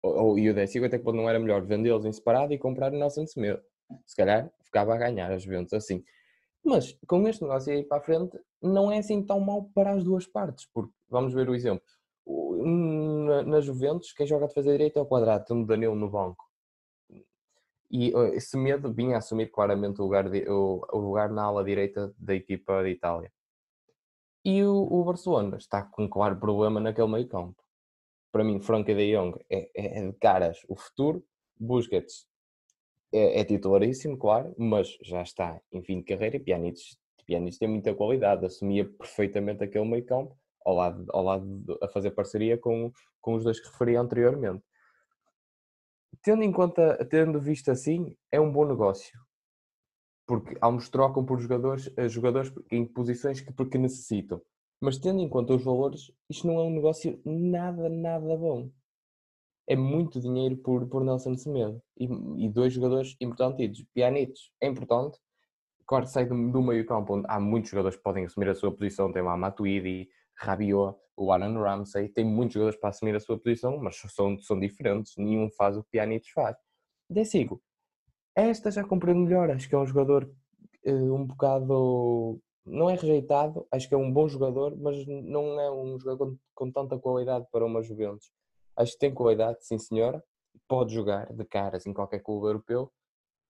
ou, 0.03 0.13
ou, 0.13 0.39
e 0.39 0.49
o 0.49 0.53
Décio, 0.53 0.83
até 0.85 0.97
que 0.97 1.03
ponto 1.03 1.15
não 1.15 1.29
era 1.29 1.39
melhor 1.39 1.65
vendê-los 1.65 2.05
em 2.05 2.11
separado 2.11 2.53
e 2.53 2.57
comprar 2.57 2.91
o 2.91 2.97
Nelson 2.97 3.25
Semedo. 3.25 3.61
Se 4.05 4.15
calhar 4.15 4.51
ficava 4.63 4.93
a 4.93 4.97
ganhar 4.97 5.31
as 5.31 5.45
vendas 5.45 5.73
assim. 5.73 6.03
Mas 6.65 6.97
com 7.05 7.27
este 7.27 7.43
negócio 7.43 7.71
aí 7.71 7.83
para 7.83 7.97
a 7.97 8.01
frente, 8.01 8.39
não 8.59 8.91
é 8.91 8.97
assim 8.97 9.23
tão 9.23 9.39
mau 9.39 9.69
para 9.73 9.91
as 9.91 10.03
duas 10.03 10.25
partes, 10.25 10.67
porque 10.73 10.91
vamos 11.07 11.31
ver 11.31 11.47
o 11.47 11.53
exemplo. 11.53 11.85
Na, 13.45 13.61
Juventus, 13.61 14.11
quem 14.11 14.25
joga 14.25 14.47
de 14.47 14.53
fazer 14.53 14.71
direito 14.71 14.97
é 14.97 15.01
o 15.01 15.05
quadrado, 15.05 15.45
tendo 15.45 15.67
Danilo 15.67 15.93
no 15.93 16.09
banco. 16.09 16.43
E 17.91 18.11
esse 18.33 18.57
medo 18.57 18.91
vinha 18.91 19.15
a 19.15 19.19
assumir 19.19 19.51
claramente 19.51 20.01
o 20.01 20.05
lugar, 20.05 20.27
de, 20.27 20.49
o, 20.49 20.83
o, 20.91 20.97
lugar 20.97 21.29
na 21.29 21.43
ala 21.43 21.63
direita 21.63 22.11
da 22.17 22.33
equipa 22.33 22.81
de 22.83 22.89
Itália. 22.89 23.31
E 24.43 24.63
o, 24.63 24.87
o 24.91 25.03
Barcelona 25.03 25.57
está 25.57 25.83
com 25.83 26.05
um 26.05 26.09
claro 26.09 26.35
problema 26.37 26.79
naquele 26.79 27.07
meio 27.07 27.27
campo. 27.27 27.61
Para 28.31 28.43
mim, 28.43 28.59
Frankie 28.59 28.95
de 28.95 29.15
Jong 29.15 29.39
é, 29.49 29.69
é, 29.75 29.99
é 29.99 30.07
de 30.07 30.13
caras 30.13 30.59
o 30.67 30.75
futuro. 30.75 31.23
Busquets 31.57 32.27
é, 33.15 33.39
é, 33.39 33.43
titularíssimo, 33.45 34.17
claro, 34.17 34.53
mas 34.57 34.97
já 35.01 35.21
está 35.21 35.61
em 35.71 35.81
fim 35.81 35.99
de 35.99 36.03
carreira 36.03 36.35
e 36.35 36.39
Pjanic, 36.39 36.81
Pjanic 37.25 37.57
tem 37.57 37.67
muita 37.67 37.93
qualidade, 37.93 38.45
assumia 38.45 38.85
perfeitamente 38.85 39.63
aquele 39.63 39.85
meio 39.85 40.05
campo 40.05 40.37
ao 40.65 40.75
lado, 40.75 41.05
ao 41.09 41.23
lado 41.23 41.45
de, 41.45 41.77
a 41.81 41.87
fazer 41.87 42.11
parceria 42.11 42.57
com, 42.57 42.91
com 43.21 43.35
os 43.35 43.43
dois 43.43 43.59
que 43.59 43.69
referi 43.69 43.95
anteriormente. 43.95 44.63
Tendo 46.21 46.43
em 46.43 46.51
conta, 46.51 47.05
tendo 47.05 47.39
visto 47.39 47.71
assim, 47.71 48.15
é 48.31 48.39
um 48.39 48.51
bom 48.51 48.65
negócio. 48.65 49.17
Porque 50.27 50.57
ambos 50.61 50.89
trocam 50.89 51.23
por 51.23 51.39
jogadores, 51.39 51.91
eh, 51.95 52.09
jogadores 52.09 52.51
em 52.71 52.83
posições 52.85 53.41
que, 53.41 53.53
porque 53.53 53.77
necessitam. 53.77 54.41
Mas 54.81 54.97
tendo 54.97 55.21
em 55.21 55.29
conta 55.29 55.53
os 55.53 55.63
valores, 55.63 56.11
isto 56.29 56.47
não 56.47 56.59
é 56.59 56.63
um 56.63 56.71
negócio 56.71 57.21
nada, 57.23 57.87
nada 57.87 58.35
bom 58.35 58.69
é 59.67 59.75
muito 59.75 60.19
dinheiro 60.19 60.57
por, 60.57 60.87
por 60.87 61.03
Nelson 61.03 61.35
Semedo. 61.35 61.81
E, 61.97 62.05
e 62.45 62.49
dois 62.49 62.73
jogadores 62.73 63.15
importantes. 63.19 63.83
Pjanic 63.93 64.33
é 64.61 64.67
importante. 64.67 65.17
Claro, 65.87 66.05
sai 66.07 66.25
do, 66.25 66.51
do 66.51 66.61
meio 66.61 66.85
campo 66.85 67.15
onde 67.15 67.25
há 67.27 67.39
muitos 67.39 67.71
jogadores 67.71 67.97
que 67.97 68.03
podem 68.03 68.25
assumir 68.25 68.49
a 68.49 68.55
sua 68.55 68.71
posição. 68.71 69.11
Tem 69.11 69.21
lá 69.21 69.35
Matuidi, 69.35 70.07
Rabiot, 70.37 70.97
o 71.17 71.31
Aaron 71.31 71.59
Ramsey. 71.59 72.09
Tem 72.09 72.23
muitos 72.23 72.53
jogadores 72.53 72.79
para 72.79 72.89
assumir 72.89 73.15
a 73.15 73.19
sua 73.19 73.39
posição, 73.39 73.77
mas 73.77 73.95
são, 73.95 74.37
são 74.39 74.59
diferentes. 74.59 75.13
Nenhum 75.17 75.49
faz 75.51 75.75
o 75.77 75.83
que 75.83 75.91
Pjanic 75.91 76.31
faz. 76.31 76.55
Decigo. 77.09 77.61
Esta 78.35 78.69
já 78.69 78.83
compreendo 78.83 79.21
melhor. 79.21 79.49
Acho 79.49 79.67
que 79.67 79.75
é 79.75 79.77
um 79.77 79.87
jogador 79.87 80.29
uh, 80.85 81.13
um 81.13 81.25
bocado... 81.25 82.39
Não 82.67 82.89
é 82.89 82.95
rejeitado. 82.95 83.65
Acho 83.71 83.87
que 83.87 83.93
é 83.93 83.97
um 83.97 84.11
bom 84.11 84.27
jogador, 84.27 84.75
mas 84.75 85.05
não 85.05 85.59
é 85.59 85.71
um 85.71 85.99
jogador 85.99 86.31
com, 86.31 86.37
com 86.55 86.71
tanta 86.71 86.97
qualidade 86.97 87.45
para 87.51 87.63
uma 87.63 87.83
Juventus 87.83 88.31
Acho 88.75 88.93
que 88.93 88.99
tem 88.99 89.13
qualidade, 89.13 89.65
sim 89.65 89.77
senhora, 89.77 90.23
pode 90.67 90.93
jogar 90.93 91.31
de 91.33 91.45
caras 91.45 91.85
em 91.85 91.93
qualquer 91.93 92.19
clube 92.19 92.47
europeu 92.47 92.91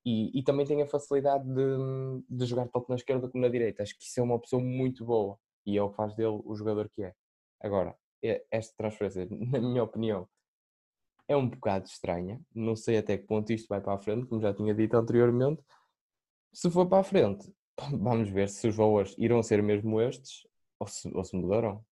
e, 0.05 0.37
e 0.37 0.43
também 0.43 0.65
tem 0.65 0.81
a 0.81 0.87
facilidade 0.87 1.43
de, 1.45 2.23
de 2.29 2.45
jogar 2.45 2.67
tanto 2.67 2.85
na 2.89 2.95
esquerda 2.95 3.27
como 3.27 3.43
na 3.43 3.49
direita. 3.49 3.83
Acho 3.83 3.97
que 3.97 4.03
isso 4.03 4.19
é 4.19 4.23
uma 4.23 4.35
opção 4.35 4.59
muito 4.59 5.03
boa 5.03 5.37
e 5.65 5.77
é 5.77 5.81
o 5.81 5.89
que 5.89 5.95
faz 5.95 6.13
dele 6.15 6.41
o 6.45 6.55
jogador 6.55 6.89
que 6.89 7.03
é. 7.03 7.13
Agora, 7.59 7.97
esta 8.51 8.75
transferência, 8.77 9.27
na 9.31 9.59
minha 9.59 9.83
opinião, 9.83 10.27
é 11.27 11.35
um 11.35 11.49
bocado 11.49 11.85
estranha. 11.85 12.39
Não 12.53 12.75
sei 12.75 12.97
até 12.97 13.17
que 13.17 13.25
ponto 13.25 13.51
isto 13.51 13.67
vai 13.67 13.81
para 13.81 13.93
a 13.95 13.97
frente, 13.97 14.27
como 14.27 14.41
já 14.41 14.53
tinha 14.53 14.73
dito 14.73 14.95
anteriormente. 14.95 15.63
Se 16.53 16.69
for 16.69 16.87
para 16.87 16.99
a 16.99 17.03
frente, 17.03 17.51
vamos 17.91 18.29
ver 18.29 18.49
se 18.49 18.67
os 18.67 18.75
valores 18.75 19.15
irão 19.17 19.41
ser 19.41 19.61
mesmo 19.63 19.99
estes 19.99 20.47
ou 20.79 20.87
se, 20.87 21.11
ou 21.15 21.23
se 21.23 21.35
mudarão. 21.35 21.83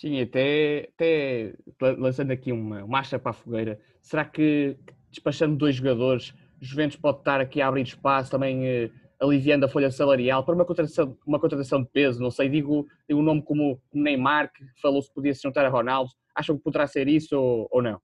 Sim, 0.00 0.18
até, 0.22 0.88
até 0.94 1.54
lançando 1.98 2.30
aqui 2.30 2.50
uma 2.52 2.86
marcha 2.86 3.18
para 3.18 3.32
a 3.32 3.34
fogueira, 3.34 3.78
será 4.00 4.24
que 4.24 4.78
despachando 5.10 5.56
dois 5.56 5.76
jogadores, 5.76 6.32
Juventus 6.58 6.96
pode 6.96 7.18
estar 7.18 7.38
aqui 7.38 7.60
a 7.60 7.68
abrir 7.68 7.82
espaço, 7.82 8.30
também 8.30 8.66
eh, 8.66 8.90
aliviando 9.20 9.66
a 9.66 9.68
folha 9.68 9.90
salarial 9.90 10.42
para 10.42 10.54
uma 10.54 10.64
contratação, 10.64 11.18
uma 11.26 11.38
contratação 11.38 11.82
de 11.82 11.90
peso? 11.90 12.22
Não 12.22 12.30
sei, 12.30 12.48
digo, 12.48 12.88
digo 13.06 13.20
um 13.20 13.22
nome 13.22 13.42
como 13.42 13.78
Neymar, 13.92 14.50
que 14.50 14.64
falou 14.80 15.02
se 15.02 15.12
podia 15.12 15.34
se 15.34 15.42
juntar 15.42 15.66
a 15.66 15.68
Ronaldo, 15.68 16.10
acham 16.34 16.56
que 16.56 16.62
poderá 16.62 16.86
ser 16.86 17.06
isso 17.06 17.38
ou, 17.38 17.68
ou 17.70 17.82
não? 17.82 18.00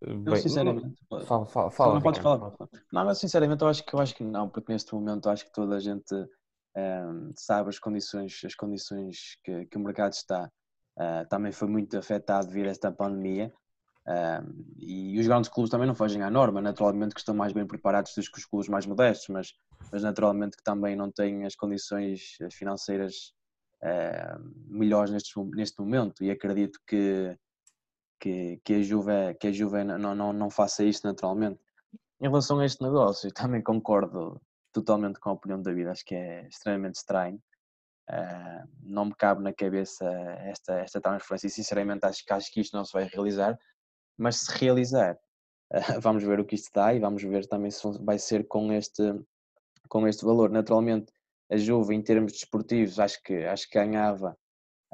Bem, 0.00 0.36
sinceramente, 0.36 0.86
não, 1.10 1.20
fala, 1.26 1.44
fala, 1.44 1.70
fala, 1.70 2.00
não 2.00 2.14
falar. 2.14 2.52
Não, 2.90 3.04
mas 3.04 3.18
sinceramente 3.18 3.60
eu 3.60 3.68
acho 3.68 3.84
que 3.84 3.94
eu 3.94 4.00
acho 4.00 4.14
que 4.14 4.24
não, 4.24 4.48
porque 4.48 4.72
neste 4.72 4.94
momento 4.94 5.28
acho 5.28 5.44
que 5.44 5.52
toda 5.52 5.76
a 5.76 5.80
gente 5.80 6.14
sabe 7.36 7.68
as 7.68 7.78
condições, 7.78 8.40
as 8.44 8.54
condições 8.54 9.38
que, 9.44 9.66
que 9.66 9.76
o 9.76 9.80
mercado 9.80 10.12
está. 10.12 10.50
Uh, 10.96 11.28
também 11.28 11.52
foi 11.52 11.68
muito 11.68 11.96
afetado 11.96 12.48
devido 12.48 12.66
a 12.66 12.70
esta 12.70 12.90
pandemia. 12.90 13.52
E 14.78 15.18
os 15.20 15.26
grandes 15.26 15.50
clubes 15.50 15.70
também 15.70 15.86
não 15.86 15.94
fogem 15.94 16.22
à 16.22 16.30
norma, 16.30 16.62
naturalmente 16.62 17.12
que 17.14 17.20
estão 17.20 17.34
mais 17.34 17.52
bem 17.52 17.66
preparados 17.66 18.14
do 18.14 18.22
que 18.22 18.38
os 18.38 18.46
clubes 18.46 18.66
mais 18.66 18.86
modestos, 18.86 19.28
mas, 19.28 19.52
mas 19.92 20.02
naturalmente 20.02 20.56
que 20.56 20.62
também 20.62 20.96
não 20.96 21.12
têm 21.12 21.44
as 21.44 21.54
condições 21.54 22.38
financeiras 22.50 23.34
uh, 23.82 24.40
melhores 24.66 25.10
neste, 25.10 25.38
neste 25.54 25.78
momento 25.80 26.24
e 26.24 26.30
acredito 26.30 26.78
que, 26.86 27.36
que, 28.20 28.60
que 28.64 28.74
a 28.74 28.82
Juve, 28.82 29.34
que 29.40 29.48
a 29.48 29.52
Juve 29.52 29.84
não, 29.84 30.14
não, 30.14 30.32
não 30.32 30.50
faça 30.50 30.84
isto 30.84 31.06
naturalmente. 31.06 31.60
Em 32.20 32.28
relação 32.28 32.58
a 32.60 32.64
este 32.64 32.82
negócio, 32.82 33.30
também 33.32 33.62
concordo 33.62 34.40
totalmente 34.78 35.18
com 35.20 35.30
a 35.30 35.32
opinião 35.32 35.60
da 35.60 35.72
vida, 35.72 35.90
acho 35.90 36.04
que 36.04 36.14
é 36.14 36.46
extremamente 36.48 36.96
estranho. 36.96 37.40
Uh, 38.10 38.68
não 38.82 39.06
me 39.06 39.14
cabe 39.14 39.42
na 39.42 39.52
cabeça 39.52 40.04
esta, 40.40 40.78
esta 40.80 41.00
transferência 41.00 41.46
e 41.46 41.50
sinceramente 41.50 42.06
acho, 42.06 42.22
acho 42.30 42.50
que 42.50 42.60
isto 42.60 42.74
não 42.74 42.84
se 42.84 42.92
vai 42.92 43.04
realizar, 43.04 43.58
mas 44.16 44.36
se 44.36 44.58
realizar, 44.58 45.14
uh, 45.72 46.00
vamos 46.00 46.24
ver 46.24 46.40
o 46.40 46.44
que 46.44 46.54
isto 46.54 46.70
dá 46.74 46.94
e 46.94 46.98
vamos 46.98 47.22
ver 47.22 47.46
também 47.46 47.70
se 47.70 47.86
vai 48.02 48.18
ser 48.18 48.46
com 48.46 48.72
este, 48.72 49.02
com 49.88 50.08
este 50.08 50.24
valor. 50.24 50.50
Naturalmente, 50.50 51.12
a 51.50 51.56
Juve 51.56 51.94
em 51.94 52.02
termos 52.02 52.32
desportivos 52.32 52.98
acho 52.98 53.22
que, 53.22 53.44
acho 53.44 53.68
que 53.68 53.78
ganhava 53.78 54.36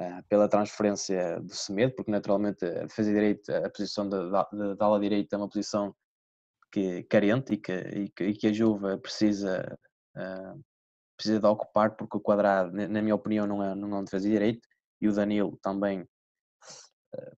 uh, 0.00 0.28
pela 0.28 0.48
transferência 0.48 1.40
do 1.40 1.54
Semedo, 1.54 1.94
porque 1.94 2.10
naturalmente 2.10 2.64
a 2.64 2.82
defesa 2.82 3.12
direita, 3.12 3.66
a 3.66 3.70
posição 3.70 4.08
da 4.08 4.46
ala 4.80 4.98
direita 4.98 5.36
é 5.36 5.38
uma 5.38 5.48
posição 5.48 5.94
que, 6.74 7.04
carente 7.04 7.54
e 7.54 7.56
que, 7.56 7.72
e 7.72 8.08
que, 8.08 8.24
e 8.24 8.34
que 8.34 8.48
a 8.48 8.52
Juve 8.52 8.96
precisa, 8.98 9.78
uh, 10.16 10.60
precisa 11.16 11.38
de 11.38 11.46
ocupar, 11.46 11.94
porque 11.96 12.16
o 12.16 12.20
quadrado, 12.20 12.72
na 12.72 13.00
minha 13.00 13.14
opinião, 13.14 13.46
não 13.46 13.62
é, 13.62 13.76
não 13.76 13.96
é 13.96 14.00
um 14.00 14.04
defesa 14.04 14.28
direito, 14.28 14.66
e 15.00 15.06
o 15.06 15.12
Danilo 15.12 15.56
também, 15.62 16.00
uh, 16.02 17.36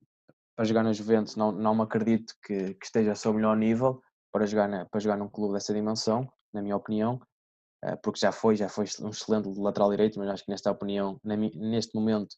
para 0.57 0.65
jogar 0.65 0.83
na 0.83 0.95
Juventus, 0.95 1.37
não, 1.37 1.53
não 1.53 1.75
me 1.75 1.83
acredito 1.83 2.33
que, 2.43 2.73
que 2.73 2.87
esteja 2.87 3.13
a 3.13 3.15
seu 3.15 3.35
melhor 3.35 3.55
nível 3.59 4.01
para 4.33 4.47
jogar, 4.47 4.69
na, 4.69 4.87
para 4.87 5.01
jogar 5.01 5.19
num 5.19 5.29
clube 5.29 5.53
dessa 5.53 5.75
dimensão, 5.75 6.27
na 6.51 6.63
minha 6.63 6.77
opinião, 6.77 7.21
uh, 7.85 8.01
porque 8.03 8.21
já 8.21 8.33
foi, 8.33 8.57
já 8.57 8.71
foi 8.71 8.87
um 9.03 9.11
excelente 9.11 9.51
lateral 9.61 9.91
direito, 9.91 10.19
mas 10.19 10.31
acho 10.31 10.47
que 10.47 10.51
nesta 10.51 10.71
opinião, 10.71 11.21
neste 11.23 11.95
momento, 11.95 12.37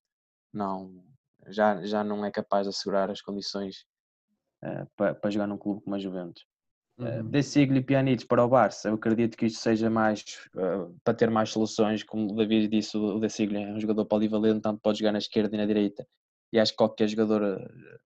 não, 0.53 1.01
já, 1.46 1.80
já 1.84 2.03
não 2.03 2.24
é 2.24 2.30
capaz 2.32 2.64
de 2.64 2.70
assegurar 2.70 3.09
as 3.09 3.22
condições 3.22 3.86
uh, 4.64 4.84
para, 4.96 5.14
para 5.14 5.30
jogar 5.30 5.46
num 5.46 5.59
clube 5.59 5.84
como 5.84 5.94
a 5.94 5.99
Juventus. 6.01 6.44
Eh, 7.01 7.20
uhum. 7.20 7.28
Uh, 7.28 7.84
Pjanic 7.84 8.26
para 8.26 8.44
o 8.44 8.49
Barça, 8.49 8.88
eu 8.88 8.94
acredito 8.94 9.36
que 9.36 9.46
isto 9.46 9.61
seja 9.61 9.88
mais 9.88 10.24
uh, 10.57 10.92
para 11.05 11.14
ter 11.14 11.30
mais 11.30 11.51
soluções, 11.51 12.03
como 12.03 12.32
o 12.32 12.36
David 12.36 12.68
disse, 12.68 12.96
o 12.96 13.20
De 13.20 13.28
Sigli 13.28 13.62
é 13.62 13.72
um 13.72 13.80
jogador 13.80 14.05
polivalente, 14.07 14.62
tanto 14.62 14.80
pode 14.80 14.99
jogar 14.99 15.12
na 15.12 15.18
esquerda 15.18 15.55
e 15.55 15.59
na 15.59 15.66
direita, 15.66 16.07
e 16.53 16.59
acho 16.59 16.72
que 16.72 16.78
qualquer 16.78 17.07
jogador 17.09 17.42
uh, 17.42 17.99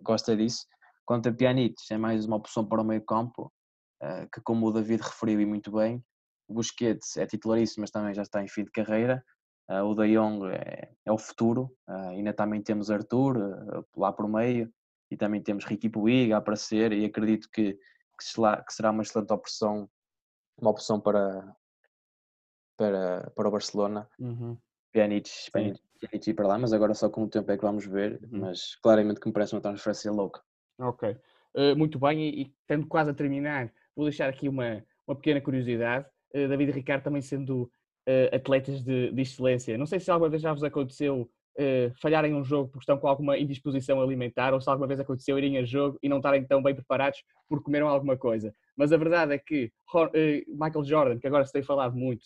gosta 0.00 0.36
disso. 0.36 0.66
Quanto 1.04 1.28
a 1.28 1.32
Pjanic, 1.32 1.74
é 1.90 1.98
mais 1.98 2.24
uma 2.24 2.36
opção 2.36 2.64
para 2.64 2.80
o 2.80 2.84
meio 2.84 3.02
campo, 3.02 3.52
que 4.32 4.40
como 4.40 4.66
o 4.66 4.72
David 4.72 5.00
referiu 5.00 5.40
e 5.40 5.46
muito 5.46 5.70
bem, 5.70 6.02
o 6.48 6.54
Busquets 6.54 7.16
é 7.16 7.26
titularíssimo, 7.26 7.82
mas 7.82 7.90
também 7.90 8.14
já 8.14 8.22
está 8.22 8.42
em 8.42 8.48
fim 8.48 8.64
de 8.64 8.70
carreira, 8.70 9.24
o 9.68 9.94
De 9.94 10.14
Jong 10.14 10.46
é, 10.46 10.90
é 11.04 11.12
o 11.12 11.18
futuro, 11.18 11.72
ainda 11.86 12.32
também 12.32 12.62
temos 12.62 12.90
Arthur 12.90 13.84
lá 13.96 14.12
por 14.12 14.28
meio, 14.28 14.72
e 15.10 15.16
também 15.16 15.40
temos 15.40 15.64
Ricky 15.64 15.88
Puig 15.88 16.32
a 16.32 16.38
aparecer, 16.38 16.92
e 16.92 17.04
acredito 17.04 17.48
que 17.52 17.78
que 18.66 18.72
será 18.72 18.90
uma 18.90 19.02
excelente 19.02 19.32
opção, 19.32 19.88
uma 20.60 20.70
opção 20.70 21.00
para, 21.00 21.56
para, 22.76 23.30
para 23.34 23.48
o 23.48 23.50
Barcelona. 23.50 24.08
Uhum. 24.18 24.56
Pjanic, 24.92 25.30
Pjanic, 25.50 25.80
Pjanic 26.00 26.30
ir 26.30 26.34
para 26.34 26.48
lá, 26.48 26.58
mas 26.58 26.72
agora 26.72 26.94
só 26.94 27.08
com 27.08 27.24
o 27.24 27.28
tempo 27.28 27.50
é 27.50 27.56
que 27.56 27.64
vamos 27.64 27.86
ver, 27.86 28.20
uhum. 28.24 28.40
mas 28.40 28.76
claramente 28.76 29.20
que 29.20 29.26
me 29.26 29.32
parece 29.32 29.54
uma 29.54 29.60
transferência 29.60 30.12
louca. 30.12 30.42
Ok, 30.78 31.16
uh, 31.56 31.76
muito 31.76 31.98
bem, 31.98 32.28
e, 32.28 32.42
e 32.42 32.54
tendo 32.66 32.86
quase 32.86 33.10
a 33.10 33.14
terminar, 33.14 33.72
vou 33.96 34.04
deixar 34.04 34.28
aqui 34.28 34.48
uma, 34.48 34.84
uma 35.06 35.16
pequena 35.16 35.40
curiosidade. 35.40 36.06
uh, 36.34 36.48
David 36.48 36.70
e 36.70 36.74
Ricardo 36.74 37.04
também 37.04 37.22
sendo 37.22 37.70
uh, 38.08 38.34
atletas 38.34 38.82
de, 38.82 39.10
de, 39.12 39.22
excelência. 39.22 39.78
Não 39.78 39.86
sei 39.86 39.98
se 39.98 40.10
alguma 40.10 40.30
vez 40.30 40.42
já 40.42 40.52
vos 40.52 40.64
aconteceu 40.64 41.30
uh, 41.58 41.92
falharem 42.00 42.34
um 42.34 42.44
jogo 42.44 42.68
porque 42.68 42.82
estão 42.82 42.98
com 42.98 43.08
alguma 43.08 43.38
indisposição 43.38 44.00
alimentar 44.00 44.54
ou 44.54 44.60
se 44.60 44.68
alguma 44.68 44.86
vez 44.86 45.00
aconteceu 45.00 45.38
irem 45.38 45.58
a 45.58 45.64
jogo 45.64 45.98
e 46.02 46.08
não 46.08 46.18
estarem 46.18 46.44
tão 46.44 46.62
bem 46.62 46.74
preparados 46.74 47.22
porque 47.48 47.64
comeram 47.64 47.88
alguma 47.88 48.16
coisa. 48.16 48.54
Mas 48.76 48.92
a 48.92 48.96
verdade 48.96 49.34
é 49.34 49.38
que 49.38 49.70
Michael 50.48 50.84
Jordan, 50.84 51.18
que 51.18 51.26
agora 51.26 51.44
se 51.44 51.52
tem 51.52 51.62
falado 51.62 51.94
muito 51.94 52.24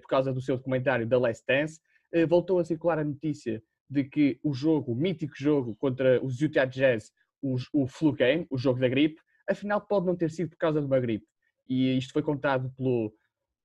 por 0.00 0.06
causa 0.06 0.32
do 0.32 0.40
seu 0.40 0.56
documentário 0.56 1.08
The 1.08 1.16
Last 1.16 1.44
Dance, 1.46 1.80
voltou 2.28 2.60
a 2.60 2.64
circular 2.64 3.00
a 3.00 3.04
notícia 3.04 3.60
de 3.92 4.04
que 4.04 4.38
o 4.42 4.54
jogo, 4.54 4.92
o 4.92 4.94
mítico 4.94 5.34
jogo 5.36 5.76
contra 5.76 6.24
os 6.24 6.40
Utah 6.40 6.64
Jazz, 6.64 7.12
o, 7.42 7.56
o 7.72 7.86
flu 7.86 8.12
game, 8.12 8.46
o 8.48 8.56
jogo 8.56 8.80
da 8.80 8.88
gripe, 8.88 9.20
afinal 9.48 9.80
pode 9.80 10.06
não 10.06 10.16
ter 10.16 10.30
sido 10.30 10.50
por 10.50 10.56
causa 10.56 10.80
de 10.80 10.86
uma 10.86 10.98
gripe. 10.98 11.26
E 11.68 11.96
isto 11.98 12.12
foi 12.12 12.22
contado 12.22 12.72
pelo, 12.76 13.12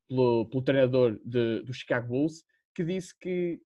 pelo, 0.10 0.46
pelo 0.48 0.64
treinador 0.64 1.20
de, 1.24 1.62
do 1.62 1.74
Chicago 1.74 2.08
Bulls, 2.08 2.44
que 2.76 2.84
disse 2.84 3.18
que 3.18 3.62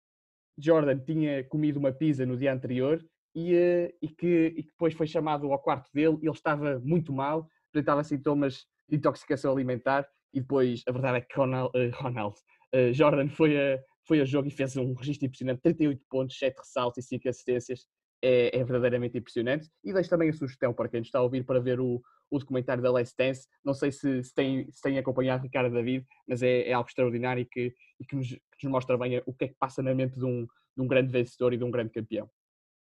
Jordan 0.60 1.00
tinha 1.00 1.44
comido 1.46 1.78
uma 1.78 1.92
pizza 1.92 2.26
no 2.26 2.38
dia 2.38 2.54
anterior 2.54 3.04
e, 3.34 3.56
eh, 3.56 3.94
e, 4.02 4.08
que, 4.08 4.54
e 4.58 4.64
que 4.64 4.70
depois 4.72 4.94
foi 4.94 5.08
chamado 5.08 5.52
ao 5.52 5.60
quarto 5.60 5.90
dele. 5.94 6.18
Ele 6.22 6.32
estava 6.32 6.80
muito 6.80 7.14
mal, 7.14 7.48
apresentava 7.70 8.04
sintomas 8.04 8.66
de 8.88 8.98
intoxicação 8.98 9.52
alimentar 9.54 10.08
e 10.34 10.42
depois 10.42 10.84
a 10.88 10.92
verdade 10.92 11.18
é 11.20 11.22
que 11.22 11.36
Ronald, 11.36 11.72
uh, 11.76 11.92
Ronald 11.96 12.36
uh, 12.76 12.94
Jordan 12.94 13.30
foi 13.30 13.58
a, 13.58 13.80
foi 14.06 14.22
a 14.22 14.26
jogo 14.26 14.48
e 14.48 14.52
fez 14.52 14.76
um 14.76 14.94
registro 14.94 15.28
impressionante, 15.28 15.62
38 15.62 16.04
pontos, 16.10 16.38
7 16.38 16.58
ressaltos 16.58 17.04
e 17.04 17.08
5 17.08 17.30
assistências, 17.30 17.86
é, 18.22 18.58
é, 18.58 18.64
verdadeiramente 18.64 19.18
impressionante. 19.18 19.70
E 19.84 19.94
deixo 19.94 20.10
também 20.10 20.30
a 20.30 20.34
sugestão 20.34 20.74
para 20.74 20.90
quem 20.90 21.02
está 21.02 21.20
a 21.20 21.24
ouvir 21.24 21.44
para 21.44 21.60
ver 21.60 21.80
o, 21.80 22.02
o 22.30 22.40
documentário 22.40 22.84
da 22.84 22.92
Last 22.92 23.16
Dance. 23.18 23.48
Não 23.64 23.74
sei 23.74 23.92
se, 23.92 24.24
se, 24.24 24.34
tem, 24.34 24.70
se 24.72 24.82
tem 24.82 24.98
acompanhado 24.98 25.44
Ricardo 25.44 25.74
David, 25.74 26.06
mas 26.28 26.42
é, 26.42 26.70
é 26.70 26.74
algo 26.74 26.90
extraordinário 26.90 27.42
e 27.42 27.46
que, 27.46 27.74
e 28.00 28.06
que, 28.06 28.16
nos, 28.16 28.28
que, 28.28 28.64
nos, 28.64 28.72
mostra 28.72 28.98
bem 28.98 29.22
o 29.26 29.34
que 29.34 29.46
é 29.46 29.48
que 29.48 29.56
passa 29.60 29.82
na 29.82 29.94
mente 29.94 30.18
de 30.18 30.26
um, 30.26 30.46
de 30.46 30.82
um 30.84 30.88
grande 30.88 31.12
vencedor 31.12 31.54
e 31.54 31.58
de 31.58 31.64
um 31.64 31.72
grande 31.72 31.92
campeão. 31.92 32.30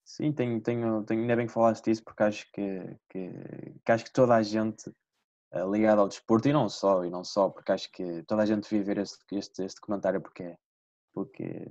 Sim, 0.03 0.32
tenho, 0.32 0.59
tenho, 0.59 1.03
tenho, 1.03 1.21
ainda 1.21 1.36
bem 1.36 1.45
que 1.45 1.53
falaste 1.53 1.86
disso, 1.86 2.03
porque 2.03 2.23
acho 2.23 2.51
que, 2.51 2.97
que, 3.09 3.30
que 3.86 3.91
acho 3.91 4.05
que 4.05 4.13
toda 4.13 4.36
a 4.36 4.41
gente 4.41 4.89
uh, 5.53 5.71
ligada 5.71 6.01
ao 6.01 6.07
desporto, 6.07 6.47
e 6.49 6.53
não 6.53 6.67
só, 6.67 7.05
e 7.05 7.11
não 7.11 7.23
só, 7.23 7.47
porque 7.49 7.71
acho 7.71 7.91
que 7.91 8.23
toda 8.23 8.41
a 8.41 8.45
gente 8.45 8.67
devia 8.67 8.84
ver 8.84 8.97
este, 8.97 9.19
este, 9.34 9.63
este 9.63 9.80
documentário 9.80 10.19
porque 10.19 10.41
é, 10.41 10.57
porque, 11.14 11.66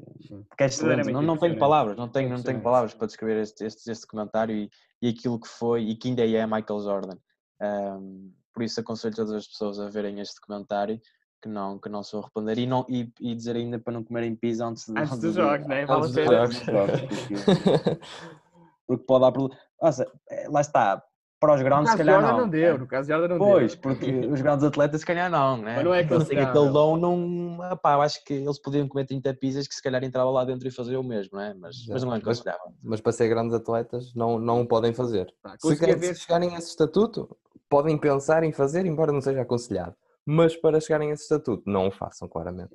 porque 0.49 0.65
é 0.65 0.67
excelente. 0.67 1.11
Não, 1.11 1.23
não 1.23 1.37
tenho 1.37 1.59
palavras, 1.59 1.97
não 1.97 2.09
tenho, 2.09 2.29
não 2.29 2.43
tenho 2.43 2.61
palavras 2.61 2.95
para 2.95 3.07
descrever 3.07 3.43
este, 3.43 3.65
este, 3.65 3.91
este 3.91 4.03
documentário 4.03 4.55
e, 4.55 4.71
e 5.01 5.09
aquilo 5.09 5.41
que 5.41 5.49
foi 5.49 5.83
e 5.83 5.97
que 5.97 6.09
ainda 6.09 6.27
é 6.27 6.47
Michael 6.47 6.81
Jordan. 6.81 7.19
Um, 7.61 8.33
por 8.53 8.63
isso 8.63 8.81
aconselho 8.81 9.15
todas 9.15 9.33
as 9.33 9.47
pessoas 9.47 9.79
a 9.79 9.89
verem 9.89 10.21
este 10.21 10.37
documentário 10.37 11.01
que 11.41 11.49
não, 11.49 11.79
que 11.79 11.89
não 11.89 12.03
sou 12.03 12.21
a 12.21 12.23
responder 12.25 12.59
e, 12.59 12.67
não, 12.67 12.85
e, 12.89 13.13
e 13.21 13.35
dizer 13.35 13.57
ainda 13.57 13.79
para 13.79 13.93
não 13.93 14.03
comerem 14.03 14.35
pizza 14.35 14.67
antes, 14.67 14.87
de, 14.87 14.99
antes 14.99 15.19
dos 15.21 15.35
jogos, 15.35 15.67
né? 15.67 15.87
Vale 15.87 16.03
antes 16.03 16.15
dos 16.15 16.25
jogos, 16.25 16.59
porque, 16.61 18.01
porque 18.87 19.05
pode 19.05 19.21
dar 19.25 19.33
problema. 19.33 19.61
Nossa, 19.81 20.13
é, 20.29 20.49
lá 20.49 20.61
está, 20.61 21.05
para 21.41 21.55
os 21.55 21.63
grandes, 21.63 21.93
se 21.93 21.97
calhar 21.97 22.21
não. 22.21 22.39
não 22.39 22.49
deu, 22.49 22.79
no 22.79 22.87
caso 22.87 23.07
de 23.07 23.15
Jordan 23.15 23.29
não 23.29 23.39
pois, 23.39 23.73
deu. 23.73 23.81
Pois, 23.81 23.97
porque 23.99 24.27
os 24.27 24.41
grandes 24.41 24.65
atletas, 24.65 25.01
se 25.01 25.07
calhar 25.07 25.31
não, 25.31 25.57
né? 25.57 25.77
Mas 25.77 25.85
não 25.85 25.95
é 25.95 26.05
que 26.05 26.13
eles 26.13 26.27
têm 26.27 26.41
aquele 26.41 26.71
dom, 26.71 26.97
não. 26.97 27.59
Epá, 27.73 27.95
eu 27.95 28.03
acho 28.03 28.25
que 28.25 28.35
eles 28.35 28.59
podiam 28.59 28.89
comer 28.89 29.07
30 29.07 29.35
pizzas 29.35 29.69
que 29.69 29.75
se 29.75 29.83
calhar 29.83 30.03
entrava 30.03 30.31
lá 30.31 30.45
dentro 30.45 30.67
e 30.67 30.71
fazer 30.71 30.97
o 30.97 31.03
mesmo, 31.03 31.39
né? 31.39 31.55
Mas, 31.59 31.87
mas 31.89 32.03
não 32.03 32.15
é 32.15 32.19
aconselhável. 32.19 32.67
Mas, 32.67 32.77
mas 32.83 33.01
para 33.01 33.13
ser 33.13 33.29
grandes 33.29 33.55
atletas, 33.55 34.13
não, 34.15 34.39
não 34.39 34.63
o 34.63 34.67
podem 34.67 34.93
fazer. 34.93 35.33
Ah, 35.45 35.55
se, 35.59 35.77
querem, 35.79 35.97
ver... 35.97 36.15
se 36.15 36.23
chegarem 36.23 36.55
a 36.55 36.59
esse 36.59 36.71
estatuto, 36.71 37.37
podem 37.69 37.97
pensar 37.97 38.43
em 38.43 38.53
fazer, 38.53 38.85
embora 38.87 39.13
não 39.13 39.21
seja 39.21 39.43
aconselhado. 39.43 39.95
Mas 40.27 40.57
para 40.57 40.81
chegarem 40.81 41.11
a 41.11 41.15
esse 41.15 41.23
estatuto, 41.23 41.63
não 41.67 41.89
o 41.89 41.91
façam, 41.91 42.29
claramente. 42.29 42.75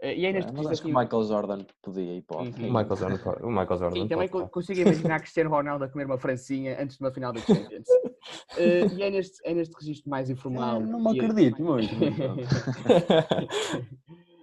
Eh, 0.00 0.16
e 0.16 0.26
aí 0.26 0.32
neste 0.32 0.50
é, 0.50 0.54
mas 0.54 0.66
acho 0.68 0.82
que 0.82 0.92
o 0.92 0.94
Michael 0.94 1.24
Jordan 1.24 1.64
podia 1.82 2.14
ir 2.14 2.22
para 2.22 2.38
uhum. 2.38 2.50
o 2.50 2.72
Michael 2.72 2.96
Jordan, 2.96 3.16
o 3.42 3.50
Michael 3.50 3.78
Jordan 3.78 4.00
Sim, 4.00 4.08
também 4.08 4.28
pode, 4.28 4.50
consigo 4.50 4.80
imaginar 4.80 5.20
Cristiano 5.20 5.50
Ronaldo 5.50 5.84
a 5.84 5.88
comer 5.88 6.04
uma 6.06 6.18
francinha 6.18 6.80
antes 6.80 6.96
de 6.96 7.02
uma 7.04 7.10
final 7.10 7.32
da 7.32 7.40
Champions. 7.40 7.88
uh, 7.88 8.94
e 8.96 9.02
é 9.02 9.10
neste, 9.10 9.40
é 9.44 9.52
neste 9.54 9.74
registro 9.74 10.08
mais 10.08 10.30
informal. 10.30 10.80
não 10.80 11.00
me 11.00 11.18
acredito 11.18 11.60
muito. 11.60 11.92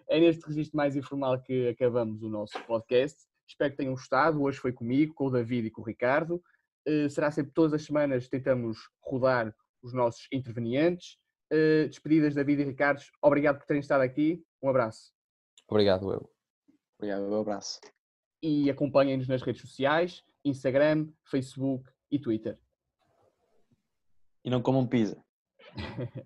é 0.10 0.20
neste 0.20 0.46
registro 0.46 0.76
mais 0.76 0.94
informal 0.96 1.42
que 1.42 1.70
acabamos 1.70 2.22
o 2.22 2.30
nosso 2.30 2.60
podcast. 2.68 3.18
Espero 3.48 3.72
que 3.72 3.78
tenham 3.78 3.94
gostado. 3.94 4.42
Hoje 4.42 4.60
foi 4.60 4.74
comigo, 4.74 5.14
com 5.14 5.28
o 5.28 5.32
David 5.32 5.68
e 5.68 5.72
com 5.72 5.82
o 5.82 5.86
Ricardo. 5.86 6.42
Uh, 6.86 7.10
será 7.10 7.32
sempre 7.32 7.54
todas 7.54 7.74
as 7.74 7.84
semanas 7.84 8.28
tentamos 8.28 8.78
rodar 9.02 9.56
os 9.82 9.94
nossos 9.94 10.28
intervenientes. 10.34 11.18
Uh, 11.54 11.88
despedidas 11.88 12.36
David 12.36 12.62
e 12.62 12.66
Ricardo. 12.66 13.02
Obrigado 13.22 13.58
por 13.58 13.66
terem 13.66 13.80
estado 13.80 14.02
aqui. 14.02 14.44
Um 14.62 14.68
abraço. 14.68 15.15
Obrigado, 15.68 16.12
eu. 16.12 16.30
Obrigado, 16.98 17.24
um 17.24 17.42
abraço. 17.42 17.80
E 18.42 18.70
acompanhem-nos 18.70 19.28
nas 19.28 19.42
redes 19.42 19.62
sociais, 19.62 20.24
Instagram, 20.44 21.10
Facebook 21.26 21.90
e 22.12 22.20
Twitter. 22.20 22.60
E 24.44 24.50
não 24.50 24.62
comam 24.62 24.88
pizza. 24.88 25.24